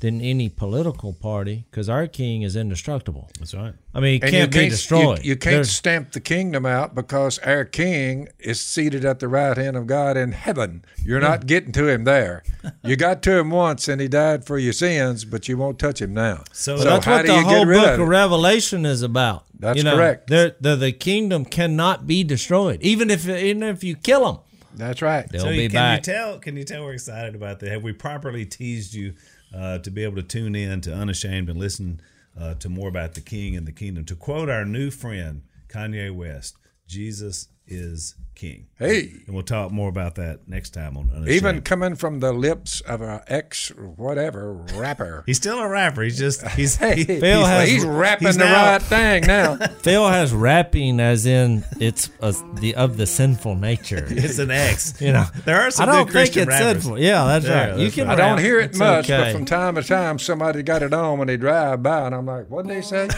than 0.00 0.20
any 0.20 0.48
political 0.48 1.12
party 1.12 1.64
because 1.70 1.88
our 1.88 2.06
king 2.06 2.42
is 2.42 2.54
indestructible. 2.54 3.28
That's 3.38 3.52
right. 3.52 3.74
I 3.92 3.98
mean, 4.00 4.20
he 4.20 4.22
And 4.22 4.30
can't, 4.30 4.52
be 4.52 4.68
destroyed. 4.68 5.24
You, 5.24 5.30
you 5.30 5.36
can't 5.36 5.54
There's- 5.54 5.70
stamp 5.70 6.12
the 6.12 6.20
kingdom 6.20 6.64
out 6.64 6.94
because 6.94 7.38
our 7.40 7.64
king 7.64 8.28
is 8.38 8.60
seated 8.60 9.04
at 9.04 9.18
the 9.18 9.26
right 9.26 9.56
hand 9.56 9.76
of 9.76 9.88
God 9.88 10.16
in 10.16 10.30
heaven. 10.30 10.84
You're 11.04 11.18
not 11.20 11.46
getting 11.46 11.72
to 11.72 11.88
him 11.88 12.04
there. 12.04 12.44
You 12.84 12.94
got 12.94 13.22
to 13.24 13.38
him 13.38 13.50
once, 13.50 13.88
and 13.88 14.00
he 14.00 14.06
died 14.06 14.44
for 14.44 14.56
your 14.56 14.72
sins, 14.72 15.24
but 15.24 15.48
you 15.48 15.56
won't 15.56 15.80
touch 15.80 16.00
him 16.00 16.14
now. 16.14 16.44
So- 16.52 16.76
So 16.76 16.84
that's 16.84 17.06
what 17.06 17.26
the 17.26 17.42
whole 17.42 17.64
book 17.64 17.94
of 17.94 18.00
of. 18.00 18.08
Revelation 18.08 18.86
is 18.86 19.02
about. 19.02 19.46
That's 19.58 19.78
you 19.78 19.82
know, 19.82 19.96
correct. 19.96 20.28
The, 20.30 20.54
the 20.60 20.76
the 20.76 20.92
kingdom 20.92 21.44
cannot 21.44 22.06
be 22.06 22.22
destroyed, 22.22 22.80
even 22.82 23.10
if 23.10 23.28
even 23.28 23.64
if 23.64 23.82
you 23.82 23.96
kill 23.96 24.24
them, 24.32 24.38
That's 24.76 25.02
right. 25.02 25.28
they'll 25.28 25.40
so 25.40 25.48
be 25.48 25.66
can 25.66 25.72
back. 25.72 26.06
you 26.06 26.12
tell? 26.12 26.38
Can 26.38 26.56
you 26.56 26.62
tell 26.62 26.84
we're 26.84 26.92
excited 26.92 27.34
about 27.34 27.58
that? 27.58 27.70
Have 27.72 27.82
we 27.82 27.92
properly 27.92 28.46
teased 28.46 28.94
you 28.94 29.14
uh, 29.54 29.78
to 29.78 29.90
be 29.90 30.04
able 30.04 30.16
to 30.16 30.22
tune 30.22 30.54
in 30.54 30.80
to 30.82 30.92
Unashamed 30.92 31.48
and 31.48 31.58
listen 31.58 32.00
uh, 32.38 32.54
to 32.54 32.68
more 32.68 32.88
about 32.88 33.14
the 33.14 33.20
King 33.20 33.56
and 33.56 33.66
the 33.66 33.72
kingdom? 33.72 34.04
To 34.06 34.16
quote 34.16 34.48
our 34.48 34.64
new 34.64 34.90
friend 34.90 35.42
Kanye 35.68 36.14
West, 36.14 36.56
Jesus 36.86 37.48
is 37.68 38.14
King. 38.34 38.68
Hey. 38.78 39.10
and 39.26 39.34
we'll 39.34 39.42
talk 39.42 39.72
more 39.72 39.88
about 39.88 40.14
that 40.14 40.46
next 40.46 40.70
time 40.70 40.96
on 40.96 41.10
Unashamed. 41.10 41.28
Even 41.28 41.60
coming 41.62 41.96
from 41.96 42.20
the 42.20 42.32
lips 42.32 42.80
of 42.82 43.00
an 43.02 43.20
ex 43.26 43.70
whatever 43.70 44.52
rapper. 44.76 45.24
he's 45.26 45.38
still 45.38 45.58
a 45.58 45.68
rapper. 45.68 46.02
He's 46.02 46.16
just 46.16 46.46
he's 46.50 46.76
Hey, 46.76 46.96
he- 46.98 47.04
Phil 47.04 47.40
he's, 47.40 47.48
has- 47.48 47.68
he's 47.68 47.84
rapping 47.84 48.28
he's 48.28 48.36
the 48.36 48.44
now- 48.44 48.72
right 48.72 48.82
thing 48.82 49.26
now. 49.26 49.56
Phil 49.80 50.06
has 50.08 50.32
rapping 50.32 51.00
as 51.00 51.26
in 51.26 51.64
it's 51.80 52.10
a, 52.20 52.32
the 52.60 52.76
of 52.76 52.96
the 52.96 53.06
sinful 53.06 53.56
nature. 53.56 54.06
it's 54.08 54.38
an 54.38 54.52
X. 54.52 55.00
You 55.00 55.12
know, 55.14 55.24
there 55.44 55.60
are 55.60 55.72
some 55.72 55.88
I 55.88 55.92
don't 55.92 55.98
think 56.04 56.10
Christian 56.12 56.42
it's 56.42 56.50
rappers. 56.60 56.82
sinful. 56.84 57.00
Yeah, 57.00 57.24
that's 57.26 57.44
Yeah, 57.46 57.70
right. 57.70 57.76
you 57.78 57.84
that's 57.86 57.94
can. 57.96 58.06
right. 58.06 58.20
I 58.20 58.28
don't 58.28 58.38
hear 58.38 58.60
it 58.60 58.66
It's 58.70 58.78
much, 58.78 59.08
but 59.08 59.32
from 59.32 59.46
time 59.46 59.74
to 59.74 59.82
time 59.82 60.20
somebody 60.20 60.62
got 60.62 60.82
it 60.84 60.94
on 60.94 61.18
when 61.18 61.26
they 61.26 61.36
drive 61.36 61.82
by, 61.82 62.06
and 62.06 62.14
I'm 62.14 62.26
like, 62.26 62.48
what 62.48 62.66
did 62.68 62.76
they 62.76 62.82
say? 62.82 63.08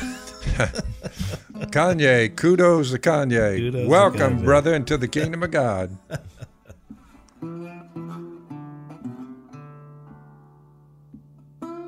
Kanye, 1.70 2.34
kudos 2.36 2.90
to 2.92 2.98
Kanye. 2.98 3.58
Kudos 3.58 3.82
to 3.82 3.88
Welcome, 3.88 4.38
Kanye. 4.40 4.44
brother, 4.44 4.74
into 4.74 4.96
the 4.96 5.08
kingdom 5.08 5.42
of 5.42 5.50
God. 5.50 5.96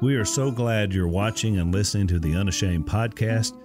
We 0.01 0.17
are 0.17 0.25
so 0.25 0.51
glad 0.51 0.93
you're 0.93 1.07
watching 1.07 1.59
and 1.59 1.73
listening 1.73 2.09
to 2.09 2.19
the 2.19 2.35
Unashamed 2.35 2.87
podcast. 2.87 3.57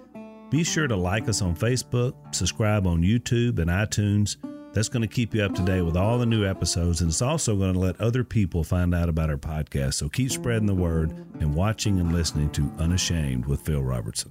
Be 0.50 0.62
sure 0.62 0.86
to 0.86 0.96
like 0.96 1.28
us 1.28 1.42
on 1.42 1.56
Facebook, 1.56 2.14
subscribe 2.34 2.86
on 2.86 3.02
YouTube 3.02 3.58
and 3.58 3.68
iTunes. 3.68 4.36
That's 4.72 4.88
going 4.88 5.02
to 5.02 5.08
keep 5.08 5.34
you 5.34 5.42
up 5.42 5.54
to 5.56 5.62
date 5.64 5.82
with 5.82 5.96
all 5.96 6.18
the 6.18 6.26
new 6.26 6.46
episodes, 6.46 7.00
and 7.00 7.10
it's 7.10 7.22
also 7.22 7.56
going 7.56 7.72
to 7.74 7.80
let 7.80 8.00
other 8.00 8.22
people 8.22 8.62
find 8.62 8.94
out 8.94 9.08
about 9.08 9.30
our 9.30 9.36
podcast. 9.36 9.94
So 9.94 10.08
keep 10.08 10.30
spreading 10.30 10.66
the 10.66 10.74
word 10.74 11.10
and 11.40 11.54
watching 11.54 11.98
and 11.98 12.12
listening 12.12 12.50
to 12.50 12.70
Unashamed 12.78 13.46
with 13.46 13.60
Phil 13.62 13.82
Robertson. 13.82 14.30